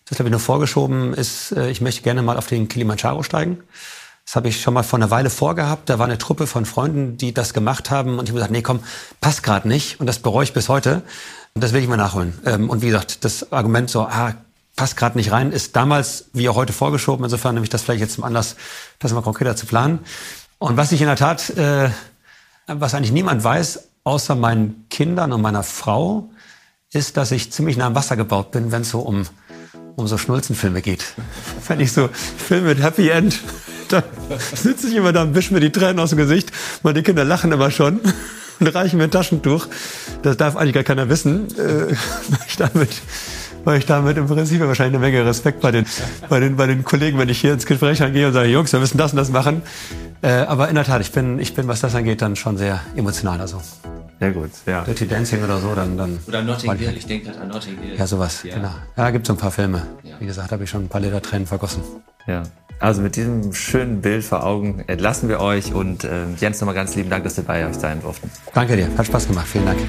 das 0.10 0.20
habe 0.20 0.30
ich 0.30 0.32
nur 0.32 0.40
vorgeschoben, 0.40 1.14
ist, 1.14 1.52
äh, 1.52 1.70
ich 1.70 1.82
möchte 1.82 2.02
gerne 2.02 2.22
mal 2.22 2.38
auf 2.38 2.48
den 2.48 2.68
Kilimanjaro 2.68 3.24
steigen. 3.24 3.60
Das 4.26 4.36
habe 4.36 4.50
ich 4.50 4.62
schon 4.62 4.74
mal 4.74 4.84
vor 4.84 5.00
einer 5.00 5.10
Weile 5.10 5.30
vorgehabt. 5.30 5.90
Da 5.90 6.00
war 6.00 6.06
eine 6.06 6.18
Truppe 6.18 6.48
von 6.48 6.66
Freunden, 6.66 7.18
die 7.18 7.34
das 7.34 7.54
gemacht 7.54 7.90
haben. 7.90 8.20
Und 8.20 8.26
ich 8.26 8.32
habe 8.32 8.40
gesagt, 8.40 8.52
nee, 8.52 8.62
komm, 8.62 8.82
passt 9.22 9.42
gerade 9.42 9.68
nicht. 9.68 10.00
Und 10.02 10.06
das 10.06 10.20
bereue 10.20 10.44
ich 10.44 10.54
bis 10.54 10.68
heute. 10.68 11.02
Und 11.54 11.64
das 11.64 11.72
will 11.72 11.82
ich 11.82 11.88
mal 11.88 11.98
nachholen. 11.98 12.38
Ähm, 12.46 12.70
und 12.70 12.82
wie 12.82 12.88
gesagt, 12.88 13.24
das 13.24 13.52
Argument 13.54 13.90
so, 13.90 14.02
ah, 14.02 14.34
passt 14.76 14.96
gerade 14.96 15.18
nicht 15.18 15.32
rein, 15.32 15.52
ist 15.52 15.76
damals 15.76 16.26
wie 16.34 16.48
auch 16.50 16.56
heute 16.56 16.74
vorgeschoben. 16.74 17.24
Insofern 17.24 17.56
nehme 17.56 17.64
ich 17.64 17.70
das 17.70 17.82
vielleicht 17.82 18.02
jetzt 18.02 18.16
zum 18.16 18.24
Anlass, 18.24 18.56
das 19.00 19.14
mal 19.14 19.22
konkreter 19.22 19.56
zu 19.56 19.66
planen. 19.66 20.00
Und 20.60 20.78
was 20.78 20.92
ich 20.92 21.02
in 21.02 21.08
der 21.08 21.16
Tat, 21.16 21.50
äh, 21.52 21.90
was 22.68 22.94
eigentlich 22.94 23.12
niemand 23.12 23.44
weiß, 23.44 23.90
außer 24.04 24.36
meinen 24.36 24.86
Kindern 24.90 25.34
und 25.34 25.42
meiner 25.42 25.64
Frau, 25.64 26.30
ist, 26.92 27.18
dass 27.18 27.32
ich 27.32 27.52
ziemlich 27.52 27.78
nah 27.78 27.88
am 27.88 27.96
Wasser 27.96 28.16
gebaut 28.16 28.52
bin, 28.52 28.72
wenn 28.72 28.84
es 28.84 28.92
so 28.92 29.00
um, 29.00 29.24
um 29.98 30.08
so 30.08 30.18
Schnulzenfilme 30.18 30.82
geht. 30.82 31.04
Wenn 31.68 31.80
ich 31.80 31.92
so 31.92 32.08
Filme 32.38 32.70
mit 32.70 32.82
Happy 32.82 33.10
End, 33.10 33.40
da 33.90 34.04
sitze 34.54 34.88
ich 34.88 34.96
immer 34.96 35.12
da 35.12 35.24
und 35.24 35.36
wische 35.36 35.54
mir 35.54 35.60
die 35.60 35.72
Tränen 35.72 36.00
aus 36.00 36.12
dem 36.12 36.18
Gesicht. 36.18 36.52
Meine 36.84 37.02
Kinder 37.02 37.26
lachen 37.26 37.52
immer 37.52 37.72
schon 37.72 38.00
und 38.60 38.68
reichen 38.68 38.98
mir 38.98 39.06
ein 39.06 39.12
Taschentuch. 39.12 39.68
Das 40.22 40.38
darf 40.38 40.56
eigentlich 40.56 40.76
gar 40.76 40.84
keiner 40.84 41.10
wissen, 41.10 41.48
äh, 41.58 41.88
weil 42.30 42.40
ich 42.48 42.58
damit 42.58 42.90
weil 43.64 43.80
ich 43.80 43.86
damit 43.86 44.16
im 44.16 44.28
Prinzip 44.28 44.62
wahrscheinlich 44.62 44.96
eine 44.96 45.12
Menge 45.12 45.26
Respekt 45.26 45.60
bei 45.60 45.72
den, 45.72 45.86
bei 46.30 46.40
den, 46.40 46.56
bei 46.56 46.68
den 46.68 46.86
Kollegen, 46.86 47.18
wenn 47.18 47.28
ich 47.28 47.42
hier 47.42 47.52
ins 47.52 47.66
Gespräch 47.66 48.02
angehe 48.02 48.28
und 48.28 48.32
sage, 48.32 48.48
Jungs, 48.48 48.72
wir 48.72 48.80
müssen 48.80 48.98
das 48.98 49.12
und 49.12 49.18
das 49.18 49.30
machen. 49.30 49.62
Äh, 50.22 50.30
aber 50.30 50.70
in 50.70 50.76
der 50.76 50.86
Tat, 50.86 51.02
ich 51.02 51.12
bin, 51.12 51.38
ich 51.40 51.54
bin, 51.54 51.68
was 51.68 51.82
das 51.82 51.94
angeht, 51.94 52.22
dann 52.22 52.38
schon 52.38 52.58
sehr 52.58 52.80
emotional. 52.96 53.42
Also 53.42 53.62
sehr 54.20 54.32
gut, 54.32 54.52
ja. 54.66 54.84
Dirty 54.84 55.08
Dancing 55.08 55.44
oder 55.44 55.60
so, 55.60 55.76
dann. 55.76 55.98
dann 55.98 56.20
oder 56.28 56.42
Notting 56.44 56.76
Hill, 56.76 56.94
ich 56.98 57.06
denke 57.06 57.28
gerade 57.28 57.42
an 57.42 57.48
Notting 57.50 57.78
Hill. 57.78 57.96
Ja, 57.98 58.08
sowas, 58.08 58.44
ja. 58.44 58.56
genau. 58.56 58.72
Ja, 58.96 59.10
gibt 59.12 59.28
so 59.28 59.34
ein 59.34 59.38
paar 59.38 59.52
Filme. 59.52 59.84
Ja. 60.04 60.16
Wie 60.20 60.26
gesagt, 60.26 60.52
habe 60.52 60.64
ich 60.64 60.70
schon 60.70 60.86
ein 60.86 60.90
paar 60.90 61.02
Liter 61.02 61.22
Tränen 61.22 61.48
vergossen. 61.48 61.84
Ja. 62.26 62.44
Also 62.80 63.02
mit 63.02 63.16
diesem 63.16 63.54
schönen 63.54 64.02
Bild 64.02 64.24
vor 64.24 64.46
Augen 64.46 64.84
entlassen 64.88 65.30
wir 65.30 65.40
euch 65.40 65.74
und 65.74 66.04
äh, 66.04 66.26
Jens 66.40 66.62
nochmal 66.62 66.76
ganz 66.76 66.96
lieben 66.96 67.10
Dank, 67.10 67.24
dass 67.24 67.38
wir 67.38 67.44
bei 67.44 67.68
euch 67.68 67.76
sein 67.76 68.02
durften. 68.02 68.30
Danke 68.54 68.76
dir, 68.76 68.90
hat 68.96 69.06
Spaß 69.06 69.28
gemacht, 69.28 69.48
vielen 69.48 69.66
Dank. 69.66 69.80